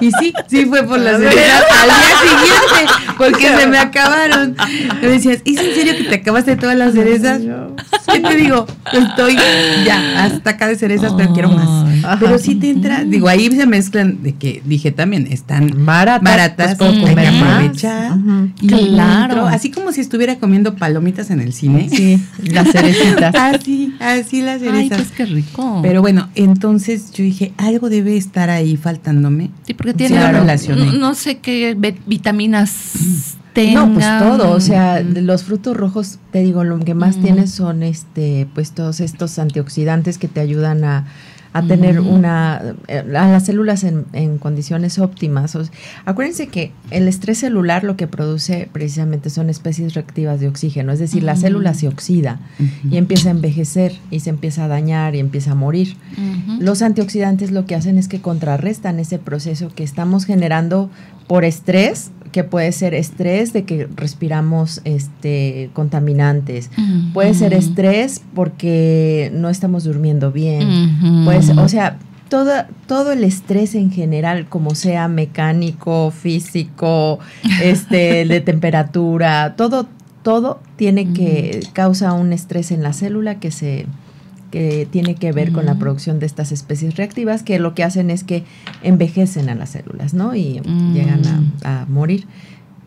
y 0.00 0.10
sí, 0.12 0.32
sí 0.48 0.66
fue 0.66 0.82
por 0.82 0.98
las 0.98 1.18
cerezas 1.18 1.64
al 1.80 1.88
día 1.88 2.16
siguiente, 2.22 2.92
porque 3.16 3.56
se 3.56 3.66
me 3.66 3.78
acabaron. 3.78 4.56
Me 5.00 5.08
decías, 5.08 5.40
¿es 5.44 5.58
en 5.58 5.74
serio 5.74 5.96
que 5.96 6.04
te 6.04 6.14
acabaste 6.16 6.56
todas 6.56 6.76
las 6.76 6.92
cerezas? 6.92 7.40
¿Qué 8.12 8.20
te 8.20 8.36
digo? 8.36 8.66
Estoy 8.92 9.36
ya 9.84 10.24
hasta 10.24 10.50
acá 10.50 10.68
de 10.68 10.76
cerezas, 10.76 11.12
pero 11.16 11.32
quiero 11.32 11.50
más. 11.50 12.18
Pero 12.18 12.38
sí 12.38 12.54
te 12.54 12.70
entra, 12.70 13.04
digo, 13.04 13.28
ahí 13.28 13.50
se 13.50 13.66
mezclan 13.66 14.22
de 14.22 14.34
que 14.34 14.62
dije 14.64 14.90
también, 14.92 15.26
están 15.30 15.84
baratas, 15.84 16.22
baratas 16.22 16.76
pues, 16.76 17.04
hay 17.04 17.14
que 17.14 17.26
aprovechar. 17.26 18.16
Y 18.60 18.66
claro. 18.66 19.46
así 19.46 19.70
como 19.70 19.92
si 19.92 20.00
estuviera 20.00 20.36
comiendo 20.38 20.76
palomitas 20.76 21.30
en 21.30 21.40
el 21.40 21.52
cine. 21.52 21.88
Sí, 21.88 22.20
las 22.42 22.70
cerecitas. 22.70 23.34
así, 23.38 23.94
así 24.00 24.42
las 24.42 24.60
cerezas. 24.60 24.80
Ay, 24.80 24.88
pues 24.88 25.10
qué 25.12 25.26
rico. 25.26 25.80
Pero 25.82 26.00
bueno, 26.00 26.28
entonces 26.34 27.12
yo 27.12 27.24
dije, 27.24 27.52
algo 27.56 27.88
debe 27.88 28.16
estar 28.16 28.50
ahí 28.50 28.76
faltándome. 28.76 29.50
Sí, 29.66 29.74
porque 29.74 29.94
tiene 29.94 30.18
no, 30.20 30.92
no, 30.92 31.14
sé 31.14 31.38
qué 31.38 31.76
vitaminas 32.06 33.36
no, 33.68 33.92
pues 33.92 34.06
todo, 34.18 34.52
o 34.52 34.60
sea, 34.60 35.00
los 35.00 35.44
frutos 35.44 35.76
rojos, 35.76 36.18
te 36.32 36.42
digo, 36.42 36.64
lo 36.64 36.78
que 36.78 36.94
más 36.94 37.16
tienes 37.16 37.50
son 37.50 37.82
este, 37.82 38.48
pues 38.54 38.72
todos 38.72 39.00
estos 39.00 39.38
antioxidantes 39.38 40.18
que 40.18 40.28
te 40.28 40.40
ayudan 40.40 40.84
a, 40.84 41.06
tener 41.66 41.98
una, 41.98 42.76
eh, 42.86 42.98
a 42.98 43.26
las 43.26 43.46
células 43.46 43.82
en, 43.82 44.06
en 44.12 44.38
condiciones 44.38 45.00
óptimas. 45.00 45.58
acuérdense 46.04 46.46
que 46.46 46.70
el 46.92 47.08
estrés 47.08 47.38
celular 47.38 47.82
lo 47.82 47.96
que 47.96 48.06
produce 48.06 48.68
precisamente 48.72 49.30
son 49.30 49.50
especies 49.50 49.94
reactivas 49.94 50.38
de 50.38 50.46
oxígeno, 50.46 50.92
es 50.92 51.00
decir, 51.00 51.24
la 51.24 51.34
célula 51.34 51.74
se 51.74 51.88
oxida 51.88 52.38
y 52.88 52.98
empieza 52.98 53.30
a 53.30 53.32
envejecer 53.32 53.98
y 54.12 54.20
se 54.20 54.30
empieza 54.30 54.66
a 54.66 54.68
dañar 54.68 55.16
y 55.16 55.18
empieza 55.18 55.52
a 55.52 55.54
morir. 55.56 55.96
Los 56.60 56.82
antioxidantes 56.82 57.50
lo 57.50 57.66
que 57.66 57.74
hacen 57.74 57.98
es 57.98 58.06
que 58.06 58.20
contrarrestan 58.20 59.00
ese 59.00 59.18
proceso 59.18 59.70
que 59.74 59.82
estamos 59.82 60.26
generando 60.26 60.88
por 61.26 61.44
estrés 61.44 62.10
que 62.32 62.44
puede 62.44 62.72
ser 62.72 62.94
estrés 62.94 63.52
de 63.52 63.64
que 63.64 63.88
respiramos 63.94 64.80
este 64.84 65.70
contaminantes, 65.72 66.70
puede 67.12 67.34
ser 67.34 67.54
estrés 67.54 68.22
porque 68.34 69.30
no 69.34 69.48
estamos 69.48 69.84
durmiendo 69.84 70.32
bien, 70.32 71.24
pues, 71.24 71.50
o 71.50 71.68
sea, 71.68 71.98
todo, 72.28 72.52
todo 72.86 73.12
el 73.12 73.24
estrés 73.24 73.74
en 73.74 73.90
general, 73.90 74.46
como 74.48 74.74
sea 74.74 75.08
mecánico, 75.08 76.10
físico, 76.12 77.18
este, 77.62 78.24
de 78.24 78.40
temperatura, 78.40 79.54
todo, 79.56 79.86
todo 80.22 80.60
tiene 80.76 81.12
que 81.12 81.60
causa 81.72 82.12
un 82.12 82.32
estrés 82.32 82.70
en 82.70 82.82
la 82.82 82.92
célula 82.92 83.40
que 83.40 83.50
se 83.50 83.86
que 84.50 84.86
tiene 84.90 85.14
que 85.14 85.32
ver 85.32 85.52
con 85.52 85.66
la 85.66 85.76
producción 85.76 86.18
de 86.18 86.26
estas 86.26 86.52
especies 86.52 86.96
reactivas 86.96 87.42
que 87.42 87.58
lo 87.58 87.74
que 87.74 87.84
hacen 87.84 88.10
es 88.10 88.24
que 88.24 88.44
envejecen 88.82 89.48
a 89.48 89.54
las 89.54 89.70
células, 89.70 90.14
¿no? 90.14 90.34
Y 90.34 90.60
llegan 90.92 91.22
a, 91.64 91.86
morir. 91.88 92.26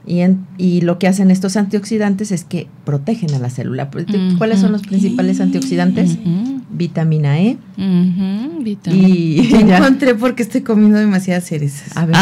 Y, 0.06 0.22
y, 0.58 0.82
lo 0.82 1.00
que 1.00 1.08
hacen 1.08 1.32
estos 1.32 1.56
antioxidantes 1.56 2.32
es 2.34 2.44
que 2.44 2.68
protegen 2.84 3.34
a 3.34 3.40
la 3.40 3.50
célula. 3.50 3.90
Pues, 3.90 4.06
¿Cuáles 4.38 4.60
son 4.60 4.74
los 4.74 4.82
principales 4.82 5.40
antioxidantes? 5.40 6.18
Vitamina 6.70 7.40
E. 7.40 7.58
Y 8.92 9.50
ya 9.66 9.78
encontré 9.78 10.16
porque 10.16 10.44
estoy 10.44 10.62
comiendo 10.62 10.98
demasiadas 10.98 11.46
cerezas. 11.46 11.96
A 11.96 12.06
ver. 12.06 12.16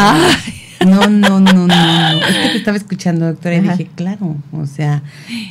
No, 0.85 1.07
no, 1.07 1.39
no, 1.39 1.53
no, 1.53 1.67
no. 1.67 2.25
Es 2.25 2.51
que 2.51 2.57
estaba 2.57 2.77
escuchando, 2.77 3.25
doctora, 3.25 3.55
y 3.55 3.61
dije, 3.61 3.89
claro, 3.95 4.35
o 4.51 4.65
sea, 4.65 5.03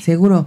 seguro. 0.03 0.47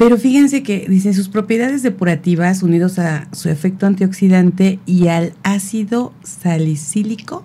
Pero 0.00 0.16
fíjense 0.16 0.62
que 0.62 0.86
dice 0.88 1.12
sus 1.12 1.28
propiedades 1.28 1.82
depurativas 1.82 2.62
unidos 2.62 2.98
a 2.98 3.28
su 3.32 3.50
efecto 3.50 3.84
antioxidante 3.84 4.78
y 4.86 5.08
al 5.08 5.34
ácido 5.42 6.14
salicílico, 6.22 7.44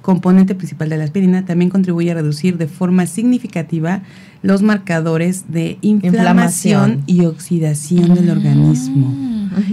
componente 0.00 0.56
principal 0.56 0.88
de 0.88 0.96
la 0.96 1.04
aspirina, 1.04 1.44
también 1.44 1.70
contribuye 1.70 2.10
a 2.10 2.14
reducir 2.14 2.58
de 2.58 2.66
forma 2.66 3.06
significativa 3.06 4.02
los 4.42 4.62
marcadores 4.62 5.52
de 5.52 5.78
inflamación, 5.80 7.04
y 7.06 7.24
oxidación 7.24 8.16
del 8.16 8.30
organismo. 8.30 9.14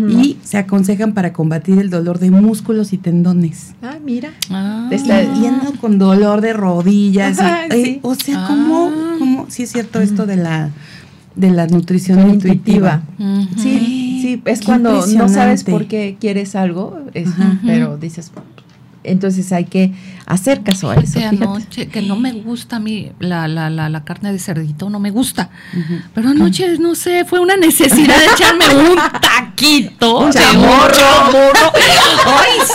Y 0.07 0.37
se 0.43 0.59
aconsejan 0.59 1.15
para 1.15 1.33
combatir 1.33 1.79
el 1.79 1.89
dolor 1.89 2.19
de 2.19 2.29
músculos 2.29 2.93
y 2.93 2.99
tendones. 2.99 3.73
Ah, 3.81 3.97
mira. 4.05 4.29
Ah. 4.51 4.87
Está 4.91 5.23
yendo 5.33 5.73
con 5.81 5.97
dolor 5.97 6.41
de 6.41 6.53
rodillas. 6.53 7.39
Eh, 7.71 7.97
o 8.03 8.13
sea, 8.13 8.45
¿cómo, 8.47 8.91
ah. 8.93 9.15
¿cómo? 9.17 9.45
Sí 9.49 9.63
es 9.63 9.71
cierto 9.71 9.99
esto 9.99 10.27
de 10.27 10.35
la 10.35 10.69
de 11.35 11.51
la 11.51 11.67
nutrición 11.67 12.29
intuitiva. 12.29 13.03
Sí, 13.57 14.19
sí, 14.21 14.41
es 14.45 14.61
cuando 14.61 15.05
no 15.07 15.29
sabes 15.29 15.63
por 15.63 15.85
qué 15.87 16.17
quieres 16.19 16.55
algo, 16.55 16.99
pero 17.65 17.97
dices, 17.97 18.31
entonces 19.09 19.51
hay 19.51 19.65
que 19.65 19.91
hacer 20.25 20.61
caso 20.61 20.89
a 20.91 20.95
eso. 20.95 21.19
anoche, 21.19 21.87
que 21.87 22.01
no 22.01 22.15
me 22.15 22.31
gusta 22.33 22.77
a 22.77 22.79
mí 22.79 23.11
la, 23.19 23.47
la, 23.47 23.69
la, 23.69 23.89
la 23.89 24.03
carne 24.03 24.31
de 24.31 24.39
cerdito, 24.39 24.89
no 24.89 24.99
me 24.99 25.11
gusta. 25.11 25.49
Pero 26.13 26.29
anoche, 26.29 26.77
no 26.79 26.95
sé, 26.95 27.25
fue 27.25 27.39
una 27.39 27.57
necesidad 27.57 28.17
de 28.17 28.25
echarme 28.25 28.65
un 28.69 28.97
taquito. 29.19 30.19
Un 30.29 30.31
chamorro. 30.31 31.41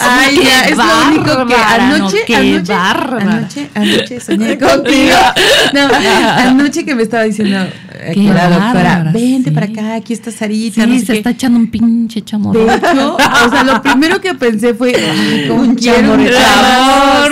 Ay, 0.01 0.35
sí, 0.35 0.49
es 0.71 0.77
lo 0.77 0.85
único 1.09 1.47
que 1.47 1.55
anoche, 1.55 2.19
qué 2.27 2.37
anoche, 2.37 2.75
anoche, 2.75 3.71
anoche 3.75 4.21
soñé 4.21 4.59
contigo. 4.59 5.17
No, 5.73 5.89
anoche 6.37 6.85
que 6.85 6.95
me 6.95 7.03
estaba 7.03 7.25
diciendo 7.25 7.59
aquí 8.11 8.27
la 8.29 8.49
doctora, 8.51 9.11
vente 9.13 9.53
para 9.53 9.67
acá, 9.67 9.95
aquí 9.95 10.13
está 10.13 10.31
Sarita. 10.31 10.85
Sí, 10.85 11.01
se 11.01 11.17
está 11.19 11.31
echando 11.31 11.59
un 11.59 11.69
pinche 11.69 12.23
chamorro. 12.23 12.65
De 12.65 12.75
hecho, 12.75 13.17
o 13.17 13.51
sea, 13.51 13.65
lo 13.65 13.83
primero 13.83 14.21
que 14.21 14.35
pensé 14.35 14.75
fue, 14.75 14.95
un 15.51 15.77
chamorro. 15.77 16.24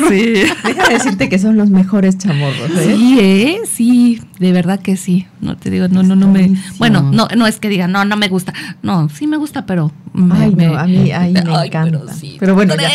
Sí. 0.08 0.42
Déjame 0.64 0.94
decirte 0.94 1.28
que 1.28 1.38
son 1.38 1.56
los 1.56 1.70
mejores 1.70 2.18
chamorros. 2.18 2.70
¿eh? 2.76 2.94
Sí, 2.96 3.18
¿eh? 3.20 3.60
Sí, 3.70 4.22
de 4.38 4.52
verdad 4.52 4.80
que 4.80 4.96
sí. 4.96 5.26
No 5.40 5.56
te 5.56 5.70
digo, 5.70 5.88
no, 5.88 6.02
no, 6.02 6.16
no 6.16 6.28
me. 6.28 6.52
Bueno, 6.78 7.02
no, 7.02 7.28
no 7.36 7.46
es 7.46 7.58
que 7.58 7.68
diga, 7.68 7.88
no, 7.88 8.04
no 8.04 8.16
me 8.16 8.28
gusta. 8.28 8.52
No, 8.82 9.08
sí 9.08 9.26
me 9.26 9.36
gusta, 9.36 9.66
pero. 9.66 9.92
Ay, 10.32 10.54
no, 10.54 10.76
a 10.76 10.86
mí, 10.86 11.10
ay, 11.12 11.32
me 11.32 11.40
encanta. 11.40 11.84
Pero, 11.84 12.12
sí, 12.12 12.36
pero 12.38 12.54
bueno, 12.54 12.74
ya. 12.80 12.90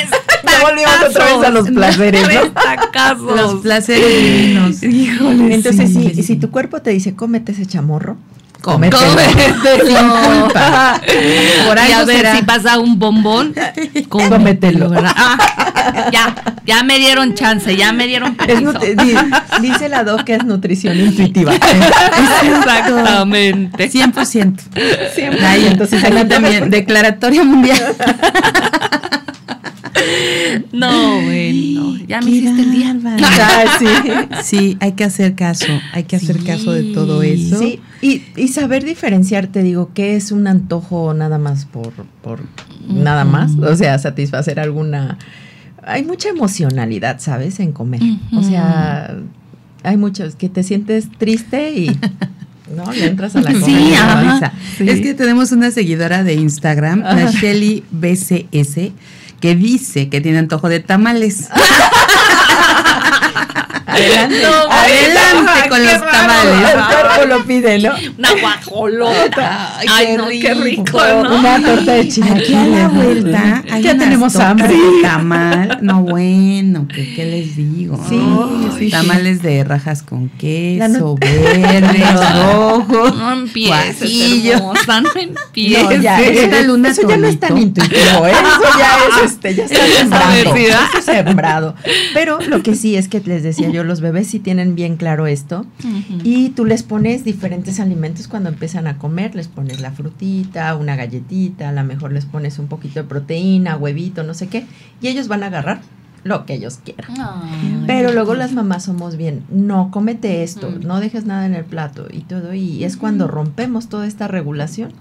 volvimos 0.61 0.93
otra 1.09 1.25
vez 1.25 1.45
a 1.45 1.49
los 1.49 1.69
placeres, 1.69 2.27
¿no? 2.27 3.35
Los 3.35 3.61
placeres 3.61 4.23
divinos. 4.23 4.83
Híjole. 4.83 5.55
Entonces, 5.55 5.91
si, 5.91 6.23
si 6.23 6.35
tu 6.35 6.51
cuerpo 6.51 6.81
te 6.81 6.91
dice, 6.91 7.15
cómete 7.15 7.51
ese 7.51 7.65
chamorro, 7.65 8.17
Cómetelo. 8.67 9.05
Por 11.67 11.79
ahí 11.79 11.93
a 11.93 12.03
ver 12.03 12.35
si 12.35 12.43
pasa 12.43 12.77
un 12.79 12.99
bombón, 12.99 13.55
cómetelo. 14.09 14.91
ya, 16.11 16.35
ya 16.65 16.83
me 16.83 16.99
dieron 16.99 17.33
chance, 17.33 17.77
ya 17.77 17.93
me 17.93 18.07
dieron 18.07 18.35
permiso. 18.35 18.77
dice 19.61 19.87
la 19.87 20.03
doc 20.03 20.25
que 20.25 20.35
es 20.35 20.43
nutrición 20.43 20.99
intuitiva. 20.99 21.55
Exactamente. 22.53 23.89
100%. 23.89 24.57
100%. 25.15 25.41
Ahí, 25.43 25.67
entonces 25.67 26.03
ahí 26.03 26.27
también, 26.27 26.69
declaratoria 26.69 27.45
mundial. 27.45 27.95
No, 30.73 31.21
bueno, 31.21 31.97
ya 32.05 32.19
me 32.21 32.31
hiciste 32.31 32.61
el 32.61 32.71
día. 32.71 32.95
Ah, 33.23 33.77
sí. 33.79 33.85
sí, 34.43 34.77
hay 34.81 34.91
que 34.91 35.05
hacer 35.05 35.35
caso, 35.35 35.67
hay 35.93 36.03
que 36.03 36.17
hacer 36.17 36.43
caso 36.43 36.73
de 36.73 36.83
todo 36.93 37.23
eso. 37.23 37.57
Sí, 37.59 37.79
y, 38.01 38.23
y, 38.35 38.47
saber 38.49 38.83
diferenciar, 38.83 39.47
te 39.47 39.63
digo, 39.63 39.91
qué 39.93 40.15
es 40.15 40.31
un 40.31 40.47
antojo 40.47 41.13
nada 41.13 41.37
más 41.37 41.65
por, 41.65 41.91
por 42.21 42.41
nada 42.87 43.25
más, 43.25 43.55
o 43.55 43.75
sea, 43.75 43.97
satisfacer 43.99 44.59
alguna... 44.59 45.17
Hay 45.83 46.03
mucha 46.03 46.29
emocionalidad, 46.29 47.19
¿sabes? 47.19 47.59
En 47.59 47.71
comer. 47.71 48.01
O 48.33 48.43
sea, 48.43 49.17
hay 49.83 49.97
muchos 49.97 50.35
que 50.35 50.49
te 50.49 50.63
sientes 50.63 51.09
triste 51.17 51.73
y... 51.73 51.99
¿no? 52.75 52.91
Le 52.91 53.07
entras 53.07 53.35
a 53.35 53.41
la 53.41 53.53
comida. 53.53 54.53
Sí, 54.77 54.89
Es 54.89 55.01
que 55.01 55.13
tenemos 55.13 55.51
una 55.51 55.71
seguidora 55.71 56.23
de 56.23 56.35
Instagram, 56.35 56.99
la 56.99 57.31
Shelly 57.31 57.83
BCS, 57.91 58.91
que 59.39 59.55
dice 59.55 60.09
que 60.09 60.21
tiene 60.21 60.39
antojo 60.39 60.69
de 60.69 60.79
tamales. 60.79 61.49
Adelante, 63.97 64.45
adelante 64.69 65.69
con 65.69 65.83
los 65.83 66.11
tamales. 66.11 66.73
El 66.73 66.83
cuerpo 66.85 67.25
lo 67.27 67.45
pide, 67.45 67.79
¿no? 67.79 67.91
Una 68.17 68.31
guajolota. 68.41 69.79
Ay, 69.79 70.07
qué, 70.07 70.17
no, 70.17 70.27
rico, 70.27 70.47
qué 70.47 70.53
rico, 70.53 71.01
¿no? 71.23 71.39
Una 71.39 71.61
torta 71.61 71.93
de 71.93 72.07
chilaquiles. 72.07 72.43
Aquí 72.43 72.53
a 72.53 72.65
la 72.65 72.87
vuelta 72.89 73.63
ya 73.81 73.97
tenemos 73.97 74.35
hambre. 74.37 74.75
tamal. 75.01 75.79
No, 75.81 76.01
bueno, 76.01 76.87
¿qué, 76.93 77.13
¿qué, 77.15 77.25
les 77.25 77.55
digo? 77.55 77.99
Sí, 78.07 78.19
sí 78.77 78.89
Tamales 78.89 79.41
de 79.41 79.63
rajas 79.63 80.01
con 80.01 80.29
queso, 80.29 81.15
verde, 81.19 82.03
rojo. 82.53 83.09
No 83.11 83.31
empieces, 83.33 84.45
hermosa, 84.45 85.01
no 85.01 85.09
empieces. 85.15 85.97
No, 85.97 86.01
ya, 86.01 86.61
luna 86.63 86.89
eso 86.89 87.07
ya 87.07 87.17
no 87.17 87.27
es 87.27 87.39
tan 87.39 87.57
intuitivo, 87.57 88.27
¿eh? 88.27 88.31
Eso 88.31 88.79
ya 88.79 88.97
es, 89.23 89.31
este, 89.31 89.55
ya 89.55 89.63
está 89.65 89.85
sembrado. 89.85 90.55
Eso 90.55 90.97
es 90.97 91.05
sembrado. 91.05 91.75
Pero 92.13 92.39
lo 92.47 92.63
que 92.63 92.75
sí 92.75 92.95
es 92.95 93.07
que 93.07 93.21
les 93.21 93.43
decía 93.43 93.69
yo, 93.69 93.83
los 93.87 94.01
bebés 94.01 94.27
sí 94.27 94.39
tienen 94.39 94.75
bien 94.75 94.97
claro 94.97 95.25
esto. 95.25 95.65
Y 96.23 96.49
tú 96.49 96.65
les 96.65 96.83
pones 96.83 97.23
diferentes 97.23 97.79
alimentos 97.79 98.27
cuando 98.27 98.49
empiezan 98.49 98.85
a 98.85 98.97
comer. 98.97 99.33
Les 99.33 99.47
pones 99.47 99.79
la 99.79 99.91
frutita, 99.91 100.75
una 100.75 100.95
galletita, 100.95 101.69
a 101.69 101.71
lo 101.71 101.83
mejor 101.83 102.11
les 102.11 102.25
pones 102.25 102.59
un 102.59 102.67
poquito 102.67 103.01
de 103.01 103.07
proteína, 103.07 103.77
huevito, 103.77 104.23
no 104.23 104.33
sé 104.33 104.47
qué. 104.47 104.65
Y 105.01 105.07
ellos 105.07 105.27
van 105.27 105.43
a 105.43 105.47
agarrar 105.47 105.81
lo 106.23 106.45
que 106.45 106.55
ellos 106.55 106.79
quieran. 106.83 107.11
Pero 107.87 108.11
luego 108.11 108.35
las 108.35 108.53
mamás 108.53 108.83
somos 108.83 109.17
bien, 109.17 109.43
no 109.49 109.91
comete 109.91 110.43
esto, 110.43 110.71
no 110.71 110.99
dejes 110.99 111.25
nada 111.25 111.45
en 111.45 111.53
el 111.53 111.65
plato 111.65 112.07
y 112.11 112.21
todo. 112.21 112.53
Y 112.53 112.83
es 112.83 112.97
cuando 112.97 113.27
rompemos 113.27 113.87
toda 113.87 114.05
esta 114.05 114.27
regulación, 114.27 114.91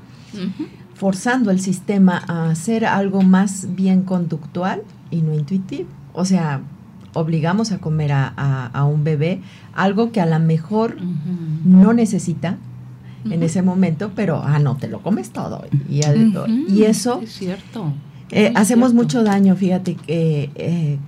forzando 0.94 1.50
el 1.50 1.60
sistema 1.60 2.22
a 2.28 2.50
hacer 2.50 2.86
algo 2.86 3.22
más 3.22 3.74
bien 3.74 4.02
conductual 4.02 4.82
y 5.10 5.22
no 5.22 5.34
intuitivo. 5.34 5.88
O 6.12 6.24
sea, 6.24 6.60
obligamos 7.16 7.72
a 7.72 7.78
comer 7.78 8.12
a, 8.12 8.84
un 8.84 9.04
bebé 9.04 9.40
algo 9.74 10.12
que 10.12 10.20
a 10.20 10.26
lo 10.26 10.38
mejor 10.38 10.96
no 11.64 11.92
necesita 11.92 12.58
en 13.24 13.42
ese 13.42 13.62
momento, 13.62 14.12
pero, 14.14 14.40
ah, 14.44 14.58
no, 14.58 14.76
te 14.76 14.88
lo 14.88 15.02
comes 15.02 15.30
todo. 15.30 15.64
Y, 15.90 16.00
y 16.68 16.82
eso... 16.84 17.20
Es 17.22 17.32
cierto. 17.32 17.92
Eh, 18.30 18.52
hacemos 18.54 18.92
mucho 18.92 19.22
daño, 19.22 19.56
fíjate, 19.56 19.94
que 19.94 20.50
eh, 20.54 20.98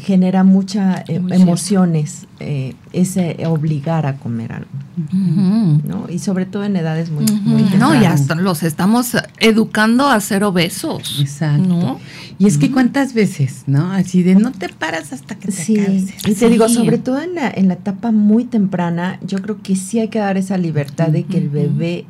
genera 0.00 0.44
muchas 0.44 1.08
eh, 1.08 1.20
emociones 1.30 2.26
eh, 2.40 2.74
ese 2.92 3.36
obligar 3.46 4.06
a 4.06 4.16
comer 4.16 4.52
algo. 4.52 4.70
¿no? 5.12 6.06
Y 6.08 6.18
sobre 6.18 6.44
todo 6.44 6.64
en 6.64 6.76
edades 6.76 7.10
muy, 7.10 7.24
muy 7.44 7.62
No, 7.78 7.94
ya 8.00 8.16
los 8.36 8.62
estamos 8.62 9.16
educando 9.38 10.08
a 10.08 10.20
ser 10.20 10.44
obesos. 10.44 11.20
Exacto. 11.20 12.00
Y 12.38 12.46
es 12.46 12.58
que 12.58 12.70
cuántas 12.70 13.14
veces, 13.14 13.64
¿no? 13.66 13.92
Así 13.92 14.22
de 14.22 14.34
no 14.34 14.52
te 14.52 14.68
paras 14.68 15.12
hasta 15.12 15.36
que 15.36 15.48
te 15.48 15.52
sí. 15.52 16.06
Y 16.26 16.34
te 16.34 16.48
digo, 16.48 16.68
sobre 16.68 16.98
todo 16.98 17.20
en 17.20 17.34
la, 17.34 17.48
en 17.48 17.68
la 17.68 17.74
etapa 17.74 18.12
muy 18.12 18.44
temprana, 18.44 19.18
yo 19.26 19.38
creo 19.38 19.60
que 19.62 19.76
sí 19.76 19.98
hay 19.98 20.08
que 20.08 20.18
dar 20.18 20.36
esa 20.36 20.56
libertad 20.56 21.08
de 21.08 21.24
que 21.24 21.38
el 21.38 21.48
bebé 21.48 22.04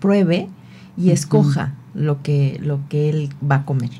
pruebe 0.00 0.48
y 0.96 1.10
escoja 1.10 1.74
lo 1.94 2.22
que, 2.22 2.58
lo 2.62 2.80
que 2.88 3.08
él 3.10 3.30
va 3.48 3.56
a 3.56 3.64
comer. 3.64 3.90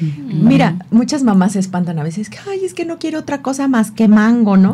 Mira, 0.00 0.76
muchas 0.90 1.22
mamás 1.22 1.52
se 1.52 1.58
espantan 1.58 1.98
a 1.98 2.02
veces, 2.02 2.30
que, 2.30 2.38
ay, 2.50 2.64
es 2.64 2.74
que 2.74 2.84
no 2.84 2.98
quiero 2.98 3.20
otra 3.20 3.42
cosa 3.42 3.68
más 3.68 3.90
que 3.90 4.08
mango, 4.08 4.56
¿no? 4.56 4.72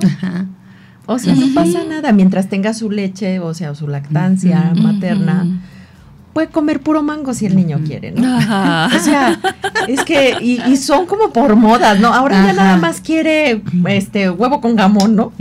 O 1.07 1.19
sea, 1.19 1.35
no 1.35 1.47
pasa 1.55 1.85
nada 1.85 2.13
mientras 2.13 2.49
tenga 2.49 2.73
su 2.73 2.91
leche, 2.91 3.39
o 3.41 3.53
sea, 3.53 3.75
su 3.75 3.87
lactancia 3.89 4.73
materna. 4.75 5.47
Puede 6.33 6.49
comer 6.49 6.81
puro 6.81 7.03
mango 7.03 7.33
si 7.33 7.47
el 7.47 7.55
niño 7.55 7.81
quiere, 7.87 8.11
¿no? 8.11 8.37
O 8.37 8.99
sea, 8.99 9.39
es 9.87 10.03
que, 10.05 10.37
y, 10.41 10.77
son 10.77 11.07
como 11.07 11.31
por 11.31 11.57
modas, 11.57 12.01
¿no? 12.01 12.13
Ahora 12.13 12.47
ya 12.47 12.53
nada 12.53 12.77
más 12.77 13.01
quiere 13.01 13.63
este 13.87 14.31
huevo 14.31 14.61
con 14.61 14.77
gamón, 14.77 15.15
¿no? 15.15 15.33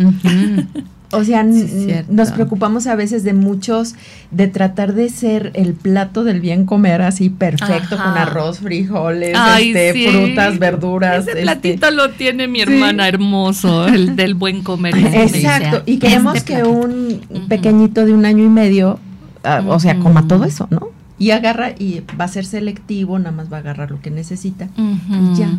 O 1.14 1.24
sea, 1.24 1.44
nos 1.44 2.32
preocupamos 2.32 2.88
a 2.88 2.96
veces 2.96 3.24
de 3.24 3.34
muchos, 3.34 3.96
de 4.32 4.48
tratar 4.48 4.94
de 4.94 5.10
ser 5.10 5.52
el 5.54 5.74
plato 5.74 6.24
del 6.24 6.42
bien 6.42 6.66
comer 6.66 7.02
así 7.02 7.30
perfecto, 7.30 7.98
con 7.98 8.18
arroz, 8.18 8.60
frijoles, 8.60 9.38
este, 9.60 10.12
frutas, 10.12 10.60
verduras. 10.60 11.28
Ese 11.28 11.32
este. 11.32 11.42
platito 11.44 11.92
lo 11.92 12.10
tiene 12.12 12.48
mi 12.48 12.62
hermana 12.62 13.08
hermoso, 13.08 13.88
el 13.88 14.16
del 14.16 14.34
buen 14.34 14.64
comer. 14.64 14.96
Exacto, 14.98 15.84
y 15.86 15.98
queremos 15.98 16.36
este 16.36 16.56
que 16.56 16.64
un 16.64 17.22
pequeñito 17.48 18.06
de 18.06 18.14
un 18.14 18.26
año 18.26 18.44
y 18.44 18.50
medio, 18.50 19.00
ah, 19.44 19.64
o 19.68 19.80
sea, 19.80 20.00
coma 20.00 20.28
todo 20.28 20.46
eso, 20.46 20.68
¿no? 20.70 20.90
Y 21.20 21.32
agarra 21.32 21.72
y 21.78 22.02
va 22.20 22.26
a 22.26 22.28
ser 22.28 22.46
selectivo, 22.46 23.18
nada 23.20 23.32
más 23.32 23.52
va 23.52 23.58
a 23.58 23.60
agarrar 23.60 23.92
lo 23.92 24.02
que 24.02 24.10
necesita 24.10 24.68
y 24.78 25.38
ya. 25.38 25.50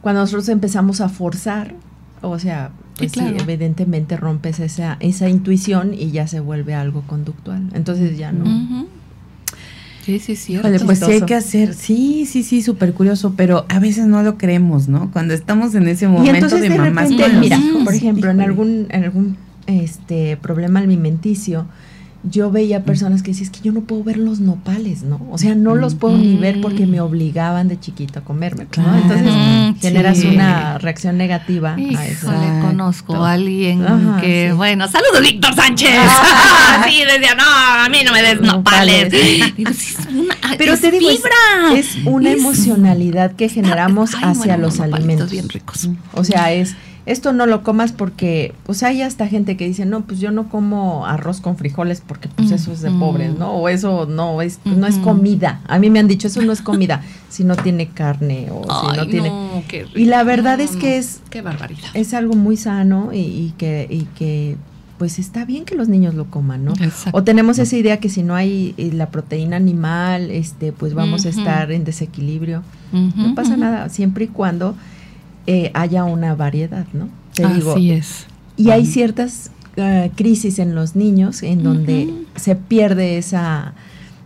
Cuando 0.00 0.20
nosotros 0.20 0.48
empezamos 0.48 1.00
a 1.00 1.08
forzar, 1.08 1.74
o 2.22 2.38
sea, 2.38 2.70
pues 2.96 3.12
sí, 3.12 3.20
evidentemente 3.20 4.16
rompes 4.16 4.60
esa, 4.60 4.96
esa 5.00 5.28
intuición 5.28 5.94
y 5.94 6.10
ya 6.10 6.26
se 6.26 6.40
vuelve 6.40 6.74
algo 6.74 7.02
conductual. 7.02 7.68
Entonces 7.74 8.18
ya 8.18 8.32
no. 8.32 8.86
Sí, 10.02 10.18
sí, 10.20 10.36
sí. 10.36 10.56
Vale, 10.56 10.80
pues 10.80 11.00
sí 11.00 11.12
hay 11.12 11.20
que 11.22 11.34
hacer, 11.34 11.74
sí, 11.74 12.24
sí, 12.24 12.42
sí, 12.42 12.62
súper 12.62 12.94
curioso, 12.94 13.34
pero 13.36 13.66
a 13.68 13.78
veces 13.78 14.06
no 14.06 14.22
lo 14.22 14.38
creemos, 14.38 14.88
¿no? 14.88 15.10
Cuando 15.12 15.34
estamos 15.34 15.74
en 15.74 15.86
ese 15.86 16.08
momento 16.08 16.48
de, 16.48 16.70
mamás 16.70 17.10
mira, 17.10 17.60
por 17.84 17.94
ejemplo, 17.94 18.30
en 18.30 18.40
algún, 18.40 18.86
en 18.88 19.04
algún 19.04 19.36
este 19.66 20.38
problema 20.38 20.80
alimenticio, 20.80 21.66
yo 22.24 22.50
veía 22.50 22.82
personas 22.82 23.22
que 23.22 23.30
decían, 23.30 23.50
es 23.50 23.50
que 23.50 23.60
yo 23.64 23.72
no 23.72 23.82
puedo 23.82 24.02
ver 24.02 24.16
los 24.16 24.40
nopales, 24.40 25.02
¿no? 25.02 25.24
O 25.30 25.38
sea, 25.38 25.54
no 25.54 25.76
los 25.76 25.94
puedo 25.94 26.18
ni 26.18 26.36
ver 26.36 26.60
porque 26.60 26.84
me 26.84 27.00
obligaban 27.00 27.68
de 27.68 27.78
chiquito 27.78 28.18
a 28.18 28.22
comerme, 28.22 28.66
¿no? 28.76 28.96
Entonces 28.96 29.80
generas 29.80 30.18
una 30.24 30.78
reacción 30.78 31.16
negativa 31.16 31.74
a 31.74 32.06
eso. 32.06 32.30
Le 32.32 32.60
conozco 32.60 33.14
a 33.14 33.32
alguien 33.32 33.84
que, 34.20 34.52
bueno, 34.52 34.88
saludos 34.88 35.22
Víctor 35.22 35.54
Sánchez. 35.54 35.90
Ah, 35.94 36.84
sí, 36.88 37.02
decía, 37.04 37.34
no, 37.36 37.44
a 37.44 37.88
mí 37.88 37.98
no 38.04 38.12
me 38.12 38.22
des 38.22 38.40
nopales. 38.40 39.14
Pero 40.58 40.76
te 40.76 40.90
digo, 40.90 41.08
es, 41.76 41.96
una 42.04 42.32
emocionalidad 42.32 43.32
que 43.32 43.48
generamos 43.48 44.12
hacia 44.20 44.56
los 44.56 44.80
alimentos. 44.80 45.30
bien 45.30 45.48
ricos. 45.48 45.88
O 46.14 46.24
sea, 46.24 46.52
es 46.52 46.74
esto 47.08 47.32
no 47.32 47.46
lo 47.46 47.62
comas 47.62 47.92
porque, 47.92 48.54
pues 48.64 48.82
hay 48.82 49.00
hasta 49.00 49.26
gente 49.26 49.56
que 49.56 49.66
dice, 49.66 49.86
no, 49.86 50.02
pues 50.02 50.20
yo 50.20 50.30
no 50.30 50.50
como 50.50 51.06
arroz 51.06 51.40
con 51.40 51.56
frijoles 51.56 52.02
porque 52.06 52.28
pues 52.28 52.50
eso 52.50 52.70
es 52.70 52.82
de 52.82 52.90
pobres, 52.90 53.38
¿no? 53.38 53.52
O 53.52 53.70
eso 53.70 54.04
no 54.04 54.42
es, 54.42 54.60
no 54.66 54.86
es 54.86 54.98
comida. 54.98 55.62
A 55.68 55.78
mí 55.78 55.88
me 55.88 56.00
han 56.00 56.06
dicho, 56.06 56.28
eso 56.28 56.42
no 56.42 56.52
es 56.52 56.60
comida 56.60 57.02
si 57.30 57.44
no 57.44 57.56
tiene 57.56 57.88
carne 57.88 58.48
o 58.52 58.62
si 58.62 58.96
no 58.96 59.06
tiene... 59.06 59.32
y 59.94 60.04
la 60.04 60.22
verdad 60.22 60.60
es 60.60 60.76
que 60.76 60.98
es... 60.98 61.22
Qué 61.30 61.40
barbaridad. 61.40 61.88
Es 61.94 62.12
algo 62.12 62.34
muy 62.34 62.58
sano 62.58 63.08
y, 63.14 63.54
que, 63.56 63.86
y 63.88 64.02
que 64.18 64.58
pues 64.98 65.18
está 65.18 65.46
bien 65.46 65.64
que 65.64 65.76
los 65.76 65.88
niños 65.88 66.14
lo 66.14 66.26
coman, 66.26 66.66
¿no? 66.66 66.74
O 67.12 67.24
tenemos 67.24 67.58
esa 67.58 67.74
idea 67.74 68.00
que 68.00 68.10
si 68.10 68.22
no 68.22 68.34
hay 68.34 68.74
eh, 68.76 68.90
la 68.92 69.10
proteína 69.10 69.56
animal, 69.56 70.30
este, 70.30 70.72
pues 70.72 70.92
vamos 70.92 71.24
a 71.24 71.30
estar 71.30 71.72
en 71.72 71.84
desequilibrio. 71.84 72.62
no 72.92 73.34
pasa 73.34 73.56
nada, 73.56 73.88
siempre 73.88 74.26
y 74.26 74.28
cuando 74.28 74.74
eh, 75.50 75.70
haya 75.72 76.04
una 76.04 76.34
variedad, 76.34 76.84
¿no? 76.92 77.08
Te 77.32 77.42
Así 77.42 77.90
es. 77.90 78.26
Y 78.58 78.68
hay 78.68 78.84
ciertas 78.84 79.50
eh, 79.76 80.10
crisis 80.14 80.58
en 80.58 80.74
los 80.74 80.94
niños 80.94 81.42
en 81.42 81.62
donde 81.62 82.12
se 82.36 82.54
pierde 82.54 83.16
esa, 83.16 83.72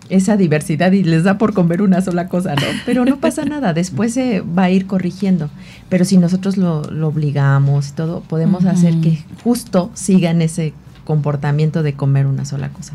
esa 0.08 0.36
diversidad 0.36 0.90
y 0.90 1.04
les 1.04 1.22
da 1.22 1.38
por 1.38 1.54
comer 1.54 1.80
una 1.80 2.00
sola 2.00 2.26
cosa, 2.26 2.56
¿no? 2.56 2.62
Pero 2.84 3.04
no 3.04 3.18
pasa 3.18 3.44
nada, 3.44 3.72
después 3.74 4.12
se 4.14 4.40
va 4.40 4.64
a 4.64 4.70
ir 4.70 4.88
corrigiendo. 4.88 5.48
Pero 5.88 6.04
si 6.04 6.16
nosotros 6.16 6.56
lo, 6.56 6.80
obligamos 7.06 7.90
y 7.90 7.92
todo, 7.92 8.22
podemos 8.22 8.64
hacer 8.64 8.96
que 8.96 9.22
justo 9.44 9.92
sigan 9.94 10.42
ese 10.42 10.74
comportamiento 11.04 11.82
de 11.82 11.94
comer 11.94 12.26
una 12.26 12.44
sola 12.44 12.68
cosa. 12.70 12.94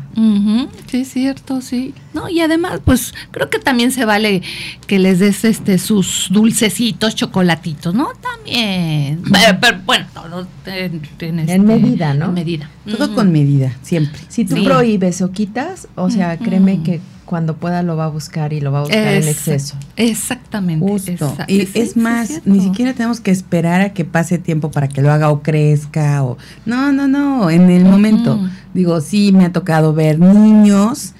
Sí, 0.90 0.98
es 0.98 1.08
cierto, 1.08 1.60
sí. 1.60 1.94
No, 2.14 2.28
y 2.28 2.40
además, 2.40 2.80
pues 2.84 3.14
creo 3.30 3.50
que 3.50 3.58
también 3.58 3.92
se 3.92 4.04
vale 4.04 4.42
que 4.86 4.98
les 4.98 5.18
des 5.18 5.44
este 5.44 5.78
sus 5.78 6.28
dulcecitos, 6.30 7.14
chocolatitos, 7.14 7.94
¿no? 7.94 8.08
También 8.20 8.38
Bien. 8.48 9.22
Pero, 9.60 9.78
bueno, 9.84 10.06
todo 10.14 10.46
en, 10.66 11.02
este, 11.04 11.58
medida, 11.58 12.14
¿no? 12.14 12.26
En 12.26 12.34
medida. 12.34 12.70
Todo 12.90 13.14
con 13.14 13.32
medida, 13.32 13.74
siempre. 13.82 14.20
Si 14.28 14.44
tú 14.44 14.62
prohíbes 14.64 15.20
o 15.22 15.30
quitas, 15.30 15.88
o 15.94 16.10
sea, 16.10 16.38
créeme 16.38 16.82
que 16.82 17.00
cuando 17.28 17.56
pueda 17.56 17.82
lo 17.82 17.94
va 17.94 18.06
a 18.06 18.08
buscar 18.08 18.54
y 18.54 18.60
lo 18.62 18.72
va 18.72 18.78
a 18.78 18.82
buscar 18.82 19.06
en 19.06 19.28
exceso. 19.28 19.76
Exactamente. 19.96 20.86
Justo. 20.86 21.36
y 21.46 21.68
es 21.74 21.94
más, 21.94 22.40
ni 22.46 22.60
siquiera 22.62 22.94
tenemos 22.94 23.20
que 23.20 23.30
esperar 23.30 23.82
a 23.82 23.92
que 23.92 24.06
pase 24.06 24.38
tiempo 24.38 24.70
para 24.70 24.88
que 24.88 25.02
lo 25.02 25.12
haga 25.12 25.28
o 25.30 25.42
crezca 25.42 26.24
o 26.24 26.38
no, 26.64 26.90
no, 26.90 27.06
no, 27.06 27.50
en 27.50 27.68
el 27.68 27.84
momento. 27.84 28.40
Digo, 28.72 29.02
sí 29.02 29.32
me 29.32 29.44
ha 29.44 29.52
tocado 29.52 29.92
ver 29.92 30.18
niños 30.18 31.12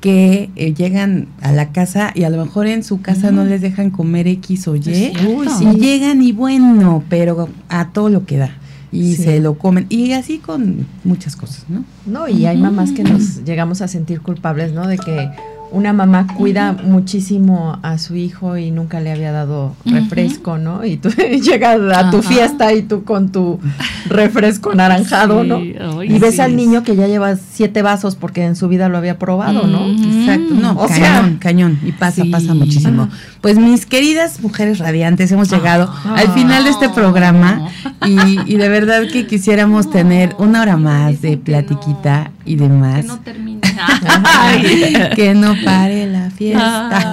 que 0.00 0.50
eh, 0.56 0.74
llegan 0.74 1.28
a 1.42 1.52
la 1.52 1.70
casa 1.70 2.10
y 2.12 2.24
a 2.24 2.30
lo 2.30 2.44
mejor 2.44 2.66
en 2.66 2.82
su 2.82 3.00
casa 3.00 3.30
no 3.30 3.44
les 3.44 3.60
dejan 3.60 3.90
comer 3.90 4.26
X 4.26 4.66
o 4.66 4.74
Y 4.74 4.80
y 4.80 5.78
llegan 5.78 6.22
y 6.22 6.32
bueno, 6.32 7.04
pero 7.08 7.48
a 7.68 7.90
todo 7.90 8.08
lo 8.08 8.26
que 8.26 8.38
da 8.38 8.50
y 8.90 9.14
se 9.14 9.40
lo 9.40 9.54
comen 9.54 9.86
y 9.88 10.12
así 10.12 10.38
con 10.38 10.86
muchas 11.04 11.34
cosas, 11.34 11.64
¿no? 11.68 11.84
No, 12.04 12.28
y 12.28 12.46
hay 12.46 12.58
mamás 12.58 12.90
que 12.90 13.04
nos 13.04 13.44
llegamos 13.44 13.80
a 13.80 13.88
sentir 13.88 14.20
culpables, 14.20 14.72
¿no? 14.72 14.86
De 14.86 14.98
que 14.98 15.30
una 15.72 15.92
mamá 15.92 16.26
cuida 16.26 16.72
muchísimo 16.72 17.78
a 17.82 17.98
su 17.98 18.14
hijo 18.14 18.56
y 18.56 18.70
nunca 18.70 19.00
le 19.00 19.10
había 19.10 19.32
dado 19.32 19.74
refresco, 19.84 20.58
¿no? 20.58 20.84
Y 20.84 20.96
tú 20.96 21.08
llegas 21.42 21.80
a 21.94 22.10
tu 22.10 22.22
fiesta 22.22 22.72
y 22.72 22.82
tú 22.82 23.04
con 23.04 23.32
tu 23.32 23.58
refresco 24.06 24.74
naranjado, 24.74 25.44
¿no? 25.44 25.62
y 25.62 26.18
ves 26.18 26.40
al 26.40 26.56
niño 26.56 26.82
que 26.82 26.96
ya 26.96 27.06
lleva 27.06 27.36
siete 27.36 27.82
vasos 27.82 28.16
porque 28.16 28.44
en 28.44 28.56
su 28.56 28.68
vida 28.68 28.88
lo 28.88 28.98
había 28.98 29.18
probado, 29.18 29.66
¿no? 29.66 29.86
Exacto, 29.88 30.54
no, 30.54 30.76
cañón, 30.86 31.36
cañón. 31.38 31.78
Y 31.84 31.92
pasa, 31.92 32.24
pasa 32.30 32.54
muchísimo. 32.54 33.08
Pues 33.40 33.58
mis 33.58 33.86
queridas 33.86 34.40
mujeres 34.40 34.78
radiantes, 34.78 35.32
hemos 35.32 35.50
llegado 35.50 35.92
al 36.04 36.28
final 36.32 36.64
de 36.64 36.70
este 36.70 36.88
programa 36.90 37.68
y, 38.06 38.52
y, 38.52 38.56
de 38.56 38.68
verdad 38.68 39.02
que 39.12 39.26
quisiéramos 39.26 39.90
tener 39.90 40.34
una 40.38 40.62
hora 40.62 40.76
más 40.76 41.22
de 41.22 41.36
platiquita 41.36 42.30
y 42.44 42.56
demás. 42.56 43.02
Que 43.02 43.06
no 43.06 43.20
termine. 43.20 43.60
que 45.14 45.34
no 45.34 45.54
pare 45.64 46.06
la 46.06 46.30
fiesta. 46.30 47.12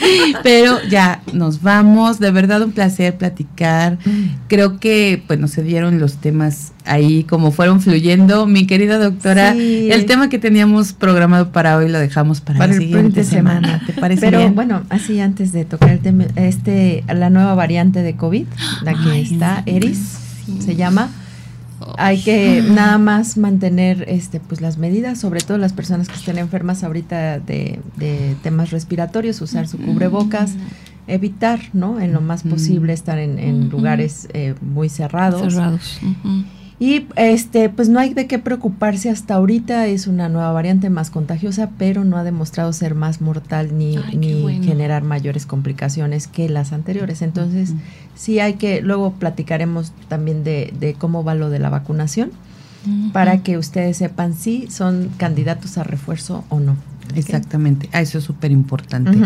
Pero 0.42 0.78
ya 0.88 1.22
nos 1.32 1.62
vamos, 1.62 2.18
de 2.18 2.30
verdad 2.30 2.62
un 2.62 2.72
placer 2.72 3.16
platicar. 3.16 3.98
Mm. 4.04 4.48
Creo 4.48 4.78
que 4.78 5.22
bueno, 5.26 5.48
se 5.48 5.62
dieron 5.62 5.98
los 5.98 6.16
temas 6.16 6.72
ahí 6.84 7.24
como 7.24 7.50
fueron 7.50 7.80
fluyendo. 7.80 8.46
Mi 8.46 8.66
querida 8.66 8.98
doctora, 8.98 9.52
el 9.52 10.06
tema 10.06 10.28
que 10.28 10.38
teníamos 10.38 10.92
programado 10.92 11.52
para 11.52 11.76
hoy 11.76 11.88
lo 11.88 11.98
dejamos 11.98 12.40
para, 12.40 12.66
la 12.66 12.72
siguiente 12.72 13.24
semana. 13.24 13.82
¿Te 13.86 13.92
parece 13.92 14.20
Pero 14.20 14.50
bueno, 14.50 14.82
así 14.88 15.20
antes 15.20 15.52
de 15.52 15.64
tocar 15.64 15.90
el 15.90 16.00
tema, 16.00 16.24
este, 16.36 17.04
la 17.08 17.30
nueva 17.30 17.54
variante 17.54 18.02
de 18.02 18.16
COVID, 18.16 18.46
la 18.82 18.94
que 18.94 19.20
está, 19.20 19.62
Eris, 19.66 20.18
se 20.60 20.76
llama 20.76 21.10
hay 21.96 22.22
que 22.22 22.62
nada 22.62 22.98
más 22.98 23.36
mantener 23.36 24.04
este 24.08 24.40
pues 24.40 24.60
las 24.60 24.78
medidas, 24.78 25.18
sobre 25.18 25.40
todo 25.40 25.58
las 25.58 25.72
personas 25.72 26.08
que 26.08 26.14
estén 26.14 26.38
enfermas 26.38 26.84
ahorita 26.84 27.38
de, 27.38 27.80
temas 28.42 28.70
respiratorios, 28.70 29.40
usar 29.40 29.68
su 29.68 29.78
cubrebocas, 29.78 30.54
evitar, 31.06 31.60
¿no? 31.72 32.00
En 32.00 32.12
lo 32.12 32.20
más 32.20 32.42
posible 32.42 32.92
estar 32.92 33.18
en, 33.18 33.68
lugares 33.70 34.28
eh, 34.32 34.54
muy 34.60 34.88
cerrados. 34.88 35.52
Cerrados. 35.52 36.00
Y 36.80 37.06
este, 37.16 37.68
pues 37.68 37.90
no 37.90 38.00
hay 38.00 38.14
de 38.14 38.26
qué 38.26 38.38
preocuparse 38.38 39.10
hasta 39.10 39.34
ahorita, 39.34 39.86
es 39.86 40.06
una 40.06 40.30
nueva 40.30 40.50
variante 40.52 40.88
más 40.88 41.10
contagiosa, 41.10 41.68
pero 41.76 42.04
no 42.04 42.16
ha 42.16 42.24
demostrado 42.24 42.72
ser 42.72 42.94
más 42.94 43.20
mortal 43.20 43.76
ni, 43.76 43.96
ni 44.16 44.64
generar 44.64 45.04
mayores 45.04 45.44
complicaciones 45.44 46.26
que 46.26 46.48
las 46.48 46.72
anteriores. 46.72 47.20
Entonces, 47.20 47.74
sí 48.14 48.40
hay 48.40 48.54
que, 48.54 48.80
luego 48.80 49.12
platicaremos 49.12 49.92
también 50.08 50.42
de, 50.42 50.72
de 50.80 50.94
cómo 50.94 51.22
va 51.22 51.34
lo 51.34 51.50
de 51.50 51.58
la 51.58 51.68
vacunación, 51.68 52.30
para 53.12 53.42
que 53.42 53.58
ustedes 53.58 53.98
sepan 53.98 54.32
si 54.32 54.66
son 54.70 55.10
candidatos 55.18 55.76
a 55.76 55.84
refuerzo 55.84 56.44
o 56.48 56.60
no. 56.60 56.76
Exactamente, 57.14 57.90
ah, 57.92 58.00
eso 58.00 58.16
es 58.16 58.24
súper 58.24 58.52
importante. 58.52 59.18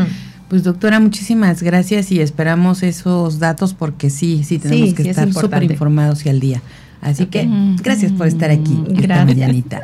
Pues 0.48 0.64
doctora, 0.64 0.98
muchísimas 0.98 1.62
gracias 1.62 2.11
y 2.11 2.20
esperamos 2.20 2.82
esos 2.82 3.38
datos 3.38 3.74
porque 3.74 4.11
sí, 4.11 4.42
sí 4.42 4.59
tenemos 4.59 4.92
que 4.94 5.09
estar 5.09 5.32
súper 5.32 5.62
informados 5.62 6.26
y 6.26 6.30
al 6.30 6.40
día. 6.40 6.61
Así 7.05 7.26
que 7.26 7.46
gracias 7.82 8.12
por 8.12 8.26
estar 8.26 8.50
aquí 8.50 8.82
esta 8.96 9.24
mañanita. 9.26 9.82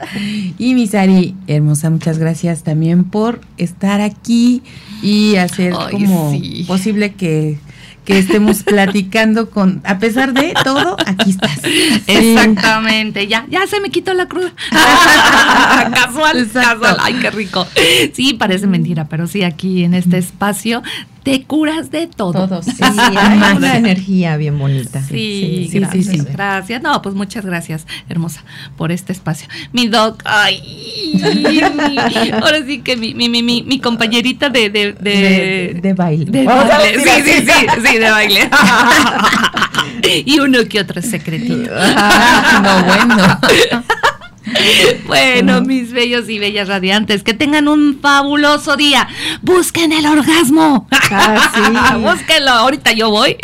Y 0.58 0.74
Misari, 0.74 1.34
hermosa, 1.46 1.90
muchas 1.90 2.18
gracias 2.18 2.62
también 2.62 3.04
por 3.04 3.42
estar 3.58 4.00
aquí 4.00 4.62
y 5.02 5.36
hacer 5.36 5.74
como 5.90 6.32
posible 6.66 7.12
que 7.12 7.58
que 8.04 8.18
estemos 8.18 8.62
platicando 8.64 9.50
con, 9.50 9.82
a 9.84 9.98
pesar 9.98 10.32
de 10.32 10.54
todo, 10.64 10.96
aquí 11.06 11.30
estás. 11.30 11.60
Exactamente, 12.06 13.26
ya, 13.26 13.46
ya 13.50 13.66
se 13.66 13.80
me 13.80 13.90
quitó 13.90 14.14
la 14.14 14.26
cruda. 14.26 14.52
casual, 15.94 16.48
casual, 16.52 16.96
ay, 17.00 17.14
qué 17.20 17.30
rico. 17.30 17.66
Sí, 18.12 18.34
parece 18.34 18.66
mentira, 18.66 19.06
pero 19.08 19.26
sí, 19.26 19.42
aquí 19.42 19.84
en 19.84 19.94
este 19.94 20.18
espacio 20.18 20.82
te 21.22 21.42
curas 21.44 21.90
de 21.90 22.06
todo. 22.06 22.48
Todo, 22.48 22.62
sí, 22.62 22.72
hay 22.80 23.56
una 23.56 23.76
energía 23.76 24.36
bien 24.36 24.58
bonita. 24.58 25.02
Sí, 25.02 25.68
sí, 25.70 25.78
gracias, 25.78 26.06
sí, 26.06 26.18
Gracias. 26.32 26.82
No, 26.82 27.02
pues 27.02 27.14
muchas 27.14 27.44
gracias, 27.44 27.86
hermosa, 28.08 28.42
por 28.76 28.92
este 28.92 29.12
espacio. 29.12 29.48
Mi 29.72 29.88
doc, 29.88 30.22
ay, 30.24 31.60
ahora 32.42 32.64
sí 32.64 32.80
que 32.80 32.96
mi, 32.96 33.14
mi, 33.14 33.28
mi, 33.28 33.62
mi 33.62 33.80
compañerita 33.80 34.48
de 34.48 34.70
de, 34.70 34.92
de, 35.80 35.94
baile. 35.94 36.24
De 36.26 36.44
baile. 36.44 37.04
Sí, 37.04 37.22
sí, 37.24 37.46
sí, 37.46 37.66
sí, 37.86 37.98
de 37.98 38.10
baile. 38.10 38.50
y 40.26 40.40
uno 40.40 40.58
que 40.68 40.80
otro 40.80 41.02
secretito. 41.02 41.70
no, 41.70 42.84
bueno. 42.84 43.38
Bueno, 45.06 45.62
mis 45.62 45.92
bellos 45.92 46.28
y 46.28 46.38
bellas 46.38 46.68
radiantes, 46.68 47.22
que 47.22 47.34
tengan 47.34 47.68
un 47.68 47.98
fabuloso 48.00 48.76
día. 48.76 49.08
Busquen 49.42 49.92
el 49.92 50.06
orgasmo. 50.06 50.86
Ah, 51.10 51.98
Búsquenlo. 52.00 52.50
Ahorita 52.50 52.92
yo 52.92 53.10
voy 53.10 53.36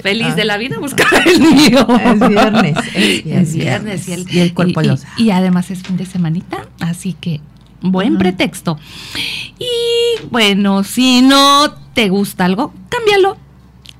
feliz 0.00 0.34
de 0.36 0.44
la 0.44 0.56
vida 0.56 0.78
buscar 0.78 1.06
el 1.26 1.40
mío. 1.40 1.86
Es 2.04 2.28
viernes. 2.28 2.76
Es, 2.94 3.54
viernes. 3.54 4.08
y, 4.08 4.40
el, 4.40 4.54
cuerpo 4.54 4.82
lo 4.82 4.96
sabe. 4.96 5.12
Y 5.18 5.30
además 5.30 5.70
es 5.70 5.82
fin 5.82 5.96
de 5.96 6.06
semanita, 6.06 6.66
así 6.80 7.14
que 7.20 7.40
buen 7.80 8.18
pretexto. 8.18 8.78
Y 9.58 10.26
bueno, 10.30 10.84
si 10.84 11.22
no 11.22 11.72
te 11.94 12.08
gusta 12.08 12.46
algo, 12.46 12.72
cámbialo. 12.88 13.36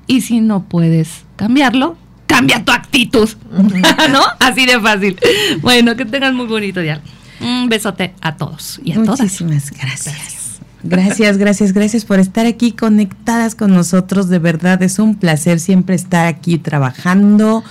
Y 0.07 0.21
si 0.21 0.41
no 0.41 0.63
puedes 0.63 1.23
cambiarlo, 1.35 1.97
cambia 2.35 2.63
tu 2.63 2.71
actitud, 2.71 3.29
¿no? 4.11 4.21
Así 4.39 4.65
de 4.65 4.79
fácil. 4.79 5.17
Bueno, 5.61 5.95
que 5.95 6.05
tengan 6.05 6.35
muy 6.35 6.47
bonito 6.47 6.81
día. 6.81 7.01
Un 7.39 7.69
besote 7.69 8.13
a 8.21 8.35
todos 8.35 8.79
y 8.83 8.91
a 8.91 8.95
todas. 8.95 9.19
Muchísimas 9.21 9.71
gracias. 9.71 10.59
Gracias, 10.83 11.37
gracias, 11.37 11.73
gracias 11.73 12.05
por 12.05 12.19
estar 12.19 12.45
aquí 12.45 12.71
conectadas 12.71 13.55
con 13.55 13.73
nosotros. 13.73 14.29
De 14.29 14.39
verdad 14.39 14.81
es 14.83 14.99
un 14.99 15.15
placer 15.15 15.59
siempre 15.59 15.95
estar 15.95 16.27
aquí 16.27 16.57
trabajando 16.57 17.63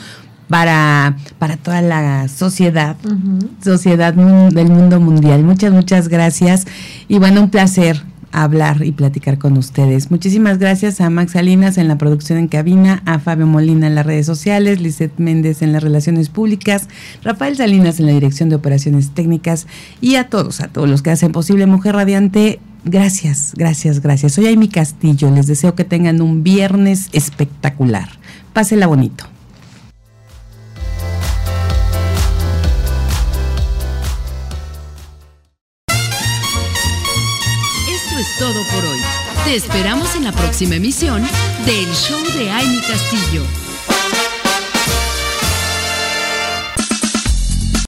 para, 0.48 1.16
para 1.38 1.56
toda 1.56 1.80
la 1.80 2.28
sociedad, 2.28 2.96
sociedad 3.62 4.14
del 4.14 4.68
mundo 4.68 4.98
mundial. 4.98 5.44
Muchas, 5.44 5.72
muchas 5.72 6.08
gracias. 6.08 6.66
Y 7.06 7.18
bueno, 7.18 7.42
un 7.42 7.50
placer 7.50 8.02
hablar 8.42 8.84
y 8.84 8.92
platicar 8.92 9.38
con 9.38 9.56
ustedes. 9.56 10.10
Muchísimas 10.10 10.58
gracias 10.58 11.00
a 11.00 11.08
Max 11.08 11.32
Salinas 11.32 11.78
en 11.78 11.88
la 11.88 11.96
producción 11.96 12.38
en 12.38 12.48
cabina, 12.48 13.02
a 13.06 13.18
Fabio 13.18 13.46
Molina 13.46 13.86
en 13.86 13.94
las 13.94 14.04
redes 14.04 14.26
sociales, 14.26 14.80
Lizeth 14.80 15.18
Méndez 15.18 15.62
en 15.62 15.72
las 15.72 15.82
relaciones 15.82 16.28
públicas, 16.28 16.88
Rafael 17.22 17.56
Salinas 17.56 18.00
en 18.00 18.06
la 18.06 18.12
dirección 18.12 18.48
de 18.48 18.56
operaciones 18.56 19.10
técnicas 19.10 19.66
y 20.00 20.16
a 20.16 20.28
todos, 20.28 20.60
a 20.60 20.68
todos 20.68 20.88
los 20.88 21.02
que 21.02 21.10
hacen 21.10 21.32
posible 21.32 21.66
Mujer 21.66 21.94
Radiante. 21.94 22.60
Gracias, 22.84 23.52
gracias, 23.56 24.00
gracias. 24.00 24.32
Soy 24.32 24.46
Amy 24.48 24.68
Castillo. 24.68 25.30
Les 25.30 25.46
deseo 25.46 25.74
que 25.74 25.84
tengan 25.84 26.20
un 26.20 26.42
viernes 26.42 27.08
espectacular. 27.12 28.08
Pásela 28.52 28.86
bonito. 28.86 29.33
Todo 38.38 38.64
por 38.64 38.84
hoy. 38.84 39.00
Te 39.44 39.54
esperamos 39.54 40.14
en 40.14 40.24
la 40.24 40.32
próxima 40.32 40.76
emisión 40.76 41.22
del 41.66 41.92
Show 41.94 42.22
de 42.36 42.50
Amy 42.50 42.80
Castillo. 42.80 43.63